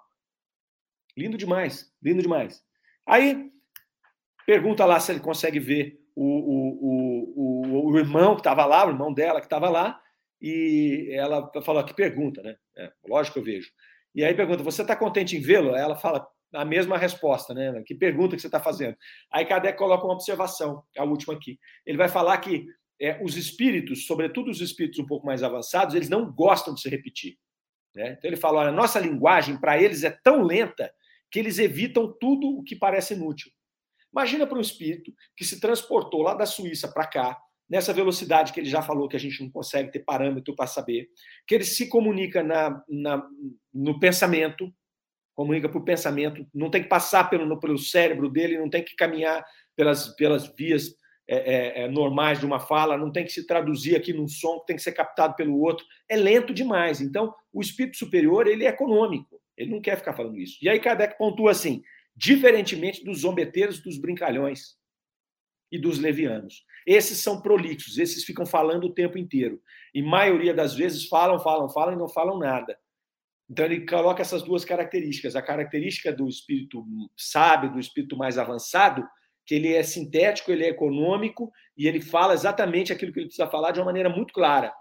Lindo 1.17 1.37
demais, 1.37 1.91
lindo 2.01 2.21
demais. 2.21 2.63
Aí, 3.05 3.51
Pergunta 4.45 4.85
lá 4.85 4.99
se 4.99 5.11
ele 5.11 5.19
consegue 5.19 5.59
ver 5.59 5.99
o, 6.15 6.25
o, 6.25 7.33
o, 7.35 7.91
o 7.91 7.97
irmão 7.97 8.35
que 8.35 8.41
estava 8.41 8.65
lá, 8.65 8.85
o 8.85 8.89
irmão 8.89 9.13
dela 9.13 9.39
que 9.39 9.45
estava 9.45 9.69
lá, 9.69 9.99
e 10.41 11.09
ela 11.13 11.49
falou 11.63 11.83
que 11.85 11.93
pergunta, 11.93 12.41
né? 12.43 12.55
É, 12.77 12.91
lógico 13.07 13.35
que 13.35 13.39
eu 13.39 13.43
vejo. 13.43 13.71
E 14.13 14.23
aí 14.23 14.33
pergunta: 14.33 14.61
você 14.61 14.81
está 14.81 14.95
contente 14.95 15.37
em 15.37 15.41
vê-lo? 15.41 15.75
Ela 15.75 15.95
fala 15.95 16.27
a 16.53 16.65
mesma 16.65 16.97
resposta, 16.97 17.53
né? 17.53 17.81
Que 17.85 17.95
pergunta 17.95 18.35
que 18.35 18.41
você 18.41 18.47
está 18.47 18.59
fazendo? 18.59 18.95
Aí 19.31 19.45
Kardec 19.45 19.77
coloca 19.77 20.03
uma 20.03 20.13
observação, 20.13 20.83
a 20.97 21.03
última 21.03 21.33
aqui. 21.33 21.57
Ele 21.85 21.97
vai 21.97 22.09
falar 22.09 22.37
que 22.39 22.65
é, 23.01 23.19
os 23.23 23.37
espíritos, 23.37 24.05
sobretudo 24.05 24.51
os 24.51 24.61
espíritos 24.61 24.99
um 24.99 25.05
pouco 25.05 25.25
mais 25.25 25.41
avançados, 25.41 25.95
eles 25.95 26.09
não 26.09 26.31
gostam 26.31 26.73
de 26.73 26.81
se 26.81 26.89
repetir. 26.89 27.37
Né? 27.95 28.15
Então 28.17 28.29
ele 28.29 28.37
fala: 28.37 28.61
olha, 28.61 28.71
nossa 28.71 28.99
linguagem 28.99 29.57
para 29.59 29.81
eles 29.81 30.03
é 30.03 30.11
tão 30.11 30.43
lenta 30.43 30.93
que 31.31 31.39
eles 31.39 31.57
evitam 31.57 32.13
tudo 32.19 32.47
o 32.49 32.63
que 32.63 32.75
parece 32.75 33.13
inútil. 33.13 33.51
Imagina 34.13 34.45
para 34.45 34.57
um 34.57 34.61
espírito 34.61 35.11
que 35.35 35.43
se 35.43 35.59
transportou 35.59 36.21
lá 36.21 36.35
da 36.35 36.45
Suíça 36.45 36.87
para 36.87 37.07
cá, 37.07 37.41
nessa 37.69 37.91
velocidade 37.91 38.53
que 38.53 38.59
ele 38.59 38.69
já 38.69 38.81
falou 38.81 39.07
que 39.07 39.15
a 39.15 39.19
gente 39.19 39.41
não 39.41 39.49
consegue 39.49 39.91
ter 39.91 39.99
parâmetro 39.99 40.55
para 40.55 40.67
saber, 40.67 41.09
que 41.47 41.55
ele 41.55 41.63
se 41.63 41.87
comunica 41.87 42.43
na, 42.43 42.83
na, 42.87 43.27
no 43.73 43.99
pensamento, 43.99 44.71
comunica 45.33 45.67
por 45.67 45.83
pensamento, 45.83 46.45
não 46.53 46.69
tem 46.69 46.83
que 46.83 46.89
passar 46.89 47.29
pelo, 47.29 47.59
pelo 47.59 47.77
cérebro 47.77 48.29
dele, 48.29 48.59
não 48.59 48.69
tem 48.69 48.83
que 48.83 48.95
caminhar 48.95 49.43
pelas, 49.75 50.09
pelas 50.15 50.47
vias 50.55 50.95
é, 51.27 51.35
é, 51.35 51.83
é, 51.83 51.87
normais 51.87 52.39
de 52.39 52.45
uma 52.45 52.59
fala, 52.59 52.97
não 52.97 53.11
tem 53.11 53.23
que 53.25 53.31
se 53.31 53.47
traduzir 53.47 53.95
aqui 53.95 54.13
num 54.13 54.27
som 54.27 54.59
que 54.59 54.67
tem 54.67 54.75
que 54.75 54.81
ser 54.81 54.91
captado 54.91 55.35
pelo 55.35 55.59
outro. 55.59 55.85
É 56.07 56.15
lento 56.15 56.53
demais. 56.53 56.99
Então, 57.01 57.33
o 57.51 57.61
espírito 57.61 57.97
superior 57.97 58.45
ele 58.45 58.65
é 58.65 58.69
econômico. 58.69 59.41
Ele 59.57 59.71
não 59.71 59.81
quer 59.81 59.97
ficar 59.97 60.13
falando 60.13 60.37
isso. 60.37 60.57
E 60.61 60.67
aí 60.67 60.79
Kardec 60.79 61.17
pontua 61.17 61.51
assim: 61.51 61.81
diferentemente 62.15 63.03
dos 63.03 63.19
zombeteiros, 63.19 63.81
dos 63.81 63.97
brincalhões 63.97 64.75
e 65.71 65.79
dos 65.79 65.97
levianos. 65.97 66.63
Esses 66.85 67.17
são 67.19 67.41
prolixos, 67.41 67.97
esses 67.97 68.23
ficam 68.23 68.45
falando 68.45 68.85
o 68.85 68.93
tempo 68.93 69.17
inteiro. 69.17 69.61
E 69.93 70.01
maioria 70.01 70.53
das 70.53 70.75
vezes 70.75 71.07
falam, 71.07 71.39
falam, 71.39 71.69
falam 71.69 71.93
e 71.93 71.97
não 71.97 72.07
falam 72.07 72.37
nada. 72.37 72.77
Então 73.49 73.65
ele 73.65 73.85
coloca 73.85 74.21
essas 74.21 74.43
duas 74.43 74.63
características. 74.63 75.35
A 75.35 75.41
característica 75.41 76.11
do 76.13 76.27
espírito 76.27 76.85
sábio, 77.17 77.71
do 77.71 77.79
espírito 77.79 78.15
mais 78.15 78.37
avançado, 78.37 79.07
que 79.45 79.55
ele 79.55 79.73
é 79.73 79.83
sintético, 79.83 80.51
ele 80.51 80.63
é 80.63 80.69
econômico 80.69 81.51
e 81.77 81.87
ele 81.87 82.01
fala 82.01 82.33
exatamente 82.33 82.93
aquilo 82.93 83.11
que 83.11 83.19
ele 83.19 83.27
precisa 83.27 83.49
falar 83.49 83.71
de 83.71 83.79
uma 83.79 83.85
maneira 83.85 84.09
muito 84.09 84.33
clara. 84.33 84.73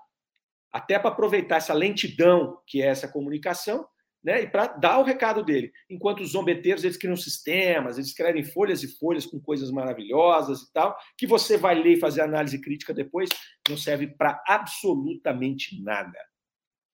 Até 0.73 0.99
para 0.99 1.11
aproveitar 1.11 1.57
essa 1.57 1.75
lentidão 1.75 2.59
que 2.67 2.81
é 2.81 2.87
essa 2.87 3.09
comunicação 3.09 3.87
né, 4.23 4.43
e 4.43 4.47
para 4.47 4.69
dar 4.69 4.99
o 4.99 5.03
recado 5.03 5.45
dele. 5.45 5.73
Enquanto 5.91 6.21
os 6.21 6.31
zombeteiros, 6.31 6.85
eles 6.85 6.97
criam 6.97 7.17
sistemas, 7.17 7.97
eles 7.97 8.09
escrevem 8.09 8.45
folhas 8.45 8.83
e 8.83 8.99
folhas 8.99 9.27
com 9.27 9.41
coisas 9.41 9.71
maravilhosas 9.71 10.63
e 10.63 10.73
tal, 10.73 10.97
que 11.19 11.27
você 11.27 11.57
vai 11.57 11.75
ler 11.75 11.95
e 11.95 12.01
fazer 12.01 12.21
análise 12.21 12.61
crítica 12.61 12.95
depois, 12.95 13.29
não 13.69 13.77
serve 13.77 14.07
para 14.07 14.43
absolutamente 14.47 15.83
nada. 15.83 16.19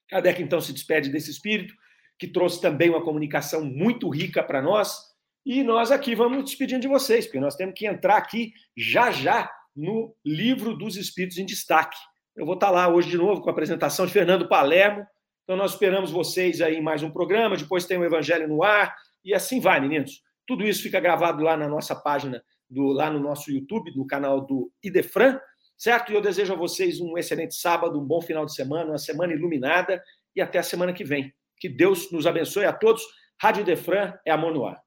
Kardec, 0.08 0.42
então, 0.42 0.60
se 0.60 0.72
despede 0.72 1.10
desse 1.10 1.30
espírito, 1.30 1.74
que 2.18 2.26
trouxe 2.26 2.60
também 2.60 2.88
uma 2.88 3.04
comunicação 3.04 3.64
muito 3.64 4.08
rica 4.08 4.42
para 4.42 4.62
nós, 4.62 4.96
e 5.44 5.62
nós 5.62 5.90
aqui 5.90 6.14
vamos 6.14 6.44
despedindo 6.44 6.80
de 6.80 6.88
vocês, 6.88 7.26
porque 7.26 7.40
nós 7.40 7.56
temos 7.56 7.74
que 7.74 7.86
entrar 7.86 8.16
aqui 8.16 8.52
já 8.76 9.10
já 9.10 9.50
no 9.76 10.14
livro 10.24 10.76
dos 10.76 10.96
espíritos 10.96 11.38
em 11.38 11.46
destaque. 11.46 11.96
Eu 12.34 12.44
vou 12.44 12.54
estar 12.54 12.70
lá 12.70 12.88
hoje 12.88 13.10
de 13.10 13.16
novo 13.16 13.40
com 13.40 13.48
a 13.48 13.52
apresentação 13.52 14.06
de 14.06 14.12
Fernando 14.12 14.48
Palermo, 14.48 15.06
então, 15.48 15.56
nós 15.56 15.70
esperamos 15.70 16.10
vocês 16.10 16.60
aí 16.60 16.76
em 16.76 16.82
mais 16.82 17.02
um 17.02 17.10
programa. 17.10 17.56
Depois 17.56 17.86
tem 17.86 17.96
o 17.96 18.04
Evangelho 18.04 18.46
no 18.46 18.62
ar. 18.62 18.94
E 19.24 19.32
assim 19.32 19.60
vai, 19.60 19.80
meninos. 19.80 20.22
Tudo 20.46 20.62
isso 20.62 20.82
fica 20.82 21.00
gravado 21.00 21.42
lá 21.42 21.56
na 21.56 21.66
nossa 21.66 21.96
página, 21.96 22.44
do, 22.68 22.88
lá 22.88 23.10
no 23.10 23.18
nosso 23.18 23.50
YouTube, 23.50 23.90
no 23.96 24.06
canal 24.06 24.42
do 24.44 24.70
Idefran, 24.84 25.40
certo? 25.74 26.12
E 26.12 26.14
eu 26.14 26.20
desejo 26.20 26.52
a 26.52 26.56
vocês 26.56 27.00
um 27.00 27.16
excelente 27.16 27.54
sábado, 27.54 27.98
um 27.98 28.04
bom 28.04 28.20
final 28.20 28.44
de 28.44 28.54
semana, 28.54 28.90
uma 28.90 28.98
semana 28.98 29.32
iluminada 29.32 30.02
e 30.36 30.42
até 30.42 30.58
a 30.58 30.62
semana 30.62 30.92
que 30.92 31.02
vem. 31.02 31.32
Que 31.58 31.70
Deus 31.70 32.12
nos 32.12 32.26
abençoe 32.26 32.66
a 32.66 32.72
todos. 32.74 33.02
Rádio 33.40 33.62
Idefran 33.62 34.12
é 34.26 34.30
amor 34.30 34.52
no 34.52 34.66
ar. 34.66 34.78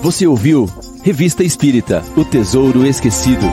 Você 0.00 0.28
ouviu 0.28 0.66
Revista 1.02 1.42
Espírita 1.42 2.02
O 2.16 2.24
Tesouro 2.24 2.86
Esquecido. 2.86 3.46